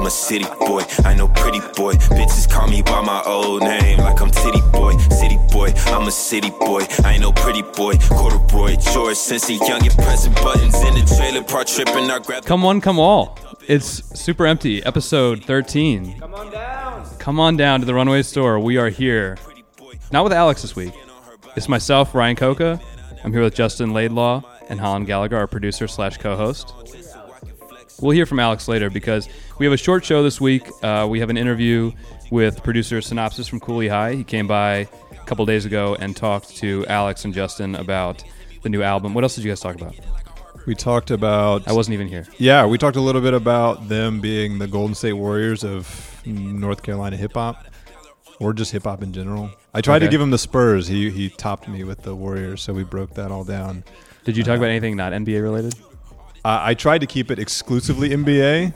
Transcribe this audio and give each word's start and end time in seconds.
I'm 0.00 0.06
a 0.06 0.10
city 0.10 0.46
boy, 0.60 0.82
I 1.04 1.12
know 1.14 1.28
pretty 1.28 1.60
boy. 1.76 1.92
Bitches 2.16 2.48
call 2.50 2.66
me 2.68 2.80
by 2.80 3.02
my 3.02 3.22
old 3.26 3.60
name, 3.60 3.98
like 3.98 4.18
I'm 4.22 4.30
titty 4.30 4.62
boy, 4.72 4.96
city 4.96 5.36
boy. 5.52 5.74
I'm 5.88 6.08
a 6.08 6.10
city 6.10 6.48
boy, 6.48 6.86
I 7.04 7.12
ain't 7.12 7.20
no 7.20 7.32
pretty 7.32 7.60
boy. 7.60 7.98
Corduroy 8.08 8.76
George 8.76 9.18
since 9.18 9.46
he 9.46 9.56
young 9.56 9.86
and 9.86 9.94
pressing 9.96 10.32
buttons 10.32 10.74
in 10.84 10.94
the 10.94 11.14
trailer 11.18 11.44
park 11.44 11.66
tripping. 11.66 12.10
I 12.10 12.18
grab. 12.18 12.46
Come 12.46 12.62
one, 12.62 12.80
come 12.80 12.98
all. 12.98 13.38
It's 13.68 14.18
super 14.18 14.46
empty. 14.46 14.82
Episode 14.86 15.44
13. 15.44 16.18
Come 16.18 16.34
on 16.34 16.50
down. 16.50 17.06
Come 17.18 17.38
on 17.38 17.58
down 17.58 17.80
to 17.80 17.86
the 17.86 17.92
Runaway 17.92 18.22
Store. 18.22 18.58
We 18.58 18.78
are 18.78 18.88
here. 18.88 19.36
Not 20.10 20.24
with 20.24 20.32
Alex 20.32 20.62
this 20.62 20.74
week. 20.74 20.94
It's 21.56 21.68
myself, 21.68 22.14
Ryan 22.14 22.36
Coca. 22.36 22.80
I'm 23.22 23.34
here 23.34 23.42
with 23.42 23.54
Justin 23.54 23.92
Laidlaw 23.92 24.44
and 24.70 24.80
Holland 24.80 25.08
Gallagher, 25.08 25.36
our 25.36 25.46
producer 25.46 25.86
slash 25.86 26.16
co-host. 26.16 26.72
We'll 28.00 28.12
hear 28.12 28.26
from 28.26 28.40
Alex 28.40 28.66
later 28.68 28.88
because 28.88 29.28
we 29.58 29.66
have 29.66 29.72
a 29.72 29.76
short 29.76 30.04
show 30.04 30.22
this 30.22 30.40
week. 30.40 30.66
Uh, 30.82 31.06
we 31.08 31.20
have 31.20 31.28
an 31.30 31.36
interview 31.36 31.92
with 32.30 32.62
producer 32.62 32.98
Sinopsis 32.98 33.48
from 33.48 33.60
Kooley 33.60 33.90
High. 33.90 34.14
He 34.14 34.24
came 34.24 34.46
by 34.46 34.88
a 35.10 35.24
couple 35.26 35.44
days 35.44 35.66
ago 35.66 35.96
and 36.00 36.16
talked 36.16 36.56
to 36.58 36.86
Alex 36.86 37.24
and 37.24 37.34
Justin 37.34 37.74
about 37.74 38.24
the 38.62 38.68
new 38.68 38.82
album. 38.82 39.12
What 39.14 39.24
else 39.24 39.34
did 39.34 39.44
you 39.44 39.50
guys 39.50 39.60
talk 39.60 39.76
about? 39.76 39.94
We 40.66 40.74
talked 40.74 41.10
about. 41.10 41.66
I 41.68 41.72
wasn't 41.72 41.94
even 41.94 42.08
here. 42.08 42.26
Yeah, 42.38 42.66
we 42.66 42.78
talked 42.78 42.96
a 42.96 43.00
little 43.00 43.20
bit 43.20 43.34
about 43.34 43.88
them 43.88 44.20
being 44.20 44.58
the 44.58 44.66
Golden 44.66 44.94
State 44.94 45.14
Warriors 45.14 45.64
of 45.64 46.22
North 46.26 46.82
Carolina 46.82 47.16
hip 47.16 47.34
hop, 47.34 47.66
or 48.38 48.52
just 48.52 48.72
hip 48.72 48.84
hop 48.84 49.02
in 49.02 49.12
general. 49.12 49.50
I 49.72 49.80
tried 49.80 50.00
to 50.00 50.08
give 50.08 50.20
him 50.20 50.30
the 50.30 50.38
Spurs. 50.38 50.86
He 50.86 51.10
he 51.10 51.30
topped 51.30 51.68
me 51.68 51.84
with 51.84 52.02
the 52.02 52.14
Warriors, 52.14 52.62
so 52.62 52.72
we 52.72 52.84
broke 52.84 53.14
that 53.14 53.30
all 53.30 53.44
down. 53.44 53.84
Did 54.24 54.36
you 54.36 54.42
talk 54.44 54.58
about 54.58 54.68
anything 54.68 54.96
not 54.96 55.12
NBA 55.12 55.42
related? 55.42 55.74
I 56.44 56.70
I 56.70 56.74
tried 56.74 56.98
to 56.98 57.06
keep 57.06 57.30
it 57.30 57.38
exclusively 57.38 58.10
NBA, 58.10 58.72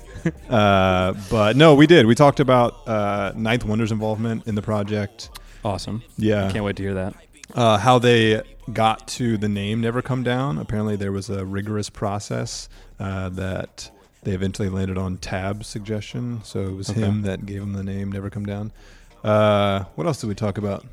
uh, 0.50 1.14
but 1.30 1.56
no, 1.56 1.74
we 1.74 1.86
did. 1.86 2.06
We 2.06 2.14
talked 2.14 2.40
about 2.40 2.86
uh, 2.88 3.32
Ninth 3.36 3.64
Wonder's 3.64 3.92
involvement 3.92 4.46
in 4.46 4.54
the 4.54 4.62
project. 4.62 5.30
Awesome. 5.64 6.02
Yeah, 6.18 6.50
Can't 6.52 6.64
wait 6.64 6.76
to 6.76 6.82
hear 6.82 6.94
that. 6.94 7.14
uh, 7.54 7.78
how 7.78 7.98
they 7.98 8.42
got 8.72 9.06
to 9.08 9.36
the 9.38 9.48
name 9.48 9.80
Never 9.80 10.02
Come 10.02 10.22
Down. 10.22 10.58
Apparently, 10.58 10.96
there 10.96 11.12
was 11.12 11.30
a 11.30 11.44
rigorous 11.44 11.88
process 11.90 12.68
uh, 13.00 13.28
that 13.30 13.90
they 14.24 14.32
eventually 14.32 14.68
landed 14.68 14.98
on 14.98 15.16
Tab's 15.18 15.66
suggestion. 15.66 16.40
So 16.44 16.60
it 16.60 16.72
was 16.74 16.90
Okay. 16.90 17.00
him 17.00 17.22
that 17.22 17.46
gave 17.46 17.62
him 17.62 17.72
the 17.74 17.82
name 17.84 18.12
Never 18.12 18.28
Come 18.30 18.44
Down. 18.46 18.72
Uh, 19.22 19.84
what 19.94 20.06
else 20.06 20.20
did 20.20 20.26
we 20.28 20.34
talk 20.34 20.58
about? 20.58 20.84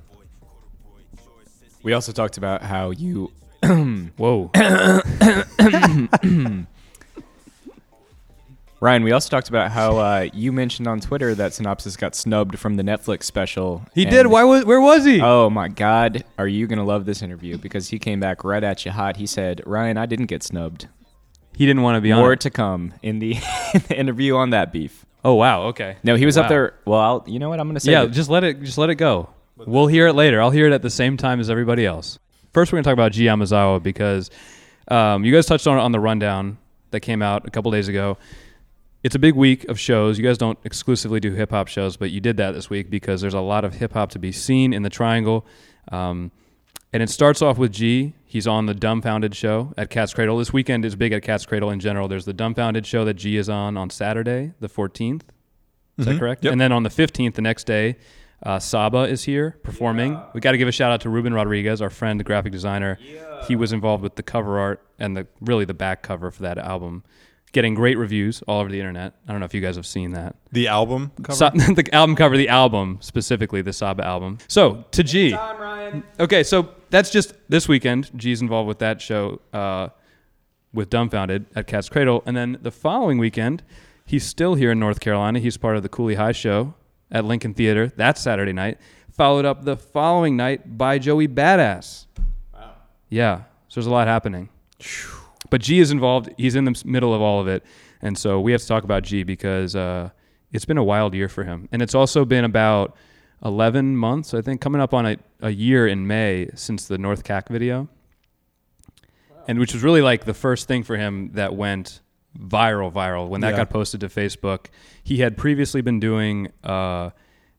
We 1.84 1.94
also 1.94 2.12
talked 2.12 2.38
about 2.38 2.62
how 2.62 2.92
you. 2.92 3.32
Whoa. 4.18 4.52
Ryan, 8.80 9.04
we 9.04 9.12
also 9.12 9.30
talked 9.30 9.48
about 9.48 9.70
how 9.70 9.98
uh, 10.00 10.28
you 10.34 10.52
mentioned 10.52 10.88
on 10.88 11.00
Twitter 11.00 11.36
that 11.36 11.52
Sinopsis 11.52 11.96
got 11.98 12.16
snubbed 12.16 12.58
from 12.58 12.78
the 12.78 12.84
Netflix 12.84 13.24
special. 13.26 13.86
He 13.94 14.06
did. 14.06 14.26
Why 14.26 14.44
was? 14.44 14.66
Where 14.66 14.82
was 14.82 15.06
he? 15.06 15.22
Oh 15.22 15.52
my 15.52 15.68
God, 15.68 16.24
are 16.40 16.48
you 16.48 16.66
gonna 16.66 16.84
love 16.84 17.06
this 17.06 17.22
interview? 17.22 17.60
Because 17.60 17.90
he 17.90 18.00
came 18.00 18.20
back 18.20 18.44
right 18.44 18.64
at 18.64 18.84
you 18.84 18.90
hot. 18.92 19.18
He 19.18 19.28
said, 19.28 19.62
"Ryan, 19.68 19.98
I 19.98 20.08
didn't 20.08 20.26
get 20.26 20.42
snubbed. 20.42 20.88
he 21.56 21.68
didn't 21.68 21.84
want 21.84 21.98
to 21.98 22.02
be 22.02 22.12
on. 22.12 22.20
More 22.22 22.34
it. 22.34 22.40
to 22.42 22.50
come 22.50 22.96
in 23.04 23.20
the, 23.20 23.34
in 23.76 23.82
the 23.88 24.00
interview 24.00 24.36
on 24.36 24.50
that 24.50 24.72
beef." 24.72 25.06
Oh 25.24 25.36
wow. 25.36 25.66
Okay. 25.66 25.98
No, 26.04 26.16
he 26.16 26.26
was 26.26 26.38
Wow. 26.38 26.44
up 26.44 26.50
there. 26.50 26.74
Well, 26.86 27.00
I'll, 27.00 27.24
you 27.28 27.38
know 27.38 27.50
what? 27.50 27.60
I'm 27.60 27.68
gonna 27.68 27.80
say. 27.80 27.92
Yeah. 27.92 28.06
that- 28.06 28.12
Just 28.14 28.32
let 28.32 28.44
it. 28.44 28.64
Just 28.64 28.80
let 28.80 28.90
it 28.90 28.96
go. 28.96 29.30
We'll 29.58 29.86
hear 29.86 30.08
it 30.08 30.14
later. 30.14 30.42
I'll 30.42 30.50
hear 30.50 30.66
it 30.66 30.74
at 30.74 30.82
the 30.82 30.90
same 30.90 31.18
time 31.18 31.40
as 31.40 31.52
everybody 31.52 31.86
else. 31.86 32.18
First, 32.54 32.72
we're 32.72 32.78
gonna 32.78 32.84
talk 32.84 32.94
about 32.94 33.12
G 33.12 33.24
Yamazawa 33.26 33.82
because 33.82 34.30
um, 34.90 35.24
you 35.24 35.34
guys 35.34 35.46
touched 35.46 35.68
on 35.68 35.78
it 35.78 35.82
on 35.82 35.92
the 35.92 36.00
rundown 36.00 36.58
that 36.92 37.00
came 37.00 37.22
out 37.22 37.48
a 37.48 37.52
couple 37.52 37.72
days 37.72 37.88
ago. 37.88 38.18
It's 39.04 39.16
a 39.16 39.20
big 39.20 39.36
week 39.36 39.64
of 39.66 39.80
shows. 39.80 40.20
You 40.20 40.24
guys 40.26 40.38
don't 40.38 40.60
exclusively 40.64 41.20
do 41.20 41.32
hip 41.34 41.50
hop 41.52 41.68
shows, 41.68 41.98
but 41.98 42.12
you 42.12 42.20
did 42.20 42.38
that 42.38 42.52
this 42.52 42.70
week 42.70 42.90
because 42.90 43.22
there's 43.22 43.34
a 43.34 43.40
lot 43.40 43.64
of 43.64 43.76
hip 43.76 43.94
hop 43.94 44.12
to 44.12 44.20
be 44.20 44.32
seen 44.32 44.74
in 44.74 44.84
the 44.84 44.90
Triangle. 44.90 45.46
Um, 45.92 46.32
and 46.94 47.02
it 47.02 47.10
starts 47.10 47.42
off 47.42 47.58
with 47.58 47.72
G. 47.72 48.14
He's 48.26 48.46
on 48.48 48.66
the 48.66 48.76
Dumbfoundead 48.76 49.34
show 49.34 49.74
at 49.78 49.90
Cat's 49.90 50.14
Cradle. 50.14 50.38
This 50.38 50.52
weekend 50.54 50.84
is 50.86 50.96
big 50.96 51.14
at 51.14 51.24
Cat's 51.24 51.46
Cradle 51.46 51.72
in 51.72 51.80
general. 51.80 52.08
There's 52.10 52.26
the 52.26 52.34
Dumbfoundead 52.34 52.86
show 52.86 53.06
that 53.06 53.14
G 53.14 53.38
is 53.38 53.48
on 53.50 53.78
on 53.78 53.90
Saturday, 53.90 54.52
the 54.60 54.68
14th. 54.68 55.22
Is 55.98 56.06
that 56.06 56.16
Mhm. 56.16 56.20
correct? 56.20 56.44
Yep. 56.44 56.52
And 56.52 56.62
then 56.62 56.72
on 56.72 56.84
the 56.84 56.90
15th, 56.90 57.36
the 57.36 57.42
next 57.42 57.64
day, 57.66 57.96
uh, 58.44 58.60
Saba 58.60 59.00
is 59.04 59.24
here 59.24 59.58
performing. 59.64 60.20
We 60.34 60.42
got 60.42 60.54
to 60.54 60.58
give 60.58 60.68
a 60.68 60.72
shout 60.72 60.92
out 60.92 61.02
to 61.02 61.10
Ruben 61.10 61.34
Rodriguez, 61.34 61.82
our 61.82 61.90
friend, 61.90 62.20
the 62.20 62.24
graphic 62.24 62.52
designer. 62.52 62.98
He 63.48 63.56
was 63.56 63.72
involved 63.72 64.04
with 64.04 64.16
the 64.16 64.24
cover 64.24 64.60
art 64.60 64.82
and 65.00 65.16
the 65.16 65.28
really 65.40 65.66
the 65.66 65.74
back 65.74 66.02
cover 66.02 66.32
for 66.32 66.42
that 66.44 66.58
album, 66.58 67.04
getting 67.52 67.76
great 67.76 67.98
reviews 67.98 68.42
all 68.48 68.60
over 68.60 68.70
the 68.70 68.80
internet. 68.80 69.14
I 69.28 69.32
don't 69.32 69.40
know 69.40 69.46
if 69.46 69.54
you 69.54 69.62
guys 69.62 69.76
have 69.76 69.86
seen 69.86 70.12
that. 70.14 70.36
The 70.52 70.68
album 70.68 71.12
cover. 71.24 71.36
Sa- 71.36 71.50
the 71.52 71.88
album 71.94 72.16
cover, 72.16 72.36
the 72.38 72.50
album 72.50 72.98
specifically, 73.02 73.62
the 73.62 73.74
Saba 73.74 74.04
album. 74.06 74.40
So 74.48 74.86
to 74.92 75.04
G. 75.04 75.36
Okay, 76.20 76.44
so 76.44 76.70
that's 76.90 77.10
just 77.10 77.34
this 77.50 77.68
weekend. 77.68 78.10
G's 78.16 78.42
involved 78.42 78.68
with 78.68 78.80
that 78.80 79.02
show 79.02 79.40
uh, 79.54 79.90
with 80.74 80.90
Dumbfoundead 80.90 81.46
at 81.56 81.68
Cat's 81.68 81.90
Cradle, 81.90 82.24
and 82.26 82.36
then 82.36 82.58
the 82.62 82.72
following 82.72 83.18
weekend, 83.18 83.62
he's 84.06 84.24
still 84.26 84.56
here 84.56 84.72
in 84.72 84.80
North 84.80 85.00
Carolina. 85.00 85.40
He's 85.40 85.58
part 85.58 85.76
of 85.78 85.84
the 85.84 85.90
Kooley 85.90 86.16
High 86.16 86.32
show 86.32 86.74
at 87.12 87.26
Lincoln 87.26 87.54
Theatre. 87.54 87.88
that 87.98 88.18
Saturday 88.18 88.54
night. 88.54 88.80
Followed 89.12 89.46
up 89.46 89.64
the 89.64 89.76
following 89.76 90.38
night 90.38 90.78
by 90.78 90.98
Joey 90.98 91.28
Badass. 91.28 92.06
Wow. 92.54 92.72
Yeah, 93.10 93.42
so 93.68 93.80
there's 93.80 93.88
a 93.88 93.92
lot 93.92 94.08
happening. 94.08 94.50
But 95.50 95.62
G 95.62 95.80
is 95.80 95.92
involved. 95.92 96.30
He's 96.38 96.56
in 96.56 96.64
the 96.64 96.82
middle 96.86 97.14
of 97.14 97.22
all 97.22 97.42
of 97.42 97.48
it, 97.48 97.64
and 98.02 98.18
so 98.18 98.40
we 98.40 98.54
have 98.54 98.62
to 98.62 98.68
talk 98.68 98.84
about 98.84 99.04
G 99.04 99.24
because 99.24 99.76
uh, 99.76 100.10
it's 100.52 100.66
been 100.66 100.78
a 100.78 100.84
wild 100.84 101.14
year 101.14 101.28
for 101.28 101.44
him, 101.44 101.68
and 101.72 101.82
it's 101.82 101.94
also 101.94 102.24
been 102.24 102.46
about 102.46 102.96
11 103.44 103.98
months, 103.98 104.34
I 104.34 104.42
think, 104.42 104.62
coming 104.62 104.80
up 104.80 104.94
on 104.94 105.06
a, 105.06 105.18
a 105.42 105.50
year 105.50 105.88
in 105.88 106.08
May 106.08 106.50
since 106.56 106.88
the 106.88 106.98
North 106.98 107.24
Cack 107.24 107.50
video, 107.50 107.90
and 109.48 109.60
which 109.60 109.74
was 109.74 109.84
really 109.84 110.02
like 110.02 110.24
the 110.24 110.34
first 110.34 110.68
thing 110.68 110.84
for 110.84 110.96
him 110.96 111.32
that 111.34 111.54
went 111.54 112.00
viral, 112.38 112.92
viral 112.92 113.28
when 113.28 113.42
that 113.42 113.52
Yeah. 113.52 113.58
got 113.58 113.70
posted 113.70 114.00
to 114.02 114.08
Facebook. 114.10 114.68
He 115.04 115.18
had 115.18 115.38
previously 115.38 115.82
been 115.82 116.00
doing, 116.00 116.50
uh, 116.64 117.10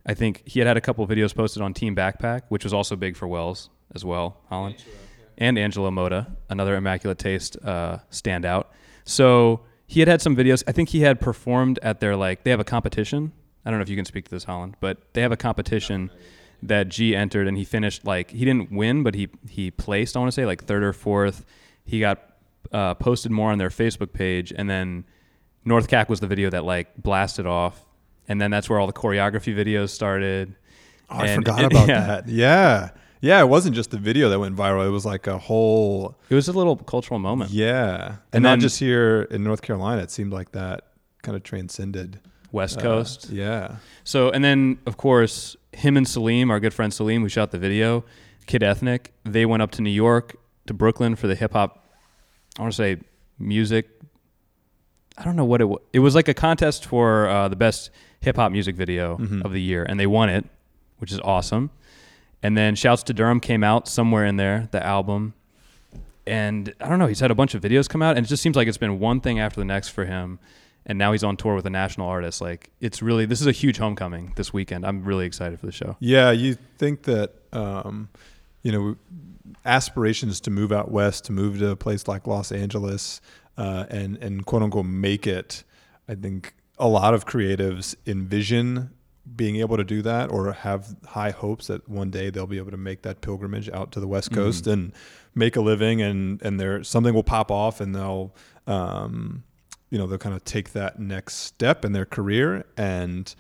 I 0.07 0.15
think 0.15 0.43
he 0.47 0.59
had 0.61 0.67
had 0.67 0.77
a 0.77 0.81
couple 0.81 1.07
videos 1.07 1.35
posted 1.35 1.63
on 1.63 1.75
Team 1.75 1.95
Backpack, 1.95 2.43
which 2.49 2.65
was 2.65 2.73
also 2.73 2.97
big 2.97 3.17
for 3.17 3.29
Wells 3.29 3.71
as 3.95 4.05
well, 4.05 4.39
Holland, 4.49 4.77
and 5.39 5.59
Angelo 5.59 5.91
Moda, 5.91 6.35
another 6.49 6.75
Immaculate 6.77 7.19
Taste 7.19 7.57
uh, 7.65 7.99
standout. 8.11 8.65
So 9.05 9.61
he 9.87 10.01
had 10.01 10.09
had 10.09 10.23
some 10.23 10.35
videos. 10.37 10.63
I 10.67 10.73
think 10.73 10.89
he 10.91 11.01
had 11.01 11.21
performed 11.21 11.79
at 11.83 12.01
their 12.01 12.17
like 12.17 12.45
they 12.45 12.51
have 12.51 12.61
a 12.61 12.65
competition. 12.65 13.33
I 13.65 13.71
don't 13.71 13.79
know 13.79 13.83
if 13.83 13.89
you 13.89 13.97
can 13.97 14.05
speak 14.05 14.25
to 14.25 14.31
this, 14.31 14.45
Holland, 14.45 14.77
but 14.81 14.99
they 15.13 15.21
have 15.23 15.33
a 15.33 15.37
competition 15.37 16.11
that 16.65 16.89
G 16.89 17.15
entered 17.15 17.47
and 17.49 17.57
he 17.59 17.65
finished 17.65 18.05
like 18.05 18.31
he 18.31 18.45
didn't 18.45 18.73
win, 18.73 19.03
but 19.03 19.15
he 19.15 19.29
he 19.49 19.71
placed. 19.71 20.17
I 20.17 20.21
want 20.21 20.29
to 20.29 20.35
say 20.35 20.47
like 20.47 20.65
third 20.65 20.83
or 20.83 20.93
fourth. 20.93 21.45
He 21.85 22.01
got 22.01 22.21
uh, 22.73 22.95
posted 22.95 23.33
more 23.33 23.51
on 23.51 23.59
their 23.59 23.69
Facebook 23.71 24.13
page, 24.13 24.53
and 24.55 24.69
then 24.71 25.05
North 25.65 25.89
Cack 25.89 26.09
was 26.09 26.21
the 26.21 26.27
video 26.27 26.51
that 26.51 26.65
like 26.65 26.97
blasted 26.97 27.47
off, 27.47 27.85
and 28.29 28.41
then 28.41 28.51
that's 28.51 28.69
where 28.71 28.79
all 28.79 28.87
the 28.87 28.93
choreography 28.93 29.55
videos 29.55 29.91
started. 29.91 30.55
Oh, 31.11 31.19
I 31.19 31.35
forgot 31.35 31.61
it- 31.61 31.67
about 31.73 31.89
yeah. 31.89 32.07
that. 32.07 32.29
Yeah, 32.29 32.91
yeah. 33.21 33.41
It 33.41 33.49
wasn't 33.49 33.75
just 33.75 33.91
the 33.91 33.99
video 33.99 34.29
that 34.31 34.39
went 34.41 34.57
viral. 34.57 34.87
It 34.87 34.91
was 34.91 35.05
like 35.05 35.27
a 35.27 35.39
whole. 35.39 36.17
It 36.31 36.35
was 36.35 36.49
a 36.49 36.53
little 36.53 36.77
cultural 36.77 37.19
moment. 37.21 37.51
Yeah, 37.51 38.07
and, 38.07 38.17
And 38.33 38.43
not 38.43 38.51
then- 38.51 38.61
just 38.61 38.79
here 38.79 39.23
in 39.31 39.45
North 39.45 39.63
Carolina. 39.63 40.03
It 40.03 40.11
seemed 40.11 40.33
like 40.33 40.53
that 40.53 40.85
kind 41.23 41.37
of 41.37 41.43
transcended 41.43 42.19
West 42.51 42.79
uh, 42.79 42.83
Coast. 42.83 43.31
yeah. 43.31 43.77
So, 44.05 44.31
and 44.31 44.43
then 44.45 44.79
of 44.87 44.97
course, 44.97 45.57
him 45.73 45.97
and 45.97 46.07
Salim, 46.09 46.51
our 46.51 46.59
good 46.61 46.75
friend 46.75 46.93
Salim, 46.93 47.23
who 47.23 47.29
shot 47.29 47.51
the 47.51 47.59
video, 47.59 48.05
Kid 48.47 48.63
Ethnic, 48.63 49.13
they 49.25 49.47
went 49.47 49.63
up 49.63 49.71
to 49.73 49.83
New 49.83 49.91
York, 49.91 50.37
to 50.67 50.75
Brooklyn 50.75 51.15
for 51.17 51.27
the 51.29 51.35
hip 51.35 51.53
hop, 51.53 51.82
I 52.59 52.63
want 52.63 52.73
to 52.73 52.77
say 52.77 52.97
music. 53.39 53.89
I 55.19 55.25
don't 55.25 55.37
know 55.37 55.45
what 55.45 55.61
it 55.61 55.65
was. 55.67 55.81
It 55.93 55.99
was 56.01 56.15
like 56.15 56.29
a 56.29 56.35
contest 56.35 56.87
for 56.87 57.29
uh, 57.29 57.49
the 57.49 57.57
best 57.57 57.91
hip 58.21 58.37
hop 58.37 58.53
music 58.53 58.77
video 58.77 59.17
Mhm. 59.19 59.45
of 59.45 59.53
the 59.53 59.61
year, 59.61 59.85
and 59.85 59.99
they 60.01 60.07
won 60.07 60.29
it, 60.29 60.45
which 60.99 61.13
is 61.13 61.21
awesome. 61.21 61.71
And 62.43 62.57
then 62.57 62.75
Shouts 62.75 63.03
to 63.05 63.15
Durham 63.15 63.41
came 63.41 63.63
out 63.63 63.87
somewhere 63.89 64.25
in 64.27 64.37
there, 64.37 64.69
the 64.73 64.85
album. 64.85 65.35
And 66.27 66.73
I 66.81 66.89
don't 66.89 66.99
know, 66.99 67.07
he's 67.09 67.21
had 67.21 67.31
a 67.31 67.35
bunch 67.35 67.55
of 67.55 67.63
videos 67.63 67.89
come 67.89 68.03
out, 68.03 68.17
and 68.17 68.25
it 68.27 68.29
just 68.29 68.43
seems 68.43 68.57
like 68.57 68.69
it's 68.69 68.79
been 68.79 68.99
one 69.01 69.21
thing 69.21 69.39
after 69.41 69.61
the 69.61 69.65
next 69.65 69.89
for 69.89 70.05
him. 70.05 70.39
And 70.87 70.99
now 70.99 71.13
he's 71.13 71.23
on 71.23 71.37
tour 71.37 71.55
with 71.55 71.67
a 71.67 71.71
national 71.71 72.09
artist. 72.09 72.41
Like, 72.41 72.71
it's 72.81 73.03
really, 73.03 73.25
this 73.25 73.41
is 73.41 73.47
a 73.47 73.53
huge 73.53 73.79
homecoming 73.79 74.33
this 74.35 74.53
weekend. 74.53 74.85
I'm 74.85 75.05
really 75.05 75.27
excited 75.27 75.61
for 75.61 75.67
the 75.67 75.73
show. 75.73 75.97
Yeah, 76.01 76.33
you 76.33 76.57
think 76.79 77.05
that 77.05 77.33
um, 77.53 78.09
you 78.63 78.73
know 78.73 78.97
aspirations 79.65 80.41
to 80.41 80.51
move 80.51 80.73
out 80.73 80.91
west, 80.91 81.25
to 81.27 81.33
move 81.33 81.59
to 81.59 81.71
a 81.71 81.77
place 81.77 82.09
like 82.09 82.27
Los 82.27 82.53
Angeles, 82.53 83.21
uh, 83.57 83.87
and 83.91 84.17
and 84.19 84.47
quote 84.47 84.63
unquote 84.63 84.87
make 84.87 85.27
it. 85.27 85.65
I 86.09 86.15
think 86.15 86.55
a 86.79 86.89
lot 86.89 87.15
of 87.15 87.27
creatives 87.27 87.95
envision 88.07 88.91
being 89.37 89.57
able 89.57 89.77
to 89.77 89.85
do 89.85 90.03
that 90.03 90.33
or 90.33 90.53
have 90.53 90.97
high 91.07 91.31
hopes 91.31 91.69
that 91.69 91.89
one 91.89 92.11
day 92.11 92.29
they'll 92.29 92.47
be 92.47 92.59
able 92.59 92.73
to 92.73 92.77
make 92.77 93.03
that 93.03 93.21
pilgrimage 93.21 93.69
out 93.71 93.93
to 93.93 94.01
the 94.01 94.09
west 94.09 94.33
coast 94.33 94.67
and 94.67 94.93
make 95.33 95.55
a 95.55 95.61
living 95.61 96.03
and 96.03 96.43
and 96.43 96.59
there 96.59 96.83
something 96.83 97.15
will 97.15 97.23
pop 97.23 97.49
off 97.49 97.81
and 97.81 97.95
they'll 97.95 98.35
um, 98.67 99.45
you 99.93 99.99
know 99.99 100.07
they'll 100.07 100.19
kind 100.19 100.35
of 100.35 100.43
take 100.45 100.73
that 100.73 100.99
next 100.99 101.35
step 101.35 101.85
in 101.85 101.93
their 101.93 102.07
career, 102.07 102.65
and 102.79 103.35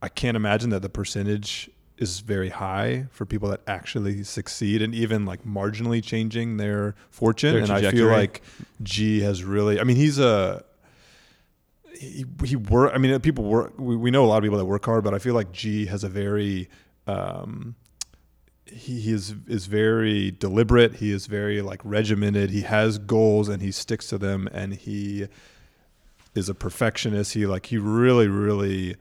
I 0.00 0.08
can't 0.08 0.36
imagine 0.36 0.70
that 0.70 0.80
the 0.80 0.88
percentage 0.88 1.68
is 2.02 2.20
very 2.20 2.50
high 2.50 3.06
for 3.10 3.24
people 3.24 3.48
that 3.50 3.60
actually 3.66 4.24
succeed 4.24 4.82
and 4.82 4.94
even 4.94 5.24
like 5.24 5.44
marginally 5.44 6.02
changing 6.02 6.56
their 6.56 6.94
fortune. 7.10 7.54
Their 7.54 7.62
and 7.62 7.70
I 7.70 7.90
feel 7.90 8.08
like 8.08 8.42
G 8.82 9.20
has 9.20 9.44
really. 9.44 9.80
I 9.80 9.84
mean, 9.84 9.96
he's 9.96 10.18
a 10.18 10.64
he, 11.94 12.26
he 12.44 12.56
work. 12.56 12.92
I 12.94 12.98
mean, 12.98 13.18
people 13.20 13.44
work. 13.44 13.74
We, 13.78 13.96
we 13.96 14.10
know 14.10 14.24
a 14.24 14.26
lot 14.26 14.38
of 14.38 14.42
people 14.42 14.58
that 14.58 14.64
work 14.64 14.84
hard, 14.84 15.04
but 15.04 15.14
I 15.14 15.18
feel 15.18 15.34
like 15.34 15.52
G 15.52 15.86
has 15.86 16.04
a 16.04 16.08
very 16.08 16.68
um, 17.06 17.76
he, 18.66 19.00
he 19.00 19.12
is 19.12 19.34
is 19.46 19.66
very 19.66 20.30
deliberate. 20.30 20.94
He 20.94 21.12
is 21.12 21.26
very 21.26 21.62
like 21.62 21.80
regimented. 21.84 22.50
He 22.50 22.62
has 22.62 22.98
goals 22.98 23.48
and 23.48 23.62
he 23.62 23.70
sticks 23.70 24.08
to 24.08 24.18
them. 24.18 24.48
And 24.52 24.74
he 24.74 25.28
is 26.34 26.48
a 26.48 26.54
perfectionist. 26.54 27.34
He 27.34 27.46
like 27.46 27.66
he 27.66 27.78
really 27.78 28.28
really 28.28 28.96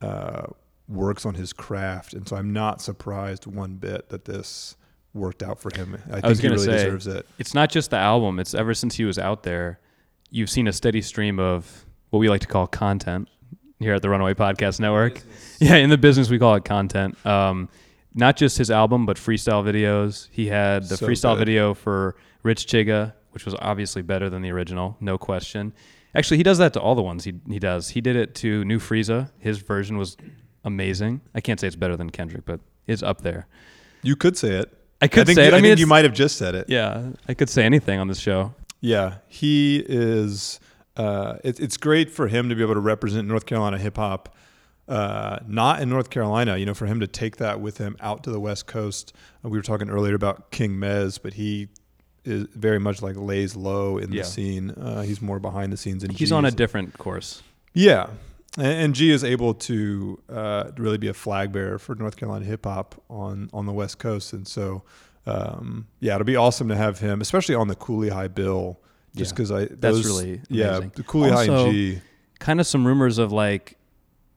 uh, 0.00 0.46
works 0.88 1.24
on 1.24 1.34
his 1.34 1.52
craft. 1.52 2.14
And 2.14 2.28
so 2.28 2.36
I'm 2.36 2.52
not 2.52 2.80
surprised 2.80 3.46
one 3.46 3.74
bit 3.76 4.08
that 4.10 4.24
this 4.24 4.76
worked 5.14 5.42
out 5.42 5.60
for 5.60 5.70
him. 5.74 5.96
I 6.08 6.14
think 6.14 6.24
was 6.26 6.38
he 6.38 6.42
gonna 6.48 6.54
really 6.54 6.66
say, 6.66 6.84
deserves 6.84 7.06
it. 7.06 7.26
It's 7.38 7.54
not 7.54 7.70
just 7.70 7.90
the 7.90 7.96
album. 7.98 8.38
It's 8.38 8.54
ever 8.54 8.74
since 8.74 8.94
he 8.96 9.04
was 9.04 9.18
out 9.18 9.42
there, 9.42 9.78
you've 10.30 10.50
seen 10.50 10.66
a 10.66 10.72
steady 10.72 11.02
stream 11.02 11.38
of 11.38 11.84
what 12.10 12.18
we 12.18 12.28
like 12.28 12.40
to 12.42 12.46
call 12.46 12.66
content 12.66 13.28
here 13.78 13.94
at 13.94 14.02
the 14.02 14.08
Runaway 14.08 14.34
Podcast 14.34 14.80
Network. 14.80 15.22
Yeah, 15.60 15.76
in 15.76 15.90
the 15.90 15.98
business 15.98 16.28
we 16.28 16.40
call 16.40 16.56
it 16.56 16.64
content. 16.64 17.24
Um, 17.24 17.68
not 18.14 18.36
just 18.36 18.58
his 18.58 18.68
album, 18.68 19.06
but 19.06 19.16
freestyle 19.16 19.62
videos. 19.64 20.26
He 20.32 20.48
had 20.48 20.82
the 20.88 20.96
So 20.96 21.06
freestyle 21.06 21.34
good. 21.34 21.38
video 21.46 21.72
for 21.72 22.16
Rich 22.42 22.66
Chigga, 22.66 23.12
which 23.30 23.44
was 23.44 23.54
obviously 23.60 24.02
better 24.02 24.28
than 24.28 24.42
the 24.42 24.50
original, 24.50 24.96
no 24.98 25.18
question. 25.18 25.72
Actually, 26.16 26.38
he 26.38 26.42
does 26.42 26.58
that 26.58 26.72
to 26.72 26.80
all 26.80 26.96
the 26.96 27.02
ones 27.02 27.22
he 27.22 27.34
he 27.48 27.60
does. 27.60 27.90
He 27.90 28.00
did 28.00 28.16
it 28.16 28.34
to 28.36 28.64
New 28.64 28.80
Freezer. 28.80 29.30
His 29.38 29.58
version 29.58 29.98
was 29.98 30.16
amazing. 30.64 31.20
I 31.34 31.40
can't 31.40 31.58
say 31.60 31.66
it's 31.66 31.76
better 31.76 31.96
than 31.96 32.10
Kendrick, 32.10 32.44
but 32.44 32.60
it's 32.86 33.02
up 33.02 33.22
there. 33.22 33.46
You 34.02 34.16
could 34.16 34.36
say 34.36 34.54
it. 34.56 34.72
I 35.00 35.08
could 35.08 35.26
think 35.26 35.36
say 35.36 35.46
it. 35.48 35.54
I 35.54 35.58
I, 35.58 35.60
mean, 35.60 35.70
think 35.70 35.80
you 35.80 35.86
might 35.86 36.04
have 36.04 36.14
just 36.14 36.36
said 36.36 36.54
it. 36.54 36.66
Yeah, 36.68 37.10
I 37.28 37.34
could 37.34 37.48
say 37.50 37.64
anything 37.64 37.98
on 37.98 38.08
this 38.08 38.18
show. 38.18 38.54
Yeah, 38.80 39.16
he 39.28 39.84
is. 39.88 40.60
Uh, 40.96 41.36
it, 41.42 41.58
it's 41.60 41.76
great 41.76 42.10
for 42.10 42.28
him 42.28 42.48
to 42.48 42.54
be 42.54 42.62
able 42.62 42.74
to 42.74 42.80
represent 42.80 43.26
North 43.26 43.46
Carolina 43.46 43.78
hip 43.78 43.96
hop. 43.96 44.34
Uh, 44.88 45.38
not 45.46 45.80
in 45.80 45.88
North 45.88 46.10
Carolina, 46.10 46.56
you 46.56 46.66
know, 46.66 46.74
for 46.74 46.86
him 46.86 47.00
to 47.00 47.06
take 47.06 47.36
that 47.36 47.60
with 47.60 47.78
him 47.78 47.96
out 48.00 48.24
to 48.24 48.30
the 48.30 48.40
West 48.40 48.66
Coast. 48.66 49.12
Uh, 49.44 49.48
we 49.48 49.56
were 49.56 49.62
talking 49.62 49.88
earlier 49.88 50.14
about 50.14 50.50
King 50.50 50.72
Mez, 50.72 51.18
but 51.22 51.34
he 51.34 51.68
is 52.24 52.46
very 52.54 52.78
much 52.80 53.00
like 53.00 53.16
lays 53.16 53.56
low 53.56 53.96
in 53.98 54.12
Yeah. 54.12 54.22
the 54.22 54.28
scene. 54.28 54.70
Uh, 54.72 55.02
he's 55.02 55.22
more 55.22 55.38
behind 55.38 55.72
the 55.72 55.76
scenes, 55.76 56.02
and 56.02 56.12
He's 56.12 56.28
G 56.28 56.34
on 56.34 56.44
a 56.44 56.50
different 56.50 56.98
course. 56.98 57.42
yeah, 57.72 58.08
and, 58.58 58.66
and 58.66 58.94
G 58.94 59.10
is 59.10 59.24
able 59.24 59.54
to 59.54 60.20
uh, 60.28 60.70
really 60.76 60.98
be 60.98 61.08
a 61.08 61.14
flag 61.14 61.52
bearer 61.52 61.78
for 61.78 61.94
North 61.94 62.16
Carolina 62.16 62.44
hip 62.44 62.64
hop 62.64 63.00
on 63.08 63.48
on 63.52 63.66
the 63.66 63.72
West 63.72 63.98
Coast, 63.98 64.32
and 64.32 64.46
so 64.46 64.82
um, 65.26 65.86
yeah, 66.00 66.14
it'll 66.16 66.24
be 66.24 66.36
awesome 66.36 66.68
to 66.68 66.76
have 66.76 66.98
him, 66.98 67.20
especially 67.20 67.54
on 67.54 67.68
the 67.68 67.76
Kooley 67.76 68.10
High 68.10 68.28
bill, 68.28 68.80
just 69.14 69.30
Yeah. 69.30 69.34
because 69.34 69.52
I 69.52 69.64
That's 69.66 70.04
really 70.04 70.40
yeah 70.48 70.68
amazing. 70.76 70.92
the 70.96 71.02
Kooley 71.04 71.30
High 71.30 71.44
and 71.44 71.72
G. 71.72 72.00
Kind 72.40 72.58
of 72.60 72.66
some 72.66 72.84
rumors 72.86 73.18
of 73.18 73.30
like 73.32 73.76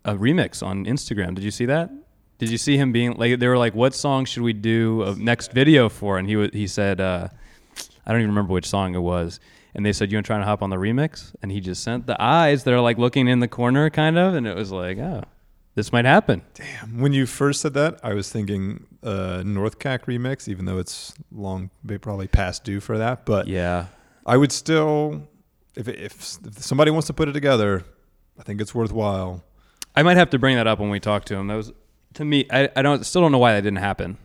a 0.06 0.14
remix 0.14 0.62
on 0.62 0.86
Instagram. 0.86 1.34
Did 1.34 1.44
you 1.44 1.50
see 1.52 1.66
that? 1.66 1.90
Did 2.38 2.50
you 2.52 2.58
see 2.60 2.78
him 2.78 2.92
being 2.92 3.14
like 3.14 3.40
they 3.40 3.48
were 3.48 3.58
like, 3.58 3.74
"What 3.74 3.96
song 3.96 4.26
should 4.26 4.44
we 4.44 4.54
do 4.54 5.02
a 5.04 5.16
next 5.16 5.52
video 5.54 5.90
for?" 5.90 6.20
And 6.20 6.28
he 6.28 6.36
wa 6.36 6.48
he 6.54 6.68
said, 6.68 7.02
uh, 7.02 7.30
"I 8.06 8.12
don't 8.12 8.22
even 8.22 8.30
remember 8.30 8.54
which 8.54 8.68
song 8.68 8.94
it 8.94 9.00
was." 9.00 9.40
And 9.76 9.86
they 9.86 9.92
said, 9.94 10.12
"You 10.12 10.18
want 10.18 10.26
to 10.26 10.30
try 10.30 10.38
to 10.38 10.46
hop 10.46 10.64
on 10.64 10.70
the 10.70 10.78
remix?" 10.78 11.36
And 11.42 11.52
he 11.52 11.60
just 11.60 11.84
sent 11.84 12.08
the 12.08 12.20
eyes 12.22 12.64
that 12.64 12.74
are 12.74 12.80
like 12.80 12.98
looking 12.98 13.28
in 13.28 13.42
the 13.42 13.48
corner, 13.48 13.90
kind 13.90 14.18
of, 14.18 14.34
and 14.34 14.48
it 14.48 14.56
was 14.56 14.72
like, 14.72 14.98
"Oh, 14.98 15.24
this 15.76 15.92
might 15.92 16.06
happen." 16.06 16.42
Damn. 16.54 17.00
When 17.00 17.12
you 17.12 17.26
first 17.26 17.62
said 17.62 17.74
that, 17.74 18.00
I 18.02 18.14
was 18.14 18.32
thinking 18.32 18.88
uh, 19.04 19.44
North 19.46 19.78
Cack 19.78 20.06
remix, 20.06 20.48
even 20.48 20.64
though 20.66 20.78
it's 20.78 21.14
long, 21.32 21.70
they 21.84 21.98
probably 21.98 22.28
past 22.28 22.64
due 22.64 22.80
for 22.80 22.98
that. 22.98 23.26
But 23.26 23.48
Yeah, 23.48 23.88
I 24.26 24.38
would 24.38 24.54
still, 24.54 25.28
if, 25.76 25.88
if 25.90 26.38
if 26.46 26.64
somebody 26.64 26.90
wants 26.92 27.08
to 27.08 27.14
put 27.14 27.28
it 27.28 27.34
together, 27.34 27.84
I 28.40 28.44
think 28.44 28.62
it's 28.62 28.74
worthwhile. 28.74 29.44
I 29.94 30.04
might 30.04 30.18
have 30.18 30.30
to 30.32 30.40
bring 30.40 30.56
that 30.56 30.68
up 30.68 30.80
when 30.80 30.90
we 30.90 31.00
talk 31.02 31.26
to 31.26 31.36
him. 31.36 31.48
That 31.48 31.56
was 31.56 31.74
to 32.14 32.24
me. 32.24 32.46
I, 32.50 32.70
I 32.78 32.82
don't 32.82 33.06
still 33.06 33.22
don't 33.22 33.34
know 33.34 33.38
why 33.40 33.54
that 33.54 33.62
didn't 33.62 33.80
happen. 33.80 34.18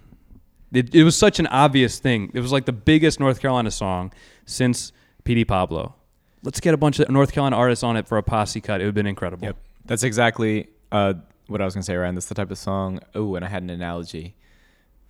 It, 0.72 0.94
it 0.94 1.02
was 1.02 1.16
such 1.16 1.40
an 1.40 1.48
obvious 1.48 1.98
thing. 1.98 2.30
It 2.34 2.38
was 2.40 2.52
like 2.52 2.64
the 2.64 2.72
biggest 2.72 3.18
North 3.18 3.40
Carolina 3.40 3.72
song 3.72 4.12
since 4.46 4.92
Petey 5.24 5.44
Pablo. 5.44 5.94
Let's 6.42 6.60
get 6.60 6.72
a 6.72 6.76
bunch 6.76 6.98
of 6.98 7.08
North 7.10 7.32
Carolina 7.32 7.56
artists 7.56 7.82
on 7.82 7.96
it 7.96 8.06
for 8.08 8.16
a 8.18 8.22
posse 8.22 8.60
cut. 8.60 8.80
It 8.80 8.84
would 8.84 8.88
have 8.88 8.94
been 8.94 9.06
incredible. 9.06 9.44
Yep. 9.44 9.56
That's 9.84 10.02
exactly 10.02 10.68
uh, 10.90 11.14
what 11.48 11.60
I 11.60 11.64
was 11.64 11.74
going 11.74 11.82
to 11.82 11.86
say, 11.86 11.96
Ryan. 11.96 12.14
That's 12.14 12.26
the 12.28 12.34
type 12.34 12.50
of 12.50 12.58
song. 12.58 13.00
Oh, 13.14 13.34
and 13.34 13.44
I 13.44 13.48
had 13.48 13.62
an 13.62 13.70
analogy 13.70 14.34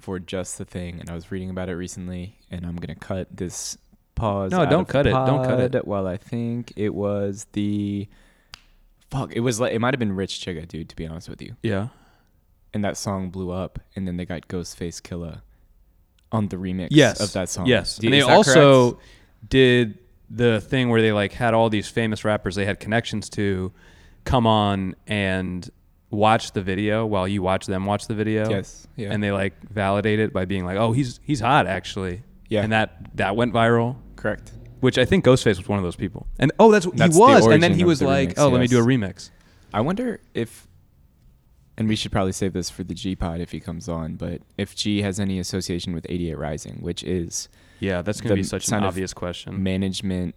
for 0.00 0.18
just 0.18 0.58
the 0.58 0.64
thing, 0.64 0.98
and 0.98 1.08
I 1.10 1.14
was 1.14 1.30
reading 1.30 1.50
about 1.50 1.68
it 1.68 1.74
recently, 1.74 2.38
and 2.50 2.64
I'm 2.66 2.76
going 2.76 2.92
to 2.94 3.00
cut 3.00 3.28
this 3.36 3.76
pause. 4.14 4.50
No, 4.50 4.66
don't 4.66 4.88
cut 4.88 5.06
it. 5.06 5.10
Don't 5.10 5.44
cut 5.44 5.74
it. 5.74 5.86
Well, 5.86 6.06
I 6.06 6.16
think 6.16 6.72
it 6.76 6.94
was 6.94 7.46
the. 7.52 8.08
Fuck, 9.10 9.32
it 9.34 9.40
was 9.40 9.58
like 9.60 9.72
it 9.72 9.80
might 9.80 9.92
have 9.92 9.98
been 9.98 10.14
Rich 10.14 10.44
Chigga, 10.44 10.66
dude. 10.68 10.88
To 10.88 10.96
be 10.96 11.06
honest 11.06 11.28
with 11.28 11.42
you, 11.42 11.56
Yeah. 11.62 11.88
and 12.72 12.84
that 12.84 12.96
song 12.96 13.30
blew 13.30 13.50
up, 13.50 13.78
and 13.96 14.06
then 14.06 14.16
they 14.16 14.24
got 14.24 14.46
Ghostface 14.48 15.00
Killah 15.02 15.40
on 16.32 16.46
the 16.48 16.56
remix 16.56 16.88
Yes. 16.92 17.20
of 17.20 17.32
that 17.32 17.48
song. 17.48 17.66
Yes. 17.66 17.98
Do- 17.98 18.06
and 18.06 18.14
they 18.14 18.20
also 18.22 18.92
correct? 18.92 19.06
did 19.48 19.98
the 20.30 20.60
thing 20.60 20.88
where 20.90 21.02
they 21.02 21.12
like 21.12 21.32
had 21.32 21.54
all 21.54 21.68
these 21.68 21.88
famous 21.88 22.24
rappers 22.24 22.54
they 22.54 22.64
had 22.64 22.78
connections 22.78 23.28
to 23.28 23.72
come 24.24 24.46
on 24.46 24.94
and 25.06 25.68
watch 26.10 26.52
the 26.52 26.62
video 26.62 27.04
while 27.06 27.26
you 27.26 27.42
watch 27.42 27.66
them 27.66 27.84
watch 27.86 28.06
the 28.06 28.14
video. 28.14 28.48
yes, 28.48 28.86
yeah, 28.96 29.12
and 29.12 29.22
they 29.22 29.32
like 29.32 29.54
validate 29.70 30.20
it 30.20 30.32
by 30.32 30.44
being 30.44 30.64
like, 30.64 30.76
"Oh, 30.76 30.92
he's 30.92 31.20
he's 31.24 31.40
hot 31.40 31.66
actually." 31.66 32.22
Yeah. 32.48 32.62
And 32.62 32.72
that 32.72 33.16
that 33.16 33.36
went 33.36 33.52
viral, 33.54 33.96
correct. 34.16 34.52
which 34.80 34.98
I 34.98 35.04
think 35.04 35.24
Ghostface 35.24 35.56
was 35.58 35.68
one 35.68 35.78
of 35.78 35.84
those 35.84 35.94
people. 35.94 36.26
And 36.38 36.50
oh, 36.58 36.72
that's, 36.72 36.84
That's 36.86 37.14
he 37.14 37.20
the 37.20 37.20
was. 37.20 37.46
And 37.46 37.62
then 37.62 37.74
he 37.74 37.84
was 37.84 38.00
the 38.00 38.06
like, 38.06 38.30
remix, 38.30 38.34
"Oh, 38.38 38.48
let 38.48 38.60
me 38.60 38.66
do 38.66 38.80
a 38.80 38.84
remix." 38.84 39.30
I 39.72 39.80
wonder 39.82 40.20
if, 40.34 40.66
and 41.76 41.88
we 41.88 41.94
should 41.94 42.10
probably 42.10 42.32
save 42.32 42.52
this 42.52 42.68
for 42.70 42.82
the 42.82 42.92
G 42.94 43.14
pod 43.14 43.40
if 43.40 43.52
he 43.52 43.60
comes 43.60 43.88
on, 43.88 44.16
but 44.16 44.42
if 44.58 44.74
G 44.74 45.02
has 45.02 45.20
any 45.20 45.38
association 45.38 45.92
with 45.94 46.04
88 46.08 46.36
Rising, 46.36 46.78
which 46.80 47.04
is 47.04 47.48
Yeah, 47.80 48.02
that's 48.02 48.20
going 48.20 48.30
to 48.30 48.34
be 48.36 48.42
such 48.42 48.68
an 48.70 48.84
obvious 48.84 49.12
question. 49.12 49.62
management, 49.62 50.34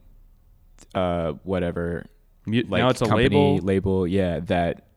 uh, 0.96 1.34
whatever, 1.44 2.06
like 2.48 2.68
now 2.70 2.90
it's 2.90 3.02
a 3.02 3.06
company 3.06 3.30
label. 3.30 3.58
label, 3.58 4.08
yeah, 4.08 4.40
that 4.42 4.88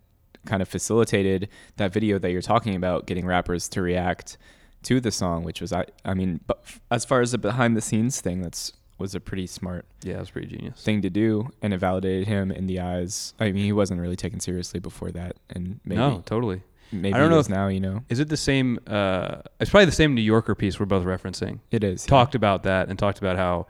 kind 0.46 0.62
of 0.62 0.68
facilitated 0.68 1.48
that 1.76 1.92
video 1.92 2.18
that 2.18 2.30
you're 2.30 2.42
talking 2.42 2.74
about, 2.76 3.06
getting 3.06 3.26
rappers 3.26 3.68
to 3.70 3.82
react 3.82 4.38
to 4.84 5.00
the 5.00 5.10
song, 5.10 5.42
which 5.42 5.60
was 5.60 5.72
I, 5.72 5.86
I 6.04 6.14
mean, 6.14 6.40
but 6.46 6.60
f- 6.64 6.80
as 6.90 7.04
far 7.04 7.20
as 7.20 7.32
the 7.32 7.38
behind 7.38 7.76
the 7.76 7.80
scenes 7.80 8.20
thing, 8.20 8.40
that's 8.42 8.72
was 8.98 9.14
a 9.14 9.20
pretty 9.20 9.46
smart 9.46 9.84
Yeah, 10.02 10.20
it's 10.20 10.30
pretty 10.30 10.46
genius. 10.46 10.82
thing 10.82 11.02
to 11.02 11.10
do, 11.10 11.50
and 11.60 11.74
it 11.74 11.78
validated 11.78 12.28
him 12.28 12.50
in 12.50 12.66
the 12.66 12.80
eyes. 12.80 13.34
I 13.38 13.50
mean, 13.52 13.64
he 13.64 13.72
wasn't 13.72 14.00
really 14.00 14.16
taken 14.16 14.40
seriously 14.40 14.80
before 14.80 15.10
that, 15.10 15.36
and 15.50 15.80
maybe 15.84 15.98
no, 15.98 16.22
totally. 16.24 16.62
Maybe 16.92 17.14
I 17.14 17.18
don't 17.18 17.30
know 17.30 17.38
is 17.38 17.46
if- 17.46 17.52
now. 17.54 17.68
You 17.68 17.80
know, 17.80 18.04
Is 18.08 18.20
it 18.20 18.28
the 18.28 18.36
same? 18.36 18.78
Uh, 18.86 19.36
it's 19.60 19.70
probably 19.70 19.86
the 19.86 19.92
same 19.92 20.14
New 20.14 20.22
Yorker 20.22 20.54
piece 20.54 20.78
we're 20.78 20.86
both 20.86 21.04
referencing. 21.04 21.60
it 21.70 21.82
is. 21.84 22.04
yeah. 22.04 22.10
Talked 22.10 22.34
about 22.34 22.62
that 22.64 22.88
and 22.88 22.98
talked 22.98 23.18
about 23.18 23.36
how, 23.36 23.66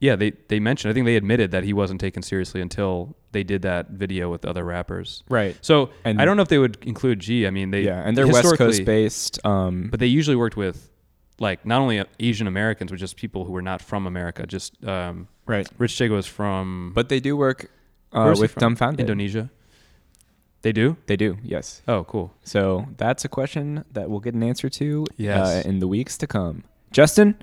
yeah, 0.00 0.16
they 0.16 0.32
they 0.48 0.60
mentioned. 0.60 0.90
I 0.90 0.94
think 0.94 1.06
they 1.06 1.16
admitted 1.16 1.50
that 1.52 1.64
he 1.64 1.72
wasn't 1.72 2.00
taken 2.00 2.22
seriously 2.22 2.60
until 2.60 3.16
they 3.32 3.42
did 3.44 3.62
that 3.62 3.90
video 3.90 4.30
with 4.30 4.44
other 4.44 4.64
rappers. 4.64 5.22
right. 5.28 5.56
So 5.60 5.90
And- 6.04 6.20
I 6.20 6.24
don't 6.24 6.36
know 6.36 6.42
if 6.42 6.48
they 6.48 6.58
would 6.58 6.78
include 6.82 7.20
G. 7.20 7.46
I 7.46 7.50
mean, 7.50 7.70
they 7.70 7.82
yeah, 7.82 8.02
and 8.04 8.16
they're 8.16 8.26
West 8.26 8.56
Coast 8.56 8.84
based. 8.84 9.38
Um, 9.44 9.88
but 9.90 10.00
they 10.00 10.06
usually 10.06 10.36
worked 10.36 10.56
with 10.56 10.90
like 11.40 11.64
not 11.64 11.80
only 11.80 12.02
Asian 12.18 12.46
Americans, 12.48 12.90
but 12.90 12.98
just 12.98 13.16
people 13.16 13.44
who 13.44 13.52
were 13.52 13.62
not 13.62 13.80
from 13.80 14.06
America. 14.06 14.46
Just 14.46 14.82
um, 14.84 15.28
right, 15.46 15.68
Rich 15.78 15.92
Chigga 15.92 16.10
was 16.10 16.26
from 16.26 16.92
but 16.94 17.08
they 17.08 17.20
do 17.20 17.36
work 17.36 17.70
uh, 18.12 18.34
with? 18.38 18.54
Dumbfoundead. 18.56 18.98
Indonesia. 19.00 19.50
They 20.62 20.72
do. 20.72 20.96
They 21.06 21.16
do, 21.16 21.38
yes. 21.42 21.82
Oh, 21.86 22.04
cool. 22.04 22.32
So 22.42 22.86
that's 22.96 23.24
a 23.24 23.28
question 23.28 23.84
that 23.92 24.10
we'll 24.10 24.20
get 24.20 24.34
an 24.34 24.42
answer 24.42 24.68
to 24.70 25.06
Yes. 25.16 25.64
uh, 25.64 25.68
in 25.68 25.78
the 25.78 25.86
weeks 25.88 26.18
to 26.18 26.26
come. 26.26 26.64
Justin, 26.90 27.36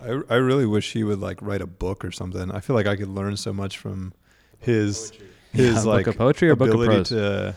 I, 0.00 0.20
I 0.30 0.36
really 0.36 0.66
wish 0.66 0.92
he 0.92 1.02
would 1.04 1.18
like 1.20 1.40
write 1.42 1.62
a 1.62 1.66
book 1.66 2.04
or 2.04 2.12
something. 2.12 2.50
I 2.52 2.60
feel 2.60 2.76
like 2.76 2.86
I 2.86 2.96
could 2.96 3.08
learn 3.08 3.36
so 3.36 3.52
much 3.52 3.78
from 3.78 4.12
his 4.60 5.12
his 5.52 5.68
Yeah, 5.68 5.82
book 5.82 5.86
like 5.86 6.06
of 6.08 6.16
poetry 6.18 6.50
or 6.50 6.56
book 6.56 6.74
of 6.74 6.84
prose? 6.84 7.08
to 7.08 7.54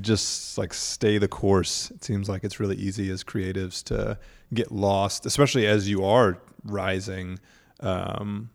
just 0.00 0.58
like 0.58 0.72
stay 0.74 1.18
the 1.18 1.28
course. 1.28 1.90
It 1.90 2.02
seems 2.04 2.28
like 2.28 2.42
it's 2.44 2.58
really 2.58 2.76
easy 2.76 3.10
as 3.10 3.22
creatives 3.22 3.82
to 3.84 4.18
get 4.52 4.72
lost, 4.72 5.26
especially 5.26 5.66
as 5.66 5.88
you 5.88 6.04
are 6.04 6.38
rising, 6.64 7.38
um, 7.80 8.50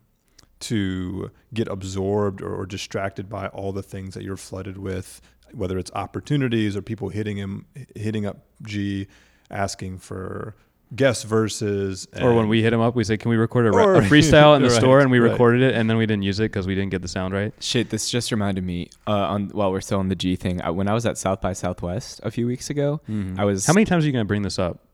to 0.60 1.30
get 1.54 1.68
absorbed 1.68 2.42
or, 2.42 2.54
or 2.54 2.66
distracted 2.66 3.28
by 3.28 3.48
all 3.48 3.72
the 3.72 3.82
things 3.82 4.14
that 4.14 4.22
you're 4.22 4.36
flooded 4.36 4.76
with, 4.78 5.20
whether 5.52 5.78
it's 5.78 5.90
opportunities 5.94 6.76
or 6.76 6.82
people 6.82 7.08
hitting 7.08 7.36
him, 7.36 7.66
hitting 7.96 8.26
up 8.26 8.38
G, 8.62 9.06
asking 9.50 9.98
for 9.98 10.54
guest 10.94 11.24
verses. 11.24 12.06
Or 12.20 12.34
when 12.34 12.48
we 12.48 12.62
hit 12.62 12.72
him 12.72 12.80
up, 12.80 12.94
we 12.96 13.04
say, 13.04 13.16
"Can 13.16 13.30
we 13.30 13.36
record 13.36 13.66
a, 13.66 13.70
Or- 13.70 13.94
a 13.96 14.00
freestyle 14.02 14.54
in 14.56 14.62
the 14.62 14.68
Right, 14.68 14.76
store?" 14.78 15.00
And 15.00 15.10
we 15.10 15.18
right. 15.18 15.30
recorded 15.30 15.62
it, 15.62 15.74
and 15.74 15.88
then 15.88 15.96
we 15.96 16.04
didn't 16.06 16.22
use 16.24 16.40
it 16.40 16.44
because 16.52 16.66
we 16.66 16.74
didn't 16.74 16.90
get 16.90 17.00
the 17.02 17.08
sound 17.08 17.32
right. 17.32 17.52
Shit, 17.60 17.90
this 17.90 18.10
just 18.10 18.30
reminded 18.30 18.64
me. 18.64 18.90
Uh, 19.06 19.12
on 19.12 19.48
while 19.50 19.70
we're 19.72 19.80
still 19.80 19.98
on 19.98 20.08
the 20.08 20.14
G 20.16 20.36
thing, 20.36 20.60
I, 20.62 20.70
when 20.70 20.88
I 20.88 20.94
was 20.94 21.06
at 21.06 21.16
South 21.18 21.40
by 21.40 21.52
Southwest 21.52 22.20
a 22.22 22.30
few 22.30 22.46
weeks 22.46 22.70
ago, 22.70 23.00
I 23.38 23.44
was 23.44 23.66
How 23.66 23.72
many 23.72 23.84
times 23.86 24.04
are 24.04 24.06
you 24.08 24.12
gonna 24.12 24.24
bring 24.24 24.42
this 24.42 24.58
up? 24.58 24.84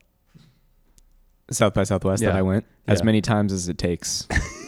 South 1.50 1.74
by 1.74 1.84
Southwest 1.84 2.22
that 2.24 2.34
I 2.34 2.42
went 2.42 2.64
as 2.88 3.00
Yeah. 3.00 3.04
many 3.04 3.20
times 3.20 3.52
as 3.52 3.68
it 3.68 3.78
takes 3.78 4.26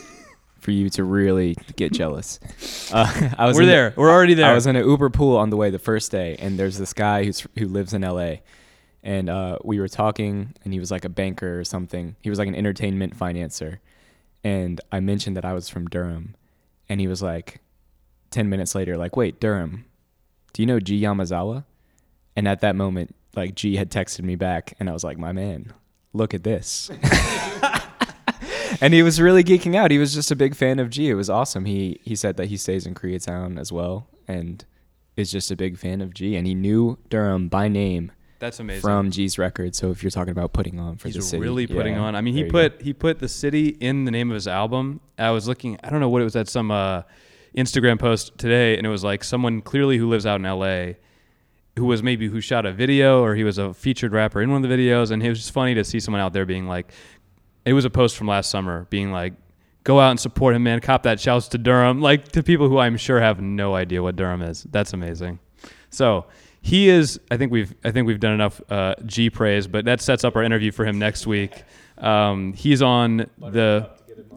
for 0.68 0.72
you 0.72 0.90
to 0.90 1.02
really 1.02 1.56
get 1.76 1.92
jealous. 1.94 2.38
Uh, 2.90 3.30
I 3.38 3.46
was 3.46 3.54
We're 3.56 3.62
in 3.62 3.68
the- 3.68 3.72
there. 3.72 3.94
We're 3.96 4.10
already 4.10 4.32
there. 4.34 4.46
I 4.50 4.54
was 4.54 4.66
in 4.66 4.74
an 4.76 4.86
Uber 4.86 5.10
pool 5.10 5.36
on 5.36 5.50
the 5.50 5.56
way 5.58 5.68
the 5.68 5.78
first 5.78 6.10
day, 6.10 6.36
and 6.38 6.58
there's 6.58 6.78
this 6.78 6.94
guy 6.94 7.24
who's 7.24 7.46
who 7.58 7.66
lives 7.68 7.92
in 7.92 8.02
L.A. 8.02 8.42
And 9.02 9.28
uh, 9.28 9.58
we 9.62 9.78
were 9.78 9.88
talking, 9.88 10.54
and 10.64 10.72
he 10.72 10.78
was 10.80 10.90
like 10.90 11.04
a 11.04 11.10
banker 11.10 11.58
or 11.60 11.64
something. 11.64 12.16
He 12.22 12.30
was 12.30 12.38
like 12.38 12.48
an 12.48 12.54
entertainment 12.54 13.14
financer, 13.18 13.78
and 14.42 14.80
I 14.90 15.00
mentioned 15.00 15.36
that 15.36 15.44
I 15.44 15.52
was 15.52 15.68
from 15.68 15.86
Durham, 15.86 16.34
and 16.88 16.98
he 16.98 17.06
was 17.08 17.20
like, 17.22 17.60
ten 18.30 18.48
minutes 18.48 18.74
later, 18.74 18.96
like, 18.96 19.14
"Wait, 19.16 19.38
Durham? 19.38 19.84
Do 20.54 20.62
you 20.62 20.66
know 20.66 20.80
G 20.80 20.98
Yamazawa?" 21.00 21.64
And 22.36 22.48
at 22.48 22.60
that 22.62 22.74
moment, 22.74 23.14
like 23.36 23.54
G 23.54 23.76
had 23.76 23.90
texted 23.90 24.22
me 24.22 24.34
back, 24.34 24.74
and 24.80 24.88
I 24.88 24.92
was 24.94 25.04
like, 25.04 25.18
"My 25.18 25.32
man, 25.32 25.72
look 26.14 26.32
at 26.32 26.42
this." 26.42 26.90
and 28.80 28.94
he 28.94 29.02
was 29.02 29.20
really 29.20 29.44
geeking 29.44 29.74
out. 29.74 29.90
He 29.90 29.98
was 29.98 30.14
just 30.14 30.30
a 30.30 30.36
big 30.36 30.54
fan 30.54 30.78
of 30.78 30.90
G. 30.90 31.08
It 31.08 31.14
was 31.14 31.30
awesome. 31.30 31.64
He 31.64 32.00
he 32.02 32.14
said 32.16 32.36
that 32.36 32.46
he 32.46 32.56
stays 32.56 32.86
in 32.86 32.94
Koreatown 32.94 33.58
as 33.58 33.72
well, 33.72 34.08
and 34.26 34.64
is 35.16 35.30
just 35.32 35.50
a 35.50 35.56
big 35.56 35.76
fan 35.76 36.00
of 36.00 36.14
G. 36.14 36.36
And 36.36 36.46
he 36.46 36.54
knew 36.54 36.98
Durham 37.10 37.48
by 37.48 37.68
name 37.68 38.12
That's 38.38 38.60
amazing. 38.60 38.82
from 38.82 39.10
G's 39.10 39.36
record. 39.38 39.74
So 39.74 39.90
if 39.90 40.02
you're 40.02 40.10
talking 40.10 40.30
about 40.30 40.52
putting 40.52 40.78
on 40.78 40.96
for 40.96 41.08
He's 41.08 41.16
the 41.16 41.22
city, 41.22 41.42
really 41.42 41.66
putting 41.66 41.94
yeah, 41.94 42.02
on. 42.02 42.14
I 42.14 42.20
mean, 42.20 42.34
he 42.34 42.44
put 42.44 42.80
he 42.80 42.92
put 42.92 43.18
the 43.18 43.28
city 43.28 43.68
in 43.68 44.04
the 44.04 44.10
name 44.10 44.30
of 44.30 44.34
his 44.34 44.48
album. 44.48 45.00
I 45.18 45.30
was 45.30 45.48
looking. 45.48 45.78
I 45.82 45.90
don't 45.90 46.00
know 46.00 46.08
what 46.08 46.22
it 46.22 46.24
was 46.24 46.36
at 46.36 46.48
some 46.48 46.70
uh, 46.70 47.02
Instagram 47.56 47.98
post 47.98 48.38
today, 48.38 48.76
and 48.78 48.86
it 48.86 48.90
was 48.90 49.04
like 49.04 49.24
someone 49.24 49.60
clearly 49.60 49.98
who 49.98 50.08
lives 50.08 50.24
out 50.24 50.36
in 50.36 50.46
L.A. 50.46 50.98
who 51.76 51.84
was 51.84 52.02
maybe 52.02 52.28
who 52.28 52.40
shot 52.40 52.64
a 52.64 52.72
video 52.72 53.22
or 53.22 53.34
he 53.34 53.44
was 53.44 53.58
a 53.58 53.74
featured 53.74 54.12
rapper 54.12 54.40
in 54.40 54.50
one 54.50 54.64
of 54.64 54.70
the 54.70 54.74
videos, 54.74 55.10
and 55.10 55.22
it 55.22 55.28
was 55.28 55.38
just 55.38 55.52
funny 55.52 55.74
to 55.74 55.82
see 55.84 55.98
someone 55.98 56.20
out 56.20 56.32
there 56.32 56.46
being 56.46 56.68
like, 56.68 56.92
it 57.68 57.72
was 57.72 57.84
a 57.84 57.90
post 57.90 58.16
from 58.16 58.26
last 58.26 58.50
summer 58.50 58.86
being 58.90 59.12
like. 59.12 59.34
Go 59.84 60.00
out 60.00 60.10
and 60.10 60.20
support 60.20 60.54
him, 60.54 60.64
man. 60.64 60.80
Cop 60.80 61.04
that. 61.04 61.18
Shouts 61.18 61.48
to 61.48 61.56
Durham. 61.56 62.02
Like 62.02 62.28
to 62.32 62.42
people 62.42 62.68
who 62.68 62.76
I'm 62.76 62.98
sure 62.98 63.20
have 63.20 63.40
no 63.40 63.74
idea 63.74 64.02
what 64.02 64.16
Durham 64.16 64.42
is. 64.42 64.64
That's 64.64 64.92
amazing. 64.92 65.38
So 65.88 66.26
he 66.60 66.88
is. 66.90 67.18
I 67.30 67.36
think 67.38 67.52
we've. 67.52 67.74
I 67.84 67.90
think 67.90 68.06
we've 68.06 68.20
done 68.20 68.34
enough 68.34 68.60
uh, 68.70 68.94
G 69.06 69.30
praise, 69.30 69.66
but 69.66 69.86
that 69.86 70.02
sets 70.02 70.24
up 70.24 70.36
our 70.36 70.42
interview 70.42 70.72
for 70.72 70.84
him 70.84 70.98
next 70.98 71.26
week. 71.26 71.62
Um, 71.96 72.52
he's 72.52 72.82
on 72.82 73.30
the 73.38 73.90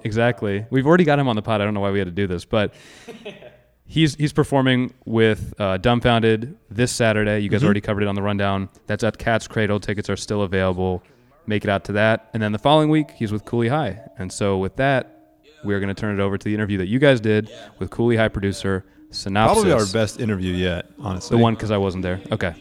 exactly. 0.03 0.65
We've 0.69 0.87
already 0.87 1.03
got 1.03 1.19
him 1.19 1.27
on 1.27 1.35
the 1.35 1.41
pod. 1.41 1.61
I 1.61 1.65
don't 1.65 1.73
know 1.73 1.79
why 1.79 1.91
we 1.91 1.99
had 1.99 2.07
to 2.07 2.11
do 2.11 2.27
this, 2.27 2.45
but 2.45 2.73
he's 3.85 4.15
he's 4.15 4.33
performing 4.33 4.93
with 5.05 5.53
uh, 5.59 5.77
Dumbfoundead 5.77 6.55
this 6.69 6.91
Saturday. 6.91 7.39
You 7.39 7.49
guys 7.49 7.63
already 7.63 7.81
covered 7.81 8.03
it 8.03 8.07
on 8.07 8.15
the 8.15 8.21
rundown. 8.21 8.69
That's 8.87 9.03
at 9.03 9.17
Cat's 9.17 9.47
Cradle. 9.47 9.79
Tickets 9.79 10.09
are 10.09 10.17
still 10.17 10.43
available. 10.43 11.03
Make 11.47 11.63
it 11.63 11.69
out 11.69 11.85
to 11.85 11.93
that, 11.93 12.29
and 12.33 12.41
then 12.41 12.51
the 12.51 12.59
following 12.59 12.89
week 12.89 13.11
he's 13.11 13.31
with 13.31 13.45
Kooley 13.45 13.69
High. 13.69 13.99
And 14.17 14.31
so 14.31 14.57
with 14.57 14.75
that, 14.75 15.17
we're 15.63 15.79
going 15.79 15.93
to 15.93 15.99
turn 15.99 16.19
it 16.19 16.21
over 16.21 16.37
to 16.37 16.43
the 16.43 16.53
interview 16.53 16.77
that 16.77 16.87
you 16.87 16.99
guys 16.99 17.19
did 17.19 17.51
with 17.79 17.89
Kooley 17.89 18.17
High 18.17 18.27
producer 18.27 18.85
Sinopsis. 19.09 19.53
Probably 19.53 19.71
our 19.71 19.85
best 19.87 20.19
interview 20.19 20.53
yet, 20.53 20.87
honestly. 20.99 21.37
The 21.37 21.43
one 21.43 21.55
because 21.55 21.71
I 21.71 21.77
wasn't 21.77 22.03
there. 22.03 22.21
Okay. 22.31 22.53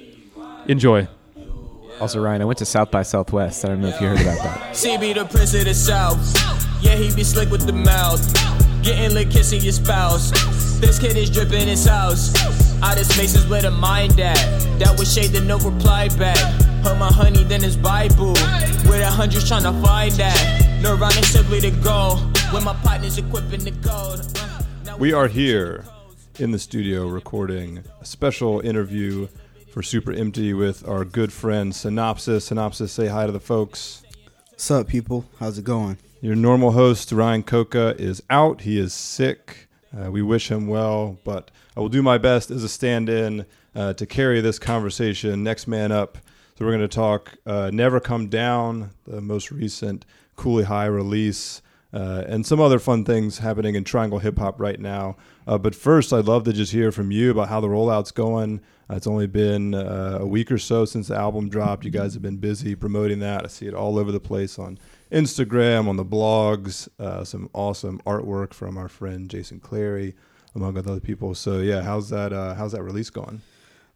Enjoy. 0.67 1.07
Also, 2.01 2.21
Ryan, 2.21 2.43
I 2.43 2.45
went 2.47 2.59
to 2.59 2.65
South 2.65 2.91
by 2.91 3.03
Southwest. 3.03 3.65
I 3.65 3.69
don't 3.69 3.83
know 3.83 3.89
if 3.89 4.01
you 4.01 4.09
heard 4.09 4.21
about 4.21 4.39
that. 4.43 4.75
CB 4.75 5.15
the 5.15 5.25
prince 5.27 5.55
of 5.55 5.65
the 5.65 5.75
south. 5.75 6.70
Yeah, 6.81 6.97
he 6.97 7.15
be 7.15 7.25
slick 7.25 7.51
with 7.51 7.67
the 7.67 7.73
mouth. 7.73 8.21
Getting 8.83 9.15
lit, 9.15 9.31
kissing 9.31 9.61
your 9.61 9.73
spouse. 9.73 10.31
This 10.81 10.99
kid 10.99 11.17
is 11.17 11.29
dripping 11.29 11.69
his 11.69 11.85
house. 11.85 12.33
Out 12.83 12.99
of 12.99 13.05
spaces 13.07 13.47
where 13.47 13.61
the 13.61 13.71
mind 13.71 14.19
at. 14.19 14.37
That 14.79 14.97
was 14.99 15.13
shade 15.13 15.31
that 15.33 15.45
no 15.45 15.59
reply 15.59 16.09
back. 16.09 16.39
Put 16.83 16.97
my 16.97 17.13
honey, 17.13 17.45
then 17.45 17.63
his 17.63 17.77
Bible. 17.77 18.33
With 18.33 19.03
a 19.03 19.11
hundred 19.11 19.45
trying 19.45 19.65
to 19.65 19.73
find 19.87 20.13
that. 20.13 20.81
No 20.83 20.97
running 20.97 21.25
simply 21.25 21.61
to 21.61 21.71
go. 21.71 22.17
When 22.53 22.65
my 22.65 22.75
partner's 22.83 23.19
equipping 23.19 23.65
the 23.65 23.73
gold. 23.73 24.21
Uh, 24.89 24.97
We 24.97 25.13
are 25.13 25.29
here 25.29 25.85
in 26.39 26.53
the 26.53 26.59
studio 26.59 27.07
recording 27.07 27.85
a 28.01 28.07
special 28.07 28.61
interview 28.61 29.29
for 29.71 29.83
Super 29.83 30.13
Empty 30.13 30.55
with 30.55 30.89
our 30.89 31.05
good 31.05 31.33
friend 31.33 31.73
Sinopsis. 31.73 32.51
Sinopsis, 32.51 32.89
say 32.89 33.09
hi 33.09 33.27
to 33.27 33.33
the 33.33 33.39
folks. 33.41 34.03
What's 34.49 34.71
up, 34.71 34.89
people? 34.89 35.27
How's 35.39 35.59
it 35.59 35.65
going? 35.65 35.99
Your 36.23 36.37
normal 36.37 36.73
host, 36.73 37.13
Ryan 37.13 37.43
Coca, 37.43 37.95
is 37.99 38.23
out. 38.29 38.61
He 38.61 38.79
is 38.79 38.93
sick. 38.93 39.69
Uh, 39.91 40.11
we 40.11 40.21
wish 40.21 40.51
him 40.51 40.67
well, 40.67 41.19
but 41.25 41.51
I 41.75 41.81
will 41.81 41.89
do 41.89 42.03
my 42.03 42.19
best 42.19 42.51
as 42.51 42.63
a 42.63 42.69
stand 42.69 43.09
in 43.09 43.47
uh, 43.75 43.95
to 43.95 44.05
carry 44.05 44.43
this 44.43 44.59
conversation. 44.59 45.43
Next 45.43 45.67
man 45.67 45.93
up. 45.93 46.19
So, 46.59 46.67
we're 46.67 46.73
going 46.73 46.87
to 46.87 46.89
talk 46.89 47.39
uh, 47.47 47.71
Never 47.73 48.01
Come 48.01 48.29
Down, 48.29 48.91
the 49.07 49.23
most 49.23 49.51
recent 49.51 50.05
Kooley 50.37 50.65
High 50.65 50.85
release, 50.85 51.63
uh, 51.95 52.25
and 52.27 52.45
some 52.45 52.61
other 52.61 52.79
fun 52.79 53.07
things 53.07 53.39
happening 53.39 53.75
in 53.75 53.85
Triangle 53.85 54.19
Hip 54.19 54.39
Hop 54.41 54.61
right 54.61 54.79
now. 54.79 55.17
Uh, 55.47 55.57
but 55.57 55.75
first, 55.75 56.13
I'd 56.13 56.27
love 56.27 56.45
to 56.45 56.53
just 56.53 56.73
hear 56.73 56.93
from 56.93 57.11
you 57.11 57.31
about 57.31 57.49
how 57.49 57.63
the 57.63 57.69
rollout's 57.69 58.11
going. 58.11 58.61
Uh, 58.91 58.97
it's 58.97 59.07
only 59.07 59.27
been 59.27 59.73
a 59.73 60.27
week 60.27 60.53
or 60.53 60.59
so 60.59 60.85
since 60.85 61.09
the 61.09 61.17
album 61.17 61.49
dropped. 61.49 61.87
You 61.87 61.91
guys 61.91 62.13
have 62.13 62.23
been 62.23 62.37
busy 62.37 62.75
promoting 62.75 63.21
that. 63.21 63.45
I 63.45 63.49
see 63.49 63.69
it 63.69 63.75
all 63.75 63.99
over 63.99 64.13
the 64.13 64.21
place 64.21 64.59
on 64.59 64.79
Instagram, 65.11 65.89
on 65.89 65.97
the 65.97 66.05
blogs, 66.05 66.89
uh, 66.99 67.25
some 67.25 67.51
awesome 67.53 68.01
artwork 68.07 68.55
from 68.55 68.79
our 68.79 68.89
friend 68.89 69.29
Jason 69.29 69.61
Clary, 69.61 70.15
among 70.55 70.77
other 70.79 71.01
people. 71.01 71.35
So 71.35 71.59
yeah, 71.59 71.83
how's 71.83 72.11
that? 72.11 72.33
Uh, 72.33 72.55
how's 72.55 72.73
that 72.73 72.83
release 72.83 73.11
going? 73.11 73.43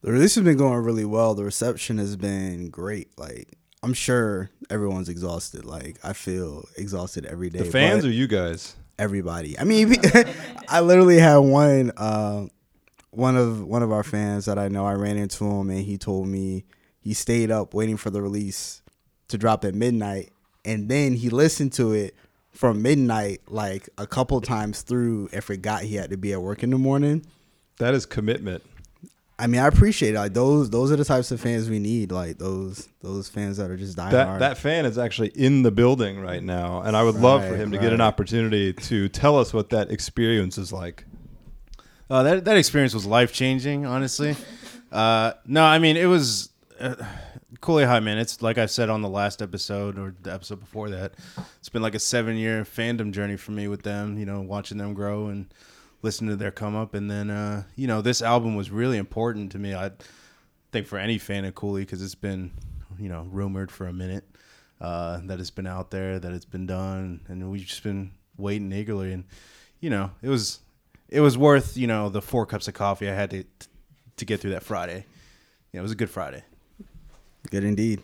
The 0.03 0.13
release 0.13 0.35
has 0.35 0.45
been 0.45 0.59
going 0.59 0.83
really 0.83 1.05
well. 1.05 1.35
The 1.35 1.45
reception 1.45 1.99
has 1.99 2.17
been 2.17 2.69
great. 2.69 3.19
Like 3.19 3.57
I'm 3.83 3.95
sure 3.95 4.51
everyone's 4.71 5.09
exhausted. 5.09 5.65
Like 5.65 5.99
I 6.03 6.13
feel 6.13 6.67
exhausted 6.77 7.27
every 7.27 7.51
day. 7.51 7.61
The 7.61 7.71
fans 7.71 8.05
or 8.05 8.11
you 8.11 8.27
guys? 8.27 8.77
everybody. 8.99 9.59
I 9.59 9.65
mean, 9.65 9.95
I 10.69 10.81
literally 10.81 11.19
had 11.19 11.39
one 11.39 11.93
uh, 11.97 12.47
one 13.11 13.37
of 13.37 13.65
one 13.65 13.83
of 13.83 13.93
our 13.93 14.03
fans 14.03 14.47
that 14.47 14.59
I 14.59 14.69
know. 14.69 14.87
I 14.87 14.95
ran 14.95 15.17
into 15.17 15.45
him 15.45 15.71
and 15.71 15.81
he 15.81 15.99
told 15.99 16.27
me 16.27 16.65
he 17.01 17.15
stayed 17.15 17.51
up 17.51 17.75
waiting 17.75 17.97
for 17.97 18.11
the 18.11 18.23
release 18.23 18.83
to 19.29 19.39
drop 19.39 19.65
at 19.65 19.75
midnight, 19.75 20.33
and 20.65 20.89
then 20.89 21.15
he 21.15 21.31
listened 21.31 21.73
to 21.75 21.93
it 21.93 22.15
from 22.53 22.83
midnight 22.83 23.41
like 23.49 23.89
a 23.99 24.07
couple 24.07 24.41
times 24.41 24.83
through 24.83 25.29
and 25.33 25.43
forgot 25.43 25.83
he 25.83 25.97
had 25.97 26.11
to 26.11 26.17
be 26.17 26.33
at 26.33 26.41
work 26.41 26.63
in 26.63 26.71
the 26.71 26.79
morning. 26.79 27.25
That 27.79 27.95
is 27.95 28.07
commitment. 28.07 28.63
I 29.37 29.49
mean, 29.49 29.61
I 29.61 29.67
appreciate 29.67 30.15
it. 30.15 30.19
Like 30.19 30.33
those, 30.35 30.71
those 30.71 30.93
are 30.93 30.97
the 30.97 31.05
types 31.05 31.33
of 31.33 31.41
fans 31.41 31.69
we 31.69 31.81
need. 31.81 32.13
Like 32.13 32.39
those, 32.39 32.89
those 33.03 33.29
fans 33.29 33.57
that 33.57 33.69
are 33.69 33.77
just 33.77 33.97
dying 33.97 34.13
That 34.13 34.27
hard. 34.29 34.41
that 34.41 34.57
fan 34.59 34.87
is 34.87 34.97
actually 34.97 35.31
in 35.31 35.63
the 35.63 35.73
building 35.73 36.21
right 36.21 36.43
now, 36.43 36.83
and 36.83 36.97
I 36.97 37.03
would 37.03 37.17
love 37.17 37.45
for 37.45 37.57
him 37.57 37.73
to 37.73 37.79
get 37.79 37.93
an 37.93 38.01
opportunity 38.01 38.73
to 38.73 39.09
tell 39.09 39.37
us 39.37 39.53
what 39.53 39.71
that 39.71 39.91
experience 39.91 40.57
is 40.57 40.73
like. 40.73 41.05
Uh, 42.09 42.23
that 42.23 42.45
that 42.45 42.57
experience 42.57 42.95
was 42.95 43.07
life 43.07 43.33
changing, 43.33 43.85
honestly. 43.87 44.37
Uh, 44.93 45.33
no, 45.47 45.65
I 45.65 45.81
mean 45.81 45.97
it 45.97 46.07
was 46.07 46.51
uh, 46.79 46.95
Kooley 47.65 47.87
High, 47.87 48.01
man. 48.01 48.19
It's 48.19 48.43
like 48.43 48.59
I 48.59 48.67
said 48.67 48.91
on 48.91 49.01
the 49.01 49.09
last 49.09 49.41
episode 49.41 49.99
or 49.99 50.15
the 50.21 50.31
episode 50.31 50.61
before 50.61 50.91
that. 50.91 51.15
It's 51.61 51.71
been 51.71 51.81
like 51.81 51.95
a 51.95 51.99
seven 51.99 52.37
year 52.37 52.63
fandom 52.63 53.11
journey 53.11 53.39
for 53.39 53.53
me 53.53 53.69
with 53.69 53.85
them. 53.85 54.19
You 54.19 54.27
know, 54.27 54.43
watching 54.43 54.77
them 54.77 54.93
grow 54.93 55.29
and 55.29 55.47
listening 56.03 56.29
to 56.29 56.37
their 56.37 56.51
come 56.51 56.77
up, 56.77 56.93
and 56.93 57.11
then 57.11 57.31
uh, 57.31 57.63
you 57.75 57.87
know 57.87 58.03
this 58.03 58.21
album 58.21 58.55
was 58.55 58.71
really 58.71 58.99
important 58.99 59.51
to 59.53 59.59
me. 59.59 59.75
I 59.75 59.93
think 60.73 60.87
for 60.87 60.99
any 60.99 61.17
fan 61.17 61.47
of 61.47 61.55
Kooley 61.55 61.81
because 61.81 62.03
it's 62.03 62.15
been 62.15 62.53
you 62.99 63.09
know 63.09 63.27
rumored 63.31 63.71
for 63.71 63.87
a 63.87 63.95
minute 63.95 64.25
uh, 64.83 65.21
that 65.25 65.41
it's 65.41 65.51
been 65.51 65.67
out 65.67 65.91
there, 65.91 66.19
that 66.19 66.33
it's 66.33 66.45
been 66.45 66.67
done, 66.67 67.21
and 67.29 67.51
we've 67.51 67.65
just 67.65 67.83
been 67.83 68.11
waiting 68.37 68.71
eagerly. 68.73 69.15
And 69.15 69.25
you 69.81 69.89
know, 69.89 70.11
it 70.21 70.29
was 70.29 70.61
it 71.09 71.21
was 71.21 71.39
worth 71.39 71.79
you 71.79 71.87
know 71.87 72.11
the 72.11 72.21
four 72.21 72.45
cups 72.45 72.69
of 72.69 72.75
coffee 72.75 73.09
I 73.09 73.15
had 73.15 73.31
to 73.31 73.45
to 74.19 74.25
get 74.27 74.41
through 74.41 74.51
that 74.51 74.65
Friday. 74.65 75.07
Yeah, 75.73 75.81
it 75.81 75.83
was 75.83 75.93
a 75.93 75.97
good 75.97 76.11
Friday. 76.11 76.45
Good 77.55 77.63
indeed. 77.63 78.03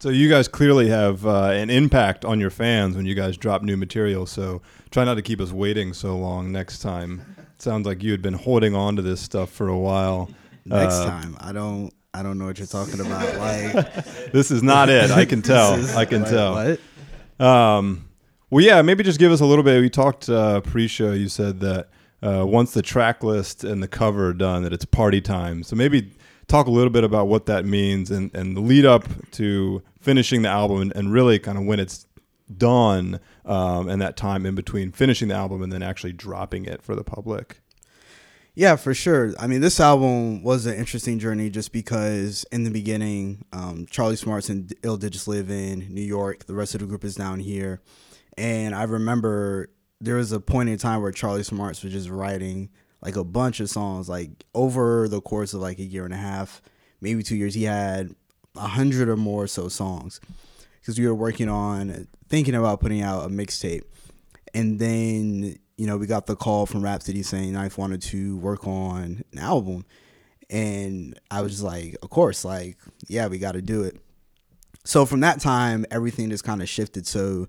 So 0.00 0.10
you 0.10 0.28
guys 0.28 0.46
clearly 0.46 0.88
have 0.90 1.24
uh, 1.26 1.44
an 1.44 1.70
impact 1.70 2.26
on 2.26 2.38
your 2.38 2.50
fans 2.50 2.96
when 2.96 3.06
you 3.06 3.14
guys 3.14 3.38
drop 3.38 3.62
new 3.62 3.78
material. 3.78 4.26
So 4.26 4.60
try 4.90 5.04
not 5.04 5.14
to 5.14 5.22
keep 5.22 5.40
us 5.40 5.52
waiting 5.52 5.94
so 5.94 6.18
long 6.18 6.52
next 6.52 6.80
time. 6.80 7.22
Sounds 7.56 7.86
like 7.86 8.02
you 8.02 8.10
had 8.10 8.20
been 8.20 8.34
holding 8.34 8.74
on 8.74 8.96
to 8.96 9.00
this 9.02 9.22
stuff 9.22 9.48
for 9.50 9.68
a 9.68 9.78
while. 9.78 10.28
Next 10.66 10.96
Uh, 10.96 11.06
time, 11.08 11.36
I 11.40 11.52
don't, 11.52 11.90
I 12.12 12.22
don't 12.22 12.36
know 12.36 12.44
what 12.44 12.58
you're 12.58 12.66
talking 12.66 13.00
about. 13.00 13.24
Like, 13.38 14.32
This 14.32 14.50
is 14.50 14.62
not 14.62 14.90
it. 14.90 15.10
I 15.10 15.24
can 15.24 15.40
tell. 15.52 15.74
is- 15.76 15.96
I 15.96 16.04
can 16.04 16.20
like, 16.22 16.30
tell. 16.30 16.52
What? 17.38 17.46
Um, 17.46 18.06
well, 18.50 18.62
yeah, 18.62 18.82
maybe 18.82 19.02
just 19.02 19.18
give 19.18 19.32
us 19.32 19.40
a 19.40 19.46
little 19.46 19.64
bit. 19.64 19.80
We 19.80 19.88
talked 19.88 20.28
uh, 20.28 20.60
pre-show. 20.60 21.12
You 21.12 21.30
said 21.30 21.60
that 21.60 21.88
uh, 22.22 22.44
once 22.46 22.74
the 22.74 22.82
track 22.82 23.24
list 23.24 23.64
and 23.64 23.82
the 23.82 23.88
cover 23.88 24.28
are 24.28 24.32
done, 24.34 24.62
that 24.64 24.74
it's 24.74 24.84
party 24.84 25.22
time. 25.22 25.62
So 25.62 25.74
maybe 25.74 26.10
talk 26.46 26.66
a 26.66 26.70
little 26.70 26.90
bit 26.90 27.04
about 27.04 27.28
what 27.28 27.46
that 27.46 27.64
means 27.64 28.10
and, 28.10 28.34
and 28.34 28.56
the 28.56 28.60
lead 28.60 28.84
up 28.84 29.04
to 29.32 29.82
finishing 30.00 30.42
the 30.42 30.48
album 30.48 30.80
and, 30.80 30.96
and 30.96 31.12
really 31.12 31.38
kind 31.38 31.58
of 31.58 31.64
when 31.64 31.80
it's 31.80 32.06
done 32.56 33.20
um, 33.44 33.88
and 33.88 34.02
that 34.02 34.16
time 34.16 34.44
in 34.44 34.54
between 34.54 34.92
finishing 34.92 35.28
the 35.28 35.34
album 35.34 35.62
and 35.62 35.72
then 35.72 35.82
actually 35.82 36.12
dropping 36.12 36.66
it 36.66 36.82
for 36.82 36.94
the 36.94 37.04
public. 37.04 37.60
Yeah, 38.56 38.76
for 38.76 38.94
sure. 38.94 39.34
I 39.40 39.48
mean, 39.48 39.60
this 39.60 39.80
album 39.80 40.44
was 40.44 40.66
an 40.66 40.76
interesting 40.76 41.18
journey 41.18 41.50
just 41.50 41.72
because 41.72 42.46
in 42.52 42.62
the 42.62 42.70
beginning, 42.70 43.44
um, 43.52 43.86
Charlie 43.90 44.14
Smarts 44.14 44.48
and 44.48 44.72
Ill 44.84 44.96
Digits 44.96 45.26
live 45.26 45.50
in 45.50 45.92
New 45.92 46.02
York. 46.02 46.46
The 46.46 46.54
rest 46.54 46.74
of 46.74 46.80
the 46.80 46.86
group 46.86 47.04
is 47.04 47.16
down 47.16 47.40
here. 47.40 47.80
And 48.38 48.74
I 48.74 48.84
remember 48.84 49.70
there 50.00 50.16
was 50.16 50.30
a 50.30 50.38
point 50.38 50.68
in 50.68 50.78
time 50.78 51.02
where 51.02 51.10
Charlie 51.10 51.42
Smarts 51.42 51.82
was 51.82 51.92
just 51.92 52.08
writing 52.08 52.70
like 53.04 53.16
a 53.16 53.24
bunch 53.24 53.60
of 53.60 53.70
songs, 53.70 54.08
like 54.08 54.30
over 54.54 55.08
the 55.08 55.20
course 55.20 55.54
of 55.54 55.60
like 55.60 55.78
a 55.78 55.84
year 55.84 56.04
and 56.04 56.14
a 56.14 56.18
half, 56.18 56.62
maybe 57.00 57.22
two 57.22 57.36
years. 57.36 57.54
He 57.54 57.64
had 57.64 58.14
a 58.56 58.68
hundred 58.68 59.08
or 59.08 59.16
more 59.16 59.46
so 59.46 59.68
songs 59.68 60.20
because 60.80 60.98
we 60.98 61.06
were 61.06 61.14
working 61.14 61.48
on 61.48 62.08
thinking 62.28 62.54
about 62.54 62.80
putting 62.80 63.02
out 63.02 63.24
a 63.24 63.28
mixtape. 63.28 63.82
And 64.54 64.78
then 64.78 65.58
you 65.76 65.86
know, 65.86 65.96
we 65.96 66.06
got 66.06 66.26
the 66.26 66.36
call 66.36 66.66
from 66.66 66.82
Rapsody 66.82 67.22
saying 67.22 67.52
Ninth 67.52 67.78
wanted 67.78 68.02
to 68.02 68.36
work 68.38 68.66
on 68.66 69.24
an 69.32 69.38
album. 69.38 69.84
And 70.50 71.18
I 71.30 71.40
was 71.40 71.52
just 71.52 71.64
like, 71.64 71.96
of 72.02 72.10
course, 72.10 72.44
like, 72.44 72.76
yeah, 73.08 73.26
we 73.26 73.38
got 73.38 73.52
to 73.52 73.62
do 73.62 73.82
it. 73.82 73.96
So 74.84 75.06
from 75.06 75.20
that 75.20 75.40
time, 75.40 75.84
everything 75.90 76.30
just 76.30 76.44
kind 76.44 76.62
of 76.62 76.68
shifted. 76.68 77.06
So, 77.06 77.48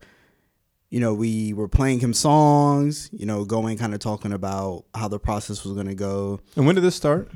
you 0.95 1.01
know, 1.01 1.13
we 1.13 1.51
were 1.51 1.67
playing 1.67 1.99
him 1.99 2.13
songs, 2.13 3.09
you 3.11 3.25
know, 3.25 3.43
going 3.43 3.77
kind 3.77 3.93
of 3.93 3.99
talking 3.99 4.31
about 4.31 4.85
how 4.95 5.09
the 5.09 5.19
process 5.19 5.65
was 5.65 5.73
going 5.73 5.87
to 5.87 5.93
go. 5.95 6.39
And 6.55 6.65
when 6.65 6.75
did 6.75 6.85
this 6.85 6.95
start? 6.95 7.29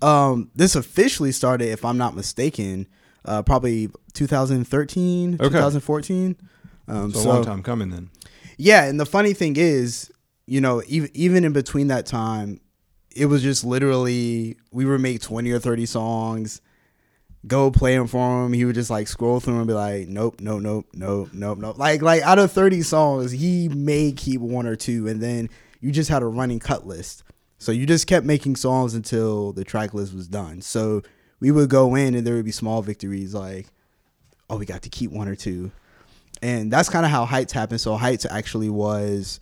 Um, 0.00 0.48
this 0.54 0.76
officially 0.76 1.32
started, 1.32 1.70
if 1.70 1.84
I'm 1.84 1.98
not 1.98 2.14
mistaken, 2.14 2.86
uh, 3.24 3.42
probably 3.42 3.88
2013, 4.12 5.34
Okay. 5.40 5.48
2014. 5.48 6.36
Um, 6.86 7.12
So, 7.12 7.20
a 7.20 7.22
long 7.34 7.44
time 7.44 7.62
coming 7.64 7.90
then. 7.90 8.10
yeah, 8.58 8.84
and 8.84 9.00
the 9.00 9.06
funny 9.06 9.32
thing 9.34 9.56
is, 9.56 10.12
you 10.46 10.60
know, 10.60 10.80
even 10.86 11.10
even 11.14 11.44
in 11.44 11.52
between 11.52 11.88
that 11.88 12.06
time, 12.06 12.60
it 13.14 13.26
was 13.26 13.42
just 13.42 13.64
literally 13.64 14.56
we 14.70 14.84
would 14.84 15.00
make 15.00 15.20
twenty 15.20 15.50
or 15.50 15.58
thirty 15.58 15.86
songs, 15.86 16.60
go 17.46 17.70
play 17.70 17.96
them 17.96 18.06
for 18.06 18.44
him. 18.44 18.52
He 18.52 18.64
would 18.64 18.74
just 18.74 18.90
like 18.90 19.08
scroll 19.08 19.40
through 19.40 19.58
and 19.58 19.66
be 19.66 19.72
like, 19.72 20.08
nope, 20.08 20.40
nope, 20.40 20.62
nope, 20.62 20.86
nope, 20.94 21.30
nope, 21.32 21.58
nope. 21.58 21.78
Like 21.78 22.02
like 22.02 22.22
out 22.22 22.38
of 22.38 22.52
thirty 22.52 22.82
songs, 22.82 23.32
he 23.32 23.68
may 23.68 24.12
keep 24.12 24.40
one 24.40 24.66
or 24.66 24.76
two, 24.76 25.08
and 25.08 25.20
then 25.20 25.48
you 25.80 25.92
just 25.92 26.10
had 26.10 26.22
a 26.22 26.26
running 26.26 26.58
cut 26.58 26.86
list. 26.86 27.22
So 27.58 27.72
you 27.72 27.86
just 27.86 28.06
kept 28.06 28.24
making 28.24 28.56
songs 28.56 28.94
until 28.94 29.52
the 29.52 29.64
track 29.64 29.92
list 29.92 30.14
was 30.14 30.28
done. 30.28 30.62
So 30.62 31.02
we 31.40 31.50
would 31.50 31.68
go 31.68 31.94
in 31.94 32.14
and 32.14 32.26
there 32.26 32.34
would 32.34 32.44
be 32.44 32.52
small 32.52 32.80
victories 32.80 33.34
like, 33.34 33.66
oh, 34.48 34.56
we 34.56 34.64
got 34.64 34.82
to 34.82 34.88
keep 34.88 35.10
one 35.10 35.28
or 35.28 35.36
two. 35.36 35.70
And 36.40 36.72
that's 36.72 36.88
kind 36.88 37.04
of 37.04 37.10
how 37.10 37.26
Heights 37.26 37.52
happened. 37.52 37.82
So 37.82 37.96
Heights 37.96 38.24
actually 38.24 38.70
was 38.70 39.40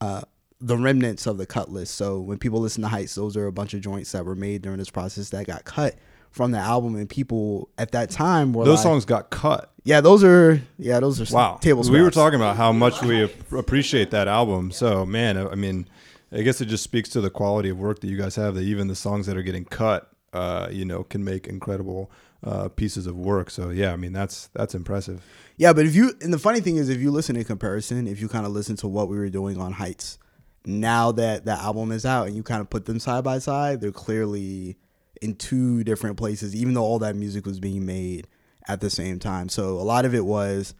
uh, 0.00 0.22
the 0.60 0.78
remnants 0.78 1.26
of 1.26 1.36
the 1.36 1.44
cut 1.44 1.70
list. 1.70 1.96
So 1.96 2.18
when 2.18 2.38
people 2.38 2.60
listen 2.60 2.82
to 2.82 2.88
Heights, 2.88 3.14
those 3.14 3.36
are 3.36 3.46
a 3.46 3.52
bunch 3.52 3.74
of 3.74 3.82
joints 3.82 4.12
that 4.12 4.24
were 4.24 4.34
made 4.34 4.62
during 4.62 4.78
this 4.78 4.90
process 4.90 5.28
that 5.30 5.46
got 5.46 5.64
cut 5.64 5.96
from 6.34 6.50
the 6.50 6.58
album. 6.58 6.96
And 6.96 7.08
people 7.08 7.68
at 7.78 7.92
that 7.92 8.10
time 8.10 8.52
were 8.52 8.64
Those 8.64 8.78
like, 8.78 8.82
songs 8.82 9.04
got 9.04 9.30
cut. 9.30 9.70
yeah, 9.84 10.00
those 10.00 10.22
are 10.24 10.60
yeah, 10.78 10.98
those 11.00 11.20
are 11.20 11.34
Wow. 11.34 11.58
Tables. 11.60 11.90
we 11.90 12.02
were 12.02 12.10
talking 12.10 12.38
about 12.38 12.56
how 12.56 12.72
much 12.72 13.00
we 13.02 13.22
appreciate 13.56 14.10
that 14.10 14.26
album. 14.28 14.70
So, 14.72 15.06
man, 15.06 15.36
I 15.38 15.54
mean, 15.54 15.88
I 16.32 16.42
guess 16.42 16.60
it 16.60 16.66
just 16.66 16.82
speaks 16.82 17.08
to 17.10 17.20
the 17.20 17.30
quality 17.30 17.68
of 17.68 17.78
work 17.78 18.00
that 18.00 18.08
you 18.08 18.18
guys 18.18 18.34
have 18.36 18.56
that 18.56 18.62
even 18.62 18.88
the 18.88 18.96
songs 18.96 19.26
that 19.26 19.36
are 19.36 19.42
getting 19.42 19.64
cut, 19.64 20.10
uh, 20.32 20.68
you 20.70 20.84
know, 20.84 21.04
can 21.04 21.22
make 21.22 21.46
incredible 21.46 22.10
uh, 22.42 22.68
pieces 22.68 23.06
of 23.06 23.16
work. 23.16 23.48
So, 23.50 23.70
yeah, 23.70 23.92
I 23.92 23.96
mean, 23.96 24.12
that's 24.12 24.48
that's 24.48 24.74
impressive. 24.74 25.22
Yeah, 25.56 25.72
but 25.72 25.86
if 25.86 25.94
you 25.94 26.12
and 26.20 26.32
the 26.32 26.38
funny 26.40 26.60
thing 26.60 26.76
is, 26.76 26.88
if 26.88 27.00
you 27.00 27.12
listen 27.12 27.36
in 27.36 27.44
comparison, 27.44 28.08
if 28.08 28.20
you 28.20 28.26
kind 28.28 28.44
of 28.44 28.50
listen 28.52 28.74
to 28.78 28.88
what 28.88 29.08
we 29.08 29.16
were 29.16 29.30
doing 29.30 29.58
on 29.60 29.70
Heights, 29.72 30.18
now 30.66 31.12
that 31.12 31.44
the 31.44 31.52
album 31.52 31.92
is 31.92 32.04
out 32.04 32.26
and 32.26 32.34
you 32.34 32.42
kind 32.42 32.60
of 32.60 32.68
put 32.68 32.86
them 32.86 32.98
side 32.98 33.22
by 33.22 33.38
side, 33.38 33.80
they're 33.80 33.92
clearly 33.92 34.76
in 35.24 35.34
two 35.34 35.82
different 35.84 36.18
places, 36.18 36.54
even 36.54 36.74
though 36.74 36.82
all 36.82 36.98
that 36.98 37.16
music 37.16 37.46
was 37.46 37.58
being 37.58 37.86
made 37.86 38.26
at 38.68 38.80
the 38.80 38.90
same 38.90 39.18
time. 39.18 39.48
So 39.48 39.70
a 39.70 39.82
lot 39.82 40.04
of 40.04 40.14
it 40.14 40.26
was 40.26 40.74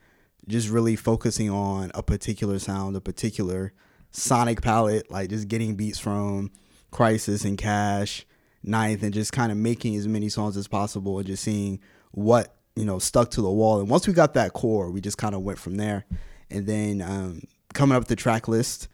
just 0.46 0.68
really 0.68 0.96
focusing 0.96 1.48
on 1.48 1.90
a 1.94 2.02
particular 2.02 2.58
sound, 2.58 2.94
a 2.94 3.00
particular 3.00 3.72
sonic 4.10 4.60
palette, 4.60 5.10
like 5.10 5.30
just 5.30 5.48
getting 5.48 5.76
beats 5.76 5.98
from 5.98 6.50
Khrysis 6.92 7.46
and 7.46 7.56
Cash, 7.56 8.26
Ninth, 8.62 9.02
and 9.02 9.14
just 9.14 9.32
kind 9.32 9.50
of 9.50 9.56
making 9.56 9.96
as 9.96 10.06
many 10.06 10.28
songs 10.28 10.58
as 10.58 10.68
possible 10.68 11.18
and 11.18 11.26
just 11.26 11.42
seeing 11.42 11.80
what 12.10 12.54
you 12.76 12.84
know 12.84 12.98
stuck 12.98 13.30
to 13.30 13.40
the 13.40 13.50
wall. 13.50 13.80
And 13.80 13.88
once 13.88 14.06
we 14.06 14.12
got 14.12 14.34
that 14.34 14.52
core, 14.52 14.90
we 14.90 15.00
just 15.00 15.16
kind 15.16 15.34
of 15.34 15.40
went 15.40 15.58
from 15.58 15.76
there. 15.76 16.04
And 16.50 16.66
then 16.66 17.00
um, 17.00 17.40
coming 17.72 17.96
up 17.96 18.02
with 18.02 18.08
the 18.08 18.16
track 18.16 18.46
list, 18.46 18.88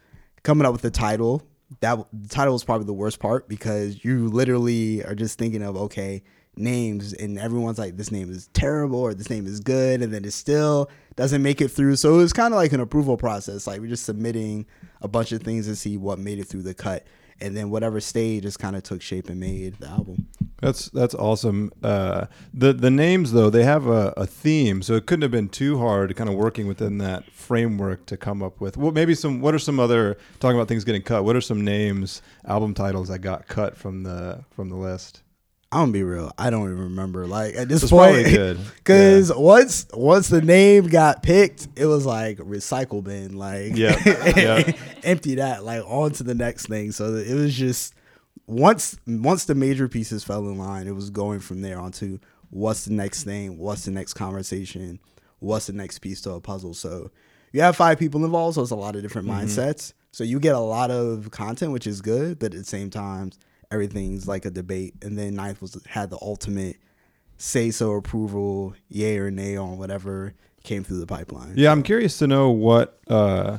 coming 0.45 0.65
up 0.65 0.73
with 0.73 0.83
the 0.83 0.93
title. 0.93 1.43
That 1.79 2.05
the 2.13 2.29
title 2.29 2.53
was 2.53 2.65
probably 2.65 2.87
the 2.87 2.93
worst 2.93 3.21
part 3.21 3.49
because 3.49 4.05
you 4.05 4.29
literally 4.29 5.05
are 5.05 5.15
just 5.15 5.39
thinking 5.39 5.63
of 5.63 5.77
okay 5.77 6.23
names 6.57 7.13
and 7.13 7.39
everyone's 7.39 7.79
like 7.79 7.97
this 7.97 8.11
name 8.11 8.29
is 8.31 8.49
terrible 8.49 8.99
or 8.99 9.15
this 9.15 9.31
name 9.31 9.47
is 9.47 9.61
good 9.61 10.03
and 10.03 10.13
then 10.13 10.25
it 10.25 10.33
still 10.33 10.91
doesn't 11.17 11.43
make 11.43 11.61
it 11.61 11.69
through. 11.69 11.97
So 11.97 12.15
it 12.15 12.17
was 12.19 12.33
kind 12.33 12.53
of 12.53 12.59
like 12.59 12.73
an 12.73 12.81
approval 12.81 13.17
process 13.17 13.67
like 13.67 13.81
we're 13.81 13.87
just 13.87 14.05
submitting 14.05 14.67
a 15.01 15.09
bunch 15.09 15.33
of 15.33 15.43
things 15.43 15.67
to 15.67 15.77
see 15.77 15.97
what 15.97 16.19
made 16.19 16.39
it 16.39 16.45
through 16.45 16.63
the 16.63 16.75
cut. 16.75 17.07
And 17.41 17.57
then 17.57 17.71
whatever 17.71 18.01
stayed 18.01 18.43
just 18.43 18.59
kind 18.59 18.77
of 18.77 18.83
took 18.83 19.01
shape 19.01 19.29
and 19.31 19.41
made 19.41 19.77
the 19.77 19.89
album 19.89 20.29
That's 20.61 20.91
that's 20.91 21.15
awesome. 21.15 21.73
Uh, 21.83 22.27
the 22.53 22.73
the 22.73 22.91
names 22.91 23.33
though 23.33 23.49
they 23.51 23.65
have 23.65 23.87
a, 23.87 24.13
a 24.17 24.27
theme, 24.27 24.83
so 24.83 24.95
it 24.95 25.07
couldn't 25.07 25.23
have 25.23 25.31
been 25.31 25.49
too 25.49 25.79
hard, 25.79 26.15
kind 26.17 26.29
of 26.29 26.37
working 26.37 26.67
within 26.67 26.99
that 26.99 27.31
framework 27.33 28.07
to 28.07 28.17
come 28.17 28.43
up 28.43 28.61
with. 28.61 28.77
Well, 28.77 28.93
maybe 28.93 29.15
some. 29.15 29.41
What 29.41 29.55
are 29.55 29.59
some 29.59 29.81
other 29.81 30.19
talking 30.39 30.57
about 30.57 30.69
things 30.69 30.85
getting 30.85 31.03
cut? 31.03 31.25
What 31.25 31.35
are 31.37 31.41
some 31.41 31.65
names, 31.65 32.21
album 32.45 32.75
titles 32.75 33.09
that 33.09 33.21
got 33.21 33.47
cut 33.49 33.77
from 33.77 34.03
the 34.03 34.45
from 34.51 34.69
the 34.69 34.77
list? 34.77 35.23
i'm 35.73 35.83
gonna 35.83 35.93
be 35.93 36.03
real 36.03 36.33
i 36.37 36.51
don't 36.51 36.65
even 36.65 36.79
remember 36.83 37.29
like 37.29 37.55
at 37.55 37.69
this 37.69 37.89
probably 37.89 38.25
point 38.25 38.35
good. 38.35 38.59
because 38.79 39.33
once 39.33 39.87
once 39.95 40.27
the 40.27 40.43
name 40.43 40.89
got 40.89 41.23
picked 41.23 41.69
it 41.77 41.87
was 41.87 42.05
like 42.05 42.39
recycle 42.39 43.05
bin 43.05 43.37
like 43.37 43.77
Yeah, 43.77 43.95
yeah. 44.37 44.73
empty 45.05 45.37
that 45.37 45.63
like 45.65 45.85
on 45.87 46.11
to 46.15 46.25
the 46.25 46.35
next 46.35 46.67
thing 46.67 46.91
so 46.91 47.15
it 47.15 47.33
was 47.35 47.55
just 47.55 47.95
once 48.51 48.99
once 49.07 49.45
the 49.45 49.55
major 49.55 49.89
pieces 49.89 50.25
fell 50.25 50.41
in 50.49 50.59
line 50.59 50.87
it 50.87 50.95
was 50.95 51.11
going 51.11 51.41
from 51.41 51.63
there 51.63 51.79
onto 51.79 52.19
what's 52.51 52.85
the 52.85 52.93
next 52.93 53.25
thing 53.25 53.59
what's 53.59 53.85
the 53.85 53.91
next 53.91 54.15
conversation 54.15 54.99
what's 55.39 55.67
the 55.67 55.73
next 55.73 56.01
piece 56.01 56.21
to 56.21 56.31
a 56.33 56.41
puzzle 56.41 56.75
so 56.75 57.11
you 57.53 57.61
have 57.61 57.77
five 57.77 57.99
people 57.99 58.25
involved 58.25 58.57
so 58.57 58.63
it's 58.63 58.71
a 58.71 58.77
lot 58.77 58.97
of 58.97 59.03
different 59.03 59.29
Mm-hmm. 59.29 59.47
mindsets 59.47 59.93
so 60.13 60.25
you 60.25 60.41
get 60.41 60.55
a 60.55 60.59
lot 60.61 60.91
of 60.91 61.31
content 61.31 61.73
which 61.73 61.87
is 61.87 62.01
good 62.01 62.39
but 62.39 62.53
at 62.53 62.59
the 62.59 62.65
same 62.65 62.91
time 62.91 63.31
everything's 63.71 64.27
like 64.27 64.45
a 64.45 64.51
debate 64.51 64.95
and 65.03 65.17
then 65.17 65.35
ninth 65.37 65.63
was 65.63 65.81
had 65.87 66.11
the 66.11 66.19
ultimate 66.21 66.77
say 67.37 67.71
so 67.71 67.93
approval 67.93 68.75
yay 68.89 69.17
or 69.19 69.31
nay 69.31 69.57
on 69.57 69.79
whatever 69.79 70.35
came 70.65 70.83
through 70.85 70.99
the 71.01 71.07
pipeline 71.07 71.53
Yeah, 71.57 71.71
I'm 71.73 71.83
curious 71.83 72.19
to 72.19 72.27
know 72.27 72.51
what 72.51 72.99
uh, 73.09 73.59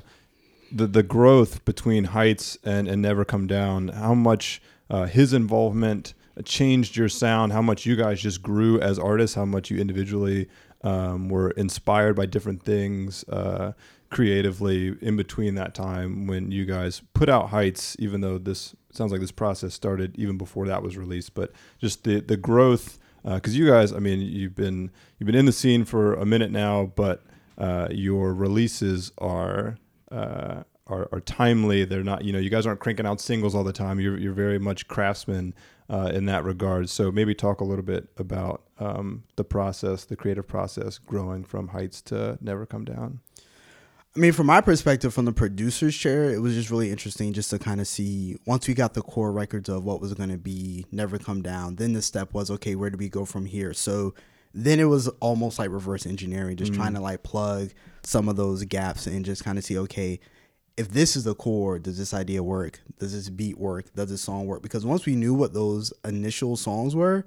the 0.72 0.86
the 0.88 1.02
growth 1.04 1.66
between 1.66 2.04
Heights 2.06 2.58
and 2.64 2.88
and 2.88 3.02
Never 3.02 3.26
Come 3.26 3.48
Down. 3.48 3.88
How 3.88 4.14
much 4.14 4.62
uh, 4.92 5.06
his 5.06 5.34
involvement 5.34 6.14
changed 6.46 6.96
your 6.96 7.10
sound? 7.10 7.52
How 7.52 7.62
much 7.62 7.86
you 7.86 7.96
guys 7.96 8.22
just 8.22 8.44
grew 8.44 8.80
as 8.80 9.00
artists? 9.00 9.36
How 9.36 9.46
much 9.46 9.72
you 9.72 9.80
individually 9.80 10.48
um, 10.84 11.30
were 11.30 11.50
inspired 11.52 12.16
by 12.16 12.28
different 12.28 12.62
things 12.62 13.24
uh, 13.30 13.72
creatively 14.12 14.96
in 15.02 15.16
between 15.16 15.56
that 15.56 15.74
time 15.74 16.28
when 16.28 16.52
you 16.52 16.66
guys 16.66 17.02
put 17.14 17.30
out 17.30 17.50
Heights? 17.50 17.96
Even 17.98 18.22
though 18.22 18.38
this 18.38 18.76
sounds 18.92 19.12
like 19.12 19.22
this 19.22 19.32
process 19.32 19.74
started 19.74 20.16
even 20.20 20.38
before 20.38 20.68
that 20.68 20.84
was 20.84 20.96
released, 20.96 21.34
but 21.34 21.52
just 21.80 22.04
the 22.04 22.22
the 22.22 22.38
growth 22.38 23.00
because 23.24 23.56
you 23.56 23.68
guys, 23.68 23.94
I 23.94 24.00
mean, 24.00 24.20
you've 24.20 24.56
been 24.56 24.92
you've 25.18 25.28
been 25.28 25.36
in 25.36 25.46
the 25.46 25.52
scene 25.52 25.86
for 25.86 26.14
a 26.14 26.26
minute 26.26 26.52
now, 26.52 26.92
but 26.96 27.24
uh, 27.58 27.88
your 27.92 28.34
releases 28.34 29.12
are, 29.20 29.78
uh, 30.12 30.64
are 30.92 31.10
are 31.12 31.22
timely. 31.22 31.86
They're 31.86 32.04
not, 32.04 32.24
you 32.24 32.34
know, 32.34 32.40
you 32.40 32.50
guys 32.50 32.66
aren't 32.66 32.80
cranking 32.80 33.06
out 33.06 33.22
singles 33.22 33.56
all 33.56 33.64
the 33.64 33.74
time. 33.74 34.00
You're 34.00 34.18
you're 34.18 34.34
very 34.34 34.60
much 34.60 34.88
craftsmen 34.88 35.54
uh, 35.90 36.12
in 36.14 36.26
that 36.26 36.44
regard. 36.44 36.90
So 36.90 37.12
maybe 37.12 37.34
talk 37.34 37.62
a 37.62 37.64
little 37.64 37.86
bit 37.86 38.10
about 38.18 38.64
um, 38.80 39.24
the 39.36 39.44
process, 39.44 40.06
the 40.06 40.16
creative 40.16 40.48
process, 40.48 40.98
growing 40.98 41.44
from 41.44 41.70
Heights 41.70 42.02
to 42.04 42.38
Never 42.42 42.66
Come 42.66 42.86
Down. 42.86 43.20
I 44.14 44.20
mean, 44.20 44.34
from 44.34 44.48
my 44.48 44.60
perspective, 44.60 45.14
from 45.14 45.24
the 45.24 45.32
producer's 45.32 45.96
chair, 45.96 46.30
it 46.30 46.42
was 46.42 46.54
just 46.54 46.70
really 46.70 46.92
interesting 46.92 47.32
just 47.32 47.50
to 47.52 47.60
kind 47.60 47.80
of 47.80 47.88
see 47.88 48.38
once 48.46 48.68
we 48.68 48.74
got 48.74 48.94
the 48.94 49.02
core 49.02 49.32
records 49.32 49.70
of 49.70 49.86
what 49.86 50.02
was 50.02 50.14
going 50.14 50.30
to 50.30 50.38
be 50.38 50.86
Never 50.92 51.18
Come 51.18 51.42
Down, 51.42 51.78
then 51.78 51.94
the 51.94 52.02
step 52.02 52.34
was, 52.34 52.52
okay, 52.52 52.76
where 52.76 52.90
do 52.90 52.98
we 52.98 53.08
go 53.08 53.24
from 53.24 53.46
here? 53.46 53.74
So 53.74 54.14
then 54.54 54.82
it 54.82 54.86
was 54.86 55.08
almost 55.22 55.60
like 55.60 55.70
reverse 55.70 56.06
engineering, 56.06 56.58
just 56.58 56.74
trying 56.74 56.94
to 56.94 57.00
like 57.00 57.24
plug 57.24 57.70
some 58.04 58.28
of 58.28 58.36
those 58.36 58.66
gaps 58.66 59.08
and 59.08 59.24
just 59.24 59.46
kind 59.46 59.58
of 59.58 59.64
see, 59.64 59.78
okay, 59.78 60.20
if 60.78 60.90
this 60.90 61.16
is 61.16 61.24
the 61.26 61.36
core, 61.36 61.80
does 61.80 61.98
this 61.98 62.14
idea 62.14 62.42
work? 62.44 62.80
Does 63.00 63.14
this 63.14 63.30
beat 63.30 63.58
work? 63.58 63.94
Does 63.94 64.10
this 64.10 64.22
song 64.22 64.46
work? 64.48 64.62
Because 64.62 64.86
once 64.86 65.06
we 65.06 65.16
knew 65.16 65.34
what 65.34 65.54
those 65.54 65.94
initial 66.06 66.56
songs 66.56 66.96
were, 66.96 67.26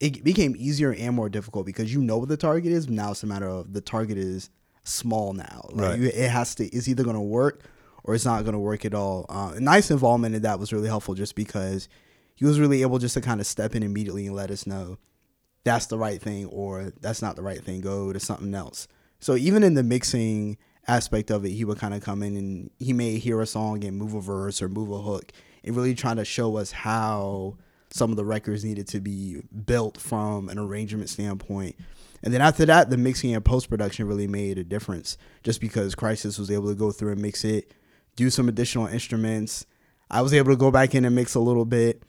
it 0.00 0.22
became 0.24 0.54
easier 0.58 0.92
and 0.92 1.14
more 1.14 1.28
difficult 1.28 1.66
because 1.66 1.92
you 1.92 2.00
know 2.02 2.18
what 2.18 2.28
the 2.28 2.36
target 2.36 2.72
is. 2.72 2.88
Now 2.88 3.12
it's 3.12 3.22
a 3.22 3.26
matter 3.26 3.48
of 3.48 3.72
the 3.72 3.80
target 3.80 4.18
is 4.18 4.50
small 4.84 5.32
now. 5.32 5.66
Like 5.72 5.90
Right. 5.90 5.98
you, 6.00 6.06
it 6.08 6.30
has 6.30 6.54
to. 6.56 6.66
It's 6.66 6.88
either 6.88 7.04
going 7.04 7.16
to 7.16 7.20
work 7.22 7.62
or 8.04 8.14
it's 8.14 8.24
not 8.24 8.42
going 8.42 8.52
to 8.52 8.58
work 8.58 8.84
at 8.84 8.94
all. 8.94 9.26
Uh, 9.28 9.54
Ninth's 9.58 9.90
involvement 9.90 10.34
in 10.34 10.42
that 10.42 10.58
was 10.58 10.72
really 10.72 10.88
helpful, 10.88 11.14
just 11.14 11.34
because 11.34 11.88
he 12.34 12.44
was 12.44 12.60
really 12.60 12.82
able 12.82 12.98
just 12.98 13.14
to 13.14 13.20
kind 13.20 13.40
of 13.40 13.46
step 13.46 13.74
in 13.74 13.82
immediately 13.82 14.26
and 14.26 14.36
let 14.36 14.50
us 14.50 14.66
know 14.66 14.98
that's 15.64 15.86
the 15.86 15.96
right 15.96 16.20
thing 16.20 16.46
or 16.46 16.92
that's 17.00 17.22
not 17.22 17.36
the 17.36 17.42
right 17.42 17.62
thing. 17.62 17.80
Go 17.80 18.12
to 18.12 18.20
something 18.20 18.54
else. 18.54 18.86
So 19.20 19.36
even 19.36 19.62
in 19.62 19.72
the 19.74 19.82
mixing 19.82 20.58
aspect 20.86 21.30
of 21.30 21.44
it, 21.44 21.50
he 21.50 21.64
would 21.64 21.78
kind 21.78 21.94
of 21.94 22.02
come 22.02 22.22
in 22.22 22.36
and 22.36 22.70
he 22.78 22.92
may 22.92 23.18
hear 23.18 23.40
a 23.40 23.46
song 23.46 23.84
and 23.84 23.96
move 23.96 24.14
a 24.14 24.20
verse 24.20 24.60
or 24.62 24.68
move 24.68 24.90
a 24.90 24.98
hook 24.98 25.32
and 25.62 25.76
really 25.76 25.94
trying 25.94 26.16
to 26.16 26.24
show 26.24 26.56
us 26.56 26.70
how 26.72 27.56
some 27.90 28.10
of 28.10 28.16
the 28.16 28.24
records 28.24 28.64
needed 28.64 28.88
to 28.88 29.00
be 29.00 29.40
built 29.66 29.98
from 30.00 30.48
an 30.48 30.58
arrangement 30.58 31.08
standpoint. 31.08 31.76
And 32.22 32.32
then 32.32 32.40
after 32.40 32.66
that, 32.66 32.90
the 32.90 32.96
mixing 32.96 33.34
and 33.34 33.44
post 33.44 33.68
production 33.68 34.06
really 34.06 34.26
made 34.26 34.58
a 34.58 34.64
difference 34.64 35.16
just 35.42 35.60
because 35.60 35.94
Khrysis 35.94 36.38
was 36.38 36.50
able 36.50 36.68
to 36.68 36.74
go 36.74 36.90
through 36.90 37.12
and 37.12 37.22
mix 37.22 37.44
it, 37.44 37.72
do 38.16 38.30
some 38.30 38.48
additional 38.48 38.86
instruments. 38.86 39.66
I 40.10 40.22
was 40.22 40.34
able 40.34 40.50
to 40.50 40.56
go 40.56 40.70
back 40.70 40.94
in 40.94 41.04
and 41.04 41.14
mix 41.14 41.34
a 41.34 41.40
little 41.40 41.64
bit 41.64 42.02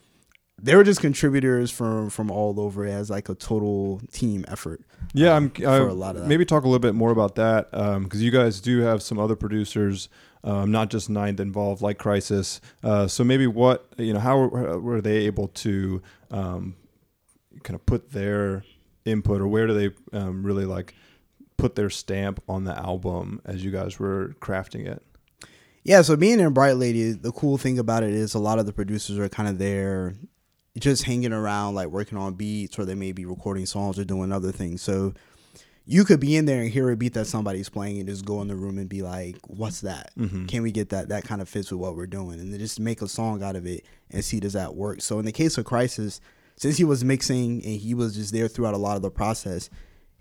they 0.62 0.76
were 0.76 0.84
just 0.84 1.02
contributors 1.02 1.70
from 1.70 2.10
from 2.10 2.32
all 2.32 2.60
over 2.60 2.86
as 2.86 3.10
like 3.10 3.30
a 3.30 3.36
total 3.36 4.02
team 4.12 4.46
effort. 4.48 4.82
Yeah, 5.14 5.34
um, 5.34 5.52
I'm 5.58 5.66
uh, 5.66 5.78
for 5.80 5.88
a 5.88 5.94
lot 5.94 6.16
of 6.16 6.24
that. 6.24 6.28
maybe 6.28 6.46
talk 6.46 6.64
a 6.64 6.68
little 6.68 6.80
bit 6.80 6.96
more 6.96 7.12
about 7.12 7.36
that 7.36 7.72
because 7.72 8.22
you 8.22 8.32
guys 8.32 8.62
do 8.62 8.80
have 8.80 9.02
some 9.02 9.20
other 9.20 9.36
producers, 9.36 10.10
um, 10.44 10.72
not 10.72 10.90
just 10.90 11.10
Ninth 11.10 11.40
involved, 11.40 11.82
like 11.82 11.98
Khrysis. 11.98 12.62
Uh, 12.84 13.08
so 13.08 13.24
maybe 13.24 13.48
what 13.48 13.88
you 13.98 14.14
know, 14.14 14.20
how 14.20 14.38
were, 14.40 14.80
were 14.80 15.02
they 15.02 15.26
able 15.26 15.50
to 15.50 16.02
um, 16.32 16.76
kind 17.64 17.76
of 17.76 17.86
put 17.86 18.12
their 18.12 18.64
input, 19.04 19.42
or 19.42 19.48
where 19.48 19.68
do 19.68 19.74
they 19.74 20.18
um, 20.18 20.44
really 20.44 20.66
like 20.66 20.96
put 21.58 21.76
their 21.76 21.90
stamp 21.90 22.42
on 22.48 22.64
the 22.64 22.78
album 22.78 23.42
as 23.46 23.64
you 23.64 23.72
guys 23.72 24.00
were 24.00 24.36
crafting 24.40 24.88
it? 24.88 25.04
Yeah, 25.84 26.02
so 26.02 26.16
being 26.16 26.40
in 26.40 26.52
Bright 26.52 26.78
Lady, 26.78 27.12
the 27.12 27.32
cool 27.32 27.60
thing 27.60 27.78
about 27.78 28.02
it 28.02 28.10
is 28.10 28.34
a 28.34 28.40
lot 28.40 28.58
of 28.58 28.66
the 28.66 28.74
producers 28.74 29.20
are 29.20 29.30
kind 29.30 29.48
of 29.48 29.60
there 29.60 30.16
just 30.80 31.04
hanging 31.04 31.34
around 31.34 31.76
like 31.76 31.88
working 31.88 32.18
on 32.18 32.34
beats 32.34 32.78
or 32.78 32.86
they 32.86 32.96
may 32.96 33.12
be 33.12 33.26
recording 33.26 33.66
songs 33.66 33.98
or 33.98 34.04
doing 34.04 34.32
other 34.32 34.52
things. 34.52 34.82
So 34.82 35.14
you 35.86 36.04
could 36.04 36.20
be 36.20 36.36
in 36.36 36.46
there 36.46 36.62
and 36.62 36.70
hear 36.70 36.90
a 36.90 36.98
beat 36.98 37.14
that 37.14 37.28
somebody's 37.28 37.70
playing 37.70 38.00
and 38.00 38.10
just 38.10 38.26
go 38.26 38.42
in 38.42 38.48
the 38.48 38.56
room 38.56 38.78
and 38.78 38.90
be 38.90 39.02
like, 39.04 39.38
"What's 39.48 39.82
that? 39.82 40.12
Mm-hmm. 40.18 40.48
Can 40.48 40.64
we 40.64 40.72
get 40.72 40.90
that? 40.90 41.10
That 41.10 41.24
kind 41.24 41.42
of 41.42 41.48
fits 41.48 41.72
with 41.72 41.80
what 41.80 41.96
we're 41.96 42.08
doing." 42.08 42.40
And 42.40 42.52
then 42.52 42.60
just 42.60 42.80
make 42.80 43.02
a 43.02 43.08
song 43.08 43.44
out 43.44 43.56
of 43.56 43.66
it 43.66 43.86
and 44.10 44.26
see 44.26 44.40
does 44.40 44.54
that 44.54 44.76
work. 44.76 45.02
So 45.02 45.20
in 45.20 45.26
the 45.26 45.32
case 45.32 45.58
of 45.58 45.66
Khrysis, 45.66 46.20
since 46.58 46.78
he 46.78 46.84
was 46.84 47.04
mixing 47.04 47.64
and 47.64 47.80
he 47.80 47.94
was 47.94 48.16
just 48.16 48.34
there 48.34 48.48
throughout 48.48 48.74
a 48.74 48.78
lot 48.78 48.96
of 48.96 49.04
the 49.04 49.12
process, 49.12 49.70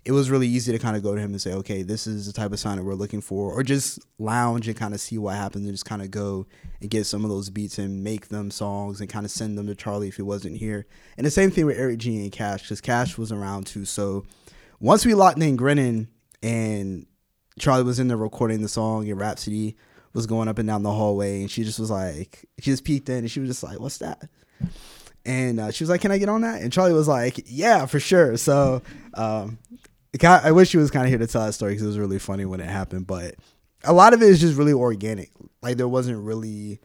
it 0.05 0.11
was 0.11 0.29
really 0.29 0.47
easy 0.47 0.71
to 0.71 0.77
kind 0.77 0.95
of 0.95 1.01
go 1.01 1.15
to 1.15 1.19
him 1.19 1.31
and 1.31 1.41
say, 1.41 1.51
"Okay, 1.51 1.81
this 1.81 2.05
is 2.05 2.27
the 2.27 2.33
type 2.33 2.51
of 2.51 2.59
sound 2.59 2.79
that 2.79 2.83
we're 2.83 2.93
looking 2.93 3.21
for," 3.21 3.51
or 3.51 3.63
just 3.63 3.99
lounge 4.19 4.67
and 4.67 4.77
kind 4.77 4.93
of 4.93 5.01
see 5.01 5.17
what 5.17 5.35
happens 5.35 5.65
and 5.65 5.73
just 5.73 5.85
kind 5.85 6.03
of 6.03 6.11
go 6.11 6.45
and 6.79 6.91
get 6.91 7.05
some 7.05 7.23
of 7.23 7.31
those 7.31 7.49
beats 7.49 7.79
and 7.79 8.03
make 8.03 8.27
them 8.27 8.51
songs 8.51 9.01
and 9.01 9.09
kind 9.09 9.25
of 9.25 9.31
send 9.31 9.57
them 9.57 9.65
to 9.65 9.73
Charlie 9.73 10.07
if 10.07 10.15
he 10.15 10.21
wasn't 10.21 10.57
here. 10.57 10.85
And 11.17 11.25
the 11.25 11.31
same 11.31 11.49
thing 11.49 11.65
with 11.65 11.79
Eric 11.79 11.97
G 11.97 12.21
and 12.21 12.31
Cash 12.31 12.61
because 12.61 12.81
Cash 12.81 13.17
was 13.17 13.31
around 13.31 13.65
too. 13.65 13.83
So 13.83 14.25
once 14.79 15.05
we 15.05 15.15
locked 15.15 15.41
in 15.41 15.55
Grinning 15.55 16.07
and 16.43 17.07
Charlie 17.57 17.83
was 17.83 17.99
in 17.99 18.07
there 18.07 18.17
recording 18.17 18.61
the 18.61 18.67
song 18.67 19.09
and 19.09 19.19
Rapsody 19.19 19.75
was 20.13 20.27
going 20.27 20.47
up 20.47 20.59
and 20.59 20.67
down 20.67 20.83
the 20.83 20.91
hallway 20.91 21.41
and 21.41 21.49
she 21.49 21.63
just 21.63 21.79
was 21.79 21.89
like, 21.89 22.45
she 22.59 22.69
just 22.69 22.83
peeked 22.83 23.09
in 23.09 23.19
and 23.19 23.31
she 23.31 23.39
was 23.39 23.49
just 23.49 23.63
like, 23.63 23.79
"What's 23.79 23.97
that?" 23.97 24.29
And 25.25 25.59
uh, 25.59 25.71
she 25.71 25.83
was 25.83 25.89
like, 25.89 26.01
"Can 26.01 26.11
I 26.11 26.19
get 26.19 26.29
on 26.29 26.41
that?" 26.41 26.61
And 26.61 26.71
Charlie 26.71 26.93
was 26.93 27.07
like, 27.07 27.41
"Yeah, 27.47 27.87
for 27.87 27.99
sure." 27.99 28.37
So 28.37 28.83
um, 29.15 29.57
I 30.23 30.51
wish 30.51 30.71
he 30.71 30.77
was 30.77 30.91
kind 30.91 31.05
of 31.05 31.09
here 31.09 31.19
to 31.19 31.27
tell 31.27 31.45
that 31.45 31.53
story 31.53 31.73
because 31.73 31.83
it 31.83 31.87
was 31.87 31.99
really 31.99 32.19
funny 32.19 32.45
when 32.45 32.59
it 32.59 32.69
happened. 32.69 33.07
But 33.07 33.35
a 33.83 33.93
lot 33.93 34.13
of 34.13 34.21
it 34.21 34.29
is 34.29 34.39
just 34.39 34.57
really 34.57 34.73
organic. 34.73 35.31
Like 35.61 35.77
there 35.77 35.87
wasn't 35.87 36.23
really 36.23 36.79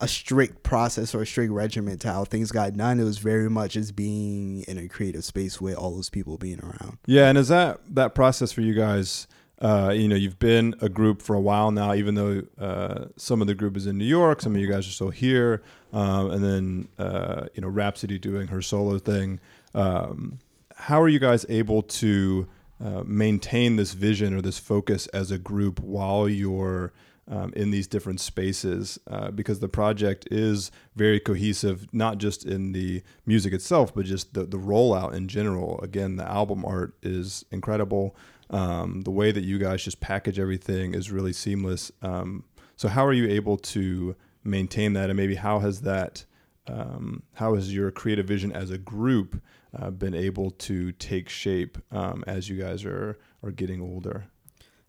a 0.00 0.08
strict 0.08 0.62
process 0.62 1.14
or 1.14 1.22
a 1.22 1.26
strict 1.26 1.52
regimen 1.52 1.98
to 1.98 2.12
how 2.12 2.24
things 2.24 2.50
got 2.52 2.74
done. 2.74 3.00
It 3.00 3.04
was 3.04 3.18
very 3.18 3.48
much 3.48 3.76
as 3.76 3.92
being 3.92 4.62
in 4.62 4.76
a 4.78 4.88
creative 4.88 5.24
space 5.24 5.60
with 5.60 5.76
all 5.76 5.94
those 5.94 6.10
people 6.10 6.36
being 6.36 6.60
around. 6.60 6.98
Yeah, 7.06 7.28
and 7.28 7.38
is 7.38 7.48
that 7.48 7.80
that 7.94 8.14
process 8.14 8.52
for 8.52 8.60
you 8.60 8.74
guys? 8.74 9.26
Uh, 9.60 9.92
you 9.94 10.08
know, 10.08 10.16
you've 10.16 10.38
been 10.38 10.74
a 10.80 10.88
group 10.88 11.22
for 11.22 11.34
a 11.34 11.40
while 11.40 11.70
now, 11.70 11.94
even 11.94 12.16
though 12.16 12.42
uh, 12.58 13.06
some 13.16 13.40
of 13.40 13.46
the 13.46 13.54
group 13.54 13.76
is 13.76 13.86
in 13.86 13.96
New 13.96 14.04
York, 14.04 14.42
some 14.42 14.54
of 14.54 14.60
you 14.60 14.68
guys 14.68 14.86
are 14.86 14.90
still 14.90 15.10
here, 15.10 15.62
um, 15.92 16.30
and 16.32 16.44
then 16.44 16.88
uh, 16.98 17.46
you 17.54 17.62
know 17.62 17.68
Rapsody 17.68 18.18
doing 18.18 18.48
her 18.48 18.60
solo 18.60 18.98
thing. 18.98 19.40
Um, 19.74 20.38
how 20.74 21.00
are 21.00 21.08
you 21.08 21.18
guys 21.18 21.46
able 21.48 21.82
to 21.82 22.48
uh, 22.82 23.02
maintain 23.06 23.76
this 23.76 23.92
vision 23.92 24.34
or 24.34 24.42
this 24.42 24.58
focus 24.58 25.06
as 25.08 25.30
a 25.30 25.38
group 25.38 25.80
while 25.80 26.28
you're 26.28 26.92
um, 27.28 27.52
in 27.56 27.70
these 27.70 27.86
different 27.86 28.20
spaces 28.20 28.98
uh, 29.06 29.30
because 29.30 29.60
the 29.60 29.68
project 29.68 30.28
is 30.30 30.70
very 30.94 31.18
cohesive, 31.18 31.86
not 31.92 32.18
just 32.18 32.44
in 32.44 32.72
the 32.72 33.02
music 33.24 33.52
itself, 33.52 33.94
but 33.94 34.04
just 34.04 34.34
the, 34.34 34.44
the 34.44 34.58
rollout 34.58 35.14
in 35.14 35.28
general. 35.28 35.80
Again, 35.80 36.16
the 36.16 36.28
album 36.28 36.64
art 36.64 36.94
is 37.02 37.44
incredible. 37.50 38.14
Um, 38.50 39.02
the 39.02 39.10
way 39.10 39.32
that 39.32 39.44
you 39.44 39.58
guys 39.58 39.82
just 39.82 40.00
package 40.00 40.38
everything 40.38 40.94
is 40.94 41.10
really 41.10 41.32
seamless. 41.32 41.90
Um, 42.02 42.44
so, 42.76 42.88
how 42.88 43.06
are 43.06 43.12
you 43.12 43.26
able 43.28 43.56
to 43.56 44.16
maintain 44.42 44.92
that, 44.92 45.08
and 45.08 45.16
maybe 45.16 45.36
how 45.36 45.60
has 45.60 45.80
that, 45.82 46.24
um, 46.66 47.22
how 47.34 47.54
has 47.54 47.74
your 47.74 47.90
creative 47.90 48.26
vision 48.26 48.52
as 48.52 48.70
a 48.70 48.76
group 48.76 49.40
uh, 49.76 49.90
been 49.90 50.14
able 50.14 50.50
to 50.52 50.92
take 50.92 51.28
shape 51.28 51.78
um, 51.90 52.24
as 52.26 52.48
you 52.48 52.56
guys 52.56 52.84
are 52.84 53.18
are 53.42 53.50
getting 53.50 53.80
older? 53.80 54.26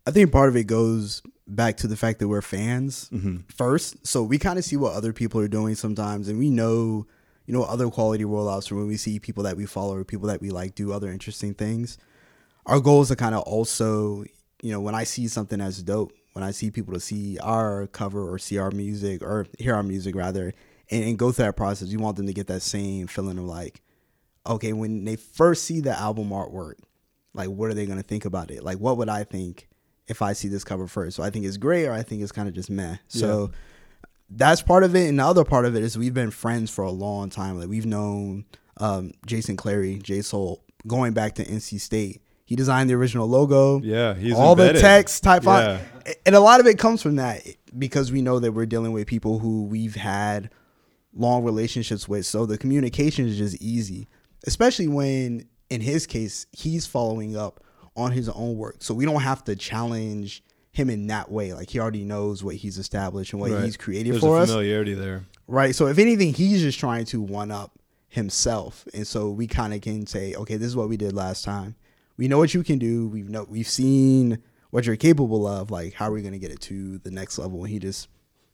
I 0.08 0.12
think 0.12 0.32
part 0.32 0.50
of 0.50 0.56
it 0.56 0.66
goes 0.66 1.22
back 1.48 1.78
to 1.78 1.88
the 1.88 1.98
fact 1.98 2.20
that 2.20 2.28
we're 2.28 2.42
fans 2.42 3.10
Mm-hmm. 3.14 3.38
first. 3.56 4.06
So 4.06 4.24
we 4.24 4.38
kind 4.38 4.58
of 4.60 4.66
see 4.66 4.78
what 4.78 4.94
other 4.94 5.14
people 5.14 5.42
are 5.42 5.48
doing 5.48 5.76
sometimes, 5.76 6.28
and 6.30 6.38
we 6.40 6.50
know, 6.50 7.06
you 7.46 7.54
know, 7.54 7.64
other 7.64 7.90
quality 7.90 8.24
rollouts 8.24 8.72
or 8.72 8.76
when 8.76 8.88
we 8.88 8.98
see 8.98 9.20
people 9.20 9.44
that 9.44 9.58
we 9.58 9.66
follow 9.66 9.96
or 9.96 10.04
people 10.04 10.28
that 10.28 10.42
we 10.42 10.50
like 10.52 10.76
do 10.76 10.92
other 10.94 11.12
interesting 11.12 11.54
things. 11.54 11.98
Our 12.66 12.80
goal 12.80 13.02
is 13.02 13.10
to 13.10 13.16
kind 13.16 13.36
of 13.36 13.42
also, 13.44 14.24
you 14.62 14.72
know, 14.72 14.80
when 14.80 14.96
I 14.96 15.04
see 15.04 15.28
something 15.28 15.60
that's 15.60 15.82
dope, 15.84 16.12
when 16.34 16.44
I 16.44 16.52
see 16.52 16.72
people 16.72 16.94
to 16.94 17.00
see 17.00 17.38
our 17.40 17.88
cover 17.88 18.32
or 18.32 18.38
see 18.40 18.58
our 18.58 18.72
music 18.72 19.22
or 19.22 19.48
hear 19.60 19.76
our 19.76 19.84
music 19.84 20.16
rather, 20.16 20.54
and, 20.92 21.04
and 21.04 21.18
go 21.20 21.32
through 21.32 21.46
that 21.46 21.56
process, 21.58 21.90
we 21.90 21.98
want 21.98 22.18
them 22.18 22.28
to 22.28 22.34
get 22.34 22.48
that 22.48 22.62
same 22.62 23.08
feeling 23.08 23.38
of 23.38 23.46
like, 23.46 23.82
okay, 24.48 24.74
when 24.74 25.06
they 25.06 25.16
first 25.16 25.64
see 25.64 25.80
the 25.80 25.98
album 25.98 26.30
artwork, 26.30 26.76
like 27.34 27.50
what 27.50 27.70
are 27.70 27.74
they 27.74 27.86
gonna 27.86 28.04
think 28.04 28.26
about 28.26 28.52
it? 28.52 28.64
Like 28.64 28.78
what 28.78 28.98
would 28.98 29.10
I 29.10 29.24
think 29.24 29.68
if 30.08 30.22
I 30.22 30.34
see 30.34 30.48
this 30.48 30.64
cover 30.64 30.88
first? 30.88 31.16
So 31.16 31.24
I 31.24 31.30
think 31.30 31.46
it's 31.46 31.58
great 31.58 31.86
or 31.86 31.92
I 31.94 32.04
think 32.04 32.22
it's 32.22 32.32
kind 32.32 32.48
of 32.48 32.54
just 32.54 32.70
meh. 32.70 32.98
So 33.08 33.52
that's 34.30 34.62
part 34.62 34.84
of 34.84 34.96
it. 34.96 35.08
And 35.08 35.20
the 35.20 35.26
other 35.26 35.44
part 35.44 35.66
of 35.66 35.76
it 35.76 35.84
is 35.84 35.98
we've 35.98 36.14
been 36.14 36.32
friends 36.32 36.72
for 36.72 36.84
a 36.84 36.92
long 36.92 37.30
time. 37.30 37.60
Like 37.60 37.70
we've 37.70 37.86
known 37.86 38.46
um, 38.78 39.12
Jason 39.26 39.56
Clary, 39.58 40.00
J 40.02 40.22
Soul, 40.22 40.64
going 40.88 41.14
back 41.14 41.36
to 41.36 41.46
NC 41.46 41.80
State. 41.80 42.22
He 42.48 42.56
designed 42.56 42.90
the 42.90 42.94
original 42.94 43.28
logo. 43.28 43.82
Yeah, 43.82 44.14
he's 44.14 44.36
all 44.36 44.52
embedded. 44.52 44.76
the 44.76 44.82
text 44.82 45.24
type 45.24 45.44
Yeah. 45.44 45.80
on, 46.06 46.14
and 46.28 46.36
a 46.36 46.40
lot 46.40 46.60
of 46.60 46.68
it 46.68 46.78
comes 46.78 47.02
from 47.02 47.16
that 47.16 47.42
because 47.78 48.12
we 48.12 48.22
know 48.22 48.38
that 48.40 48.52
we're 48.52 48.68
dealing 48.68 48.92
with 48.92 49.08
people 49.08 49.40
who 49.40 49.64
we've 49.64 49.96
had 49.96 50.52
long 51.14 51.44
relationships 51.44 52.08
with. 52.08 52.26
So 52.28 52.46
the 52.46 52.58
communication 52.60 53.28
is 53.28 53.38
just 53.38 53.60
easy, 53.62 54.08
especially 54.46 54.88
when 54.88 55.48
in 55.70 55.82
his 55.82 56.06
case 56.08 56.46
he's 56.52 56.86
following 56.86 57.36
up 57.36 57.64
on 57.96 58.12
his 58.12 58.30
own 58.30 58.58
work. 58.58 58.78
So 58.80 58.94
we 58.94 59.06
don't 59.06 59.22
have 59.22 59.44
to 59.46 59.56
challenge 59.56 60.44
him 60.72 60.90
in 60.90 61.08
that 61.08 61.32
way. 61.32 61.54
Like 61.54 61.70
he 61.70 61.80
already 61.80 62.04
knows 62.04 62.44
what 62.44 62.56
he's 62.56 62.78
established 62.78 63.32
and 63.34 63.42
what 63.42 63.52
Right. 63.52 63.64
he's 63.64 63.78
created 63.78 64.14
There's 64.14 64.22
for 64.22 64.38
us. 64.38 64.50
familiarity 64.50 64.94
there. 64.94 65.24
Right. 65.48 65.74
So 65.74 65.88
if 65.88 65.98
anything, 65.98 66.34
he's 66.34 66.62
just 66.62 66.80
trying 66.80 67.06
to 67.06 67.22
one 67.22 67.52
up 67.52 67.80
himself. 68.10 68.86
And 68.94 69.06
so 69.06 69.30
we 69.30 69.48
kind 69.48 69.74
of 69.74 69.82
can 69.82 70.06
say, 70.08 70.34
okay, 70.36 70.58
this 70.58 70.68
is 70.68 70.76
what 70.76 70.90
we 70.90 70.98
did 70.98 71.14
last 71.14 71.44
time. 71.46 71.76
We 72.18 72.28
know 72.28 72.38
what 72.38 72.54
you 72.54 72.64
can 72.64 72.80
do. 72.80 73.08
We've 73.08 73.30
know 73.30 73.46
we've 73.50 73.68
seen 73.68 74.40
what 74.72 74.86
you're 74.86 74.96
capable 74.96 75.46
of. 75.48 75.70
Like, 75.72 75.94
how 75.94 76.10
are 76.10 76.12
we 76.14 76.22
gonna 76.22 76.38
get 76.40 76.52
it 76.52 76.62
to 76.62 76.98
the 77.00 77.12
next 77.12 77.38
level? 77.38 77.64
And 77.64 77.70
he 77.72 77.80
just 77.80 78.08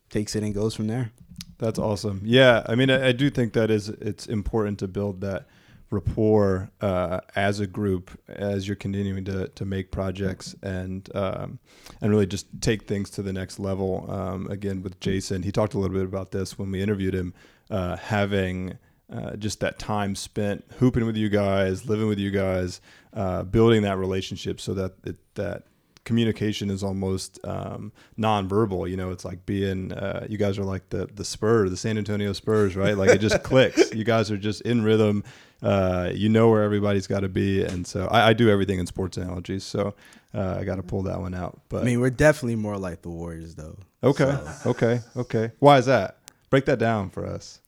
takes 0.10 0.36
it 0.36 0.44
and 0.44 0.54
goes 0.54 0.74
from 0.76 0.88
there. 0.88 1.12
That's 1.58 1.80
awesome. 1.80 2.22
Yeah, 2.24 2.64
I 2.68 2.76
mean, 2.76 2.90
I, 2.90 3.10
I 3.10 3.12
do 3.12 3.30
think 3.30 3.54
that 3.54 3.70
is 3.72 3.90
it's 3.90 4.26
important 4.28 4.80
to 4.80 4.88
build 4.88 5.22
that 5.22 5.48
rapport 5.92 6.72
uh, 6.80 7.20
as 7.36 7.60
a 7.60 7.68
group 7.68 8.18
as 8.28 8.66
you're 8.66 8.78
continuing 8.78 9.26
to, 9.26 9.50
to 9.50 9.66
make 9.66 9.92
projects 9.92 10.56
and 10.64 11.10
um, 11.14 11.60
and 12.00 12.10
really 12.10 12.26
just 12.26 12.48
take 12.62 12.88
things 12.88 13.10
to 13.12 13.22
the 13.22 13.34
next 13.34 13.60
level. 13.60 14.10
Um, 14.10 14.48
again, 14.50 14.82
with 14.82 15.00
Jason, 15.00 15.44
he 15.44 15.52
talked 15.52 15.74
a 15.74 15.78
little 15.78 15.96
bit 15.96 16.06
about 16.06 16.32
this 16.32 16.58
when 16.58 16.72
we 16.72 16.82
interviewed 16.82 17.14
him, 17.14 17.34
uh, 17.70 17.98
having 17.98 18.78
uh, 19.14 19.36
just 19.36 19.60
that 19.60 19.78
time 19.78 20.16
spent 20.16 20.64
hooping 20.80 21.06
with 21.06 21.18
you 21.18 21.30
guys, 21.30 21.86
living 21.86 22.08
with 22.08 22.18
you 22.20 22.32
guys, 22.32 22.80
uh, 23.14 23.44
building 23.44 23.82
that 23.82 23.98
relationship 23.98 24.62
so 24.62 24.74
that 24.74 24.94
it, 25.04 25.18
that 25.36 25.64
communication 26.04 26.70
is 26.70 26.84
almost 26.84 27.40
um, 27.46 27.92
nonverbal. 28.18 28.90
You 28.90 28.98
know, 28.98 29.12
it's 29.12 29.26
like 29.26 29.46
being 29.46 29.92
uh, 29.92 30.26
you 30.30 30.38
guys 30.38 30.58
are 30.58 30.64
like 30.64 30.90
the 30.90 31.08
the 31.14 31.26
Spurs, 31.26 31.70
the 31.70 31.78
San 31.78 31.98
Antonio 31.98 32.34
Spurs, 32.34 32.76
right? 32.76 32.98
Like 32.98 33.10
it 33.10 33.20
just 33.20 33.44
clicks. 33.44 33.94
You 33.94 34.04
guys 34.04 34.32
are 34.32 34.38
just 34.38 34.62
in 34.62 34.84
rhythm. 34.84 35.24
Uh, 35.62 36.10
you 36.14 36.28
know 36.28 36.50
where 36.50 36.64
everybody's 36.64 37.06
got 37.06 37.20
to 37.20 37.30
be, 37.30 37.64
and 37.64 37.86
so 37.86 38.08
I, 38.08 38.30
I 38.30 38.34
do 38.34 38.50
everything 38.50 38.80
in 38.80 38.88
sports 38.88 39.18
analogies. 39.18 39.64
So 39.64 39.94
uh, 40.34 40.58
I 40.60 40.64
got 40.64 40.78
to 40.78 40.84
pull 40.84 41.04
that 41.04 41.20
one 41.20 41.36
out. 41.36 41.62
But 41.70 41.82
I 41.82 41.86
mean, 41.86 42.00
we're 42.00 42.10
definitely 42.10 42.56
more 42.56 42.78
like 42.78 43.04
the 43.04 43.10
Warriors, 43.10 43.56
though. 43.56 43.78
okay, 44.04 44.38
okay, 44.66 45.02
okay. 45.16 45.52
Why 45.60 45.78
is 45.78 45.86
that? 45.86 46.18
Break 46.50 46.66
that 46.66 46.80
down 46.80 47.10
for 47.10 47.26
us. 47.26 47.62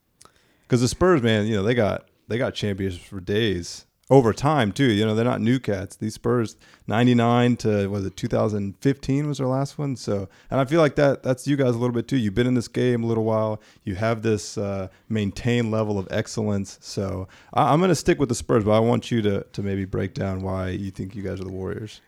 Because 0.62 0.80
the 0.80 0.88
Spurs, 0.88 1.22
man, 1.22 1.46
you 1.46 1.54
know 1.54 1.62
they 1.62 1.74
got 1.74 2.08
they 2.26 2.36
got 2.36 2.54
champions 2.54 2.96
for 2.96 3.20
days 3.20 3.86
over 4.10 4.32
time 4.32 4.72
too. 4.72 4.90
You 4.90 5.04
know 5.04 5.14
they're 5.14 5.24
not 5.24 5.40
new 5.40 5.58
cats. 5.58 5.96
These 5.96 6.14
Spurs, 6.14 6.56
ninety 6.86 7.14
nine 7.14 7.56
to 7.58 7.88
was 7.88 8.04
it 8.04 8.16
two 8.16 8.28
thousand 8.28 8.76
fifteen 8.80 9.26
was 9.26 9.38
their 9.38 9.46
last 9.46 9.78
one. 9.78 9.96
So 9.96 10.28
and 10.50 10.60
I 10.60 10.64
feel 10.64 10.80
like 10.80 10.96
that 10.96 11.22
that's 11.22 11.46
you 11.46 11.56
guys 11.56 11.70
a 11.74 11.78
little 11.78 11.94
bit 11.94 12.08
too. 12.08 12.16
You've 12.16 12.34
been 12.34 12.46
in 12.46 12.54
this 12.54 12.68
game 12.68 13.02
a 13.02 13.06
little 13.06 13.24
while. 13.24 13.60
You 13.84 13.94
have 13.94 14.22
this 14.22 14.58
uh, 14.58 14.88
maintained 15.08 15.70
level 15.70 15.98
of 15.98 16.06
excellence. 16.10 16.78
So 16.80 17.28
I, 17.52 17.72
I'm 17.72 17.80
gonna 17.80 17.94
stick 17.94 18.18
with 18.18 18.28
the 18.28 18.34
Spurs, 18.34 18.64
but 18.64 18.72
I 18.72 18.80
want 18.80 19.10
you 19.10 19.22
to 19.22 19.44
to 19.44 19.62
maybe 19.62 19.84
break 19.84 20.14
down 20.14 20.42
why 20.42 20.70
you 20.70 20.90
think 20.90 21.14
you 21.14 21.22
guys 21.22 21.40
are 21.40 21.44
the 21.44 21.52
Warriors. 21.52 22.00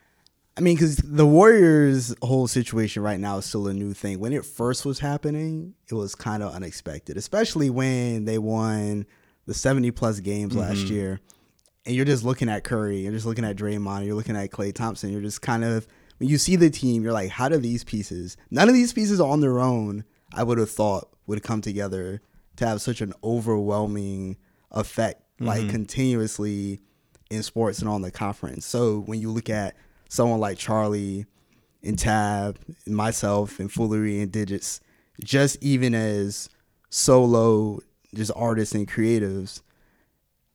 I 0.58 0.62
mean, 0.62 0.74
because 0.74 0.96
the 0.96 1.26
Warriors' 1.26 2.14
whole 2.22 2.46
situation 2.46 3.02
right 3.02 3.20
now 3.20 3.36
is 3.36 3.44
still 3.44 3.68
a 3.68 3.74
new 3.74 3.92
thing. 3.92 4.18
When 4.20 4.32
it 4.32 4.42
first 4.42 4.86
was 4.86 4.98
happening, 4.98 5.74
it 5.90 5.94
was 5.94 6.14
kind 6.14 6.42
of 6.42 6.54
unexpected, 6.54 7.18
especially 7.18 7.68
when 7.68 8.24
they 8.24 8.38
won 8.38 9.04
the 9.44 9.52
70 9.52 9.90
plus 9.90 10.20
games 10.20 10.56
last 10.56 10.86
year. 10.88 11.20
And 11.86 11.94
you're 11.94 12.04
just 12.04 12.24
looking 12.24 12.48
at 12.48 12.64
Curry, 12.64 12.98
you're 12.98 13.12
just 13.12 13.26
looking 13.26 13.44
at 13.44 13.56
Draymond, 13.56 14.04
you're 14.04 14.16
looking 14.16 14.36
at 14.36 14.50
Klay 14.50 14.74
Thompson. 14.74 15.12
You're 15.12 15.22
just 15.22 15.40
kind 15.40 15.64
of, 15.64 15.86
when 16.18 16.28
you 16.28 16.36
see 16.36 16.56
the 16.56 16.68
team, 16.68 17.04
you're 17.04 17.12
like, 17.12 17.30
how 17.30 17.48
do 17.48 17.58
these 17.58 17.84
pieces, 17.84 18.36
none 18.50 18.68
of 18.68 18.74
these 18.74 18.92
pieces 18.92 19.20
on 19.20 19.40
their 19.40 19.60
own, 19.60 20.04
I 20.34 20.42
would 20.42 20.58
have 20.58 20.70
thought 20.70 21.08
would 21.28 21.42
come 21.44 21.60
together 21.60 22.20
to 22.56 22.66
have 22.66 22.82
such 22.82 23.00
an 23.00 23.12
overwhelming 23.22 24.36
effect, 24.72 25.22
like 25.38 25.60
mm-hmm. 25.60 25.70
continuously 25.70 26.80
in 27.30 27.42
sports 27.42 27.78
and 27.78 27.88
on 27.88 28.02
the 28.02 28.10
conference. 28.10 28.66
So 28.66 29.00
when 29.00 29.20
you 29.20 29.30
look 29.30 29.48
at 29.48 29.76
someone 30.08 30.40
like 30.40 30.58
Charlie 30.58 31.26
and 31.82 31.98
Tab 31.98 32.58
and 32.86 32.96
myself 32.96 33.60
and 33.60 33.70
Foolery 33.70 34.20
and 34.20 34.32
Digits, 34.32 34.80
just 35.22 35.62
even 35.62 35.94
as 35.94 36.48
solo 36.90 37.80
just 38.14 38.32
artists 38.34 38.74
and 38.74 38.88
creatives, 38.88 39.62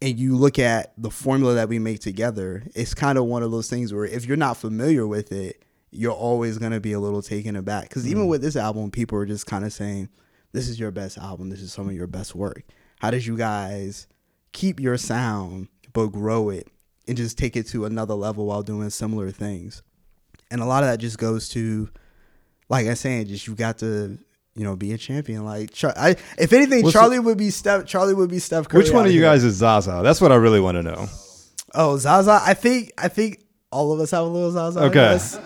and 0.01 0.19
you 0.19 0.35
look 0.35 0.57
at 0.57 0.93
the 0.97 1.11
formula 1.11 1.53
that 1.55 1.69
we 1.69 1.77
make 1.77 1.99
together, 1.99 2.63
it's 2.73 2.93
kind 2.93 3.17
of 3.17 3.25
one 3.25 3.43
of 3.43 3.51
those 3.51 3.69
things 3.69 3.93
where 3.93 4.05
if 4.05 4.25
you're 4.25 4.37
not 4.37 4.57
familiar 4.57 5.05
with 5.05 5.31
it, 5.31 5.63
you're 5.91 6.11
always 6.11 6.57
gonna 6.57 6.79
be 6.79 6.93
a 6.93 6.99
little 6.99 7.21
taken 7.21 7.55
aback. 7.55 7.89
Because 7.89 8.07
even 8.07 8.25
mm. 8.25 8.29
with 8.29 8.41
this 8.41 8.55
album, 8.55 8.89
people 8.89 9.17
are 9.17 9.25
just 9.25 9.45
kind 9.45 9.65
of 9.65 9.73
saying, 9.73 10.09
"This 10.53 10.67
is 10.67 10.79
your 10.79 10.91
best 10.91 11.17
album. 11.17 11.49
This 11.49 11.61
is 11.61 11.71
some 11.71 11.87
of 11.87 11.95
your 11.95 12.07
best 12.07 12.33
work." 12.33 12.63
How 12.99 13.11
did 13.11 13.25
you 13.25 13.37
guys 13.37 14.07
keep 14.53 14.79
your 14.79 14.97
sound 14.97 15.67
but 15.93 16.07
grow 16.07 16.49
it 16.49 16.67
and 17.07 17.17
just 17.17 17.37
take 17.37 17.55
it 17.55 17.67
to 17.67 17.85
another 17.85 18.13
level 18.13 18.45
while 18.45 18.63
doing 18.63 18.89
similar 18.89 19.31
things? 19.31 19.83
And 20.49 20.61
a 20.61 20.65
lot 20.65 20.83
of 20.83 20.89
that 20.89 20.99
just 20.99 21.17
goes 21.17 21.49
to, 21.49 21.89
like 22.69 22.87
I'm 22.87 22.95
saying, 22.95 23.27
just 23.27 23.47
you 23.47 23.55
got 23.55 23.77
to. 23.79 24.17
You 24.55 24.65
know, 24.65 24.75
be 24.75 24.91
a 24.91 24.97
champion. 24.97 25.45
Like, 25.45 25.71
Char- 25.73 25.93
I, 25.97 26.15
if 26.37 26.51
anything, 26.51 26.83
What's 26.83 26.93
Charlie 26.93 27.19
would 27.19 27.37
be 27.37 27.49
Steph. 27.51 27.85
Charlie 27.85 28.13
would 28.13 28.29
be 28.29 28.39
Steph 28.39 28.67
Curry. 28.67 28.83
Which 28.83 28.91
one 28.91 29.05
of 29.05 29.11
you 29.11 29.19
here. 29.21 29.29
guys 29.29 29.43
is 29.45 29.55
Zaza? 29.55 30.01
That's 30.03 30.19
what 30.19 30.31
I 30.31 30.35
really 30.35 30.59
want 30.59 30.75
to 30.75 30.83
know. 30.83 31.07
Oh, 31.73 31.97
Zaza. 31.97 32.41
I 32.45 32.53
think 32.53 32.91
I 32.97 33.07
think 33.07 33.45
all 33.71 33.93
of 33.93 33.99
us 34.01 34.11
have 34.11 34.23
a 34.23 34.27
little 34.27 34.51
Zaza. 34.51 34.79
I 34.81 34.83
Okay. 34.85 34.93
guess. 34.95 35.39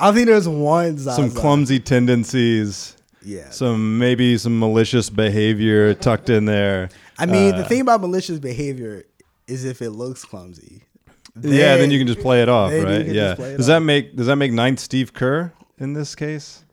I 0.00 0.06
don't 0.06 0.14
think 0.14 0.26
there's 0.26 0.48
one 0.48 0.98
Zaza. 0.98 1.16
Some 1.16 1.30
clumsy 1.30 1.78
tendencies. 1.78 2.96
Yeah. 3.22 3.50
some 3.50 3.98
maybe 3.98 4.38
some 4.38 4.58
malicious 4.58 5.10
behavior 5.10 5.92
tucked 5.92 6.30
in 6.30 6.46
there. 6.46 6.88
I 7.18 7.26
mean, 7.26 7.54
Uh, 7.54 7.58
the 7.58 7.64
thing 7.64 7.82
about 7.82 8.00
malicious 8.00 8.38
behavior 8.38 9.04
is 9.46 9.66
if 9.66 9.82
it 9.82 9.90
looks 9.90 10.24
clumsy. 10.24 10.84
yeah, 11.42 11.76
then 11.76 11.90
you 11.90 11.98
can 11.98 12.06
just 12.06 12.20
play 12.20 12.40
it 12.42 12.48
off, 12.48 12.72
right? 12.72 13.04
Yeah. 13.06 13.34
Does 13.34 13.66
that 13.66 13.76
off. 13.76 13.82
make 13.82 14.16
does 14.16 14.26
that 14.26 14.36
make 14.36 14.52
ninth 14.52 14.80
Steve 14.80 15.12
Kerr 15.12 15.52
in 15.78 15.92
this 15.92 16.14
case? 16.14 16.64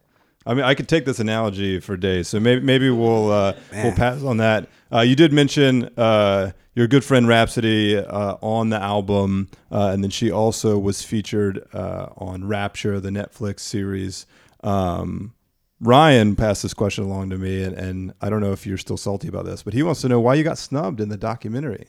I 0.47 0.53
mean, 0.53 0.63
I 0.63 0.73
could 0.75 0.87
take 0.87 1.03
this 1.05 1.19
analogy 1.19 1.79
for 1.79 1.97
days, 1.97 2.29
so 2.29 2.39
maybe 2.39 2.61
maybe 2.61 2.89
we'll 2.89 3.31
uh, 3.31 3.53
we'll 3.73 3.91
pass 3.93 4.23
on 4.23 4.37
that. 4.37 4.69
Uh, 4.91 5.01
you 5.01 5.15
did 5.15 5.33
mention 5.33 5.89
uh, 5.97 6.51
your 6.73 6.87
good 6.87 7.03
friend 7.03 7.27
Rapsody 7.27 7.97
uh, 7.97 8.37
on 8.41 8.69
the 8.69 8.81
album, 8.81 9.49
uh, 9.71 9.89
and 9.93 10.03
then 10.03 10.09
she 10.09 10.31
also 10.31 10.79
was 10.79 11.01
featured 11.03 11.67
uh, 11.73 12.07
on 12.15 12.47
Rapture, 12.47 12.99
the 13.01 13.09
Netflix 13.09 13.59
series. 13.59 14.25
Um, 14.63 15.33
Ryan 15.81 16.35
passed 16.35 16.63
this 16.63 16.73
question 16.73 17.03
along 17.03 17.29
to 17.31 17.37
me, 17.37 17.61
and, 17.63 17.75
and 17.75 18.13
I 18.21 18.29
don't 18.29 18.41
know 18.41 18.53
if 18.53 18.65
you're 18.65 18.77
still 18.77 18.97
salty 18.97 19.27
about 19.27 19.45
this, 19.45 19.63
but 19.63 19.73
he 19.73 19.83
wants 19.83 20.01
to 20.01 20.09
know 20.09 20.19
why 20.19 20.35
you 20.35 20.43
got 20.43 20.57
snubbed 20.57 21.01
in 21.01 21.09
the 21.09 21.17
documentary. 21.17 21.87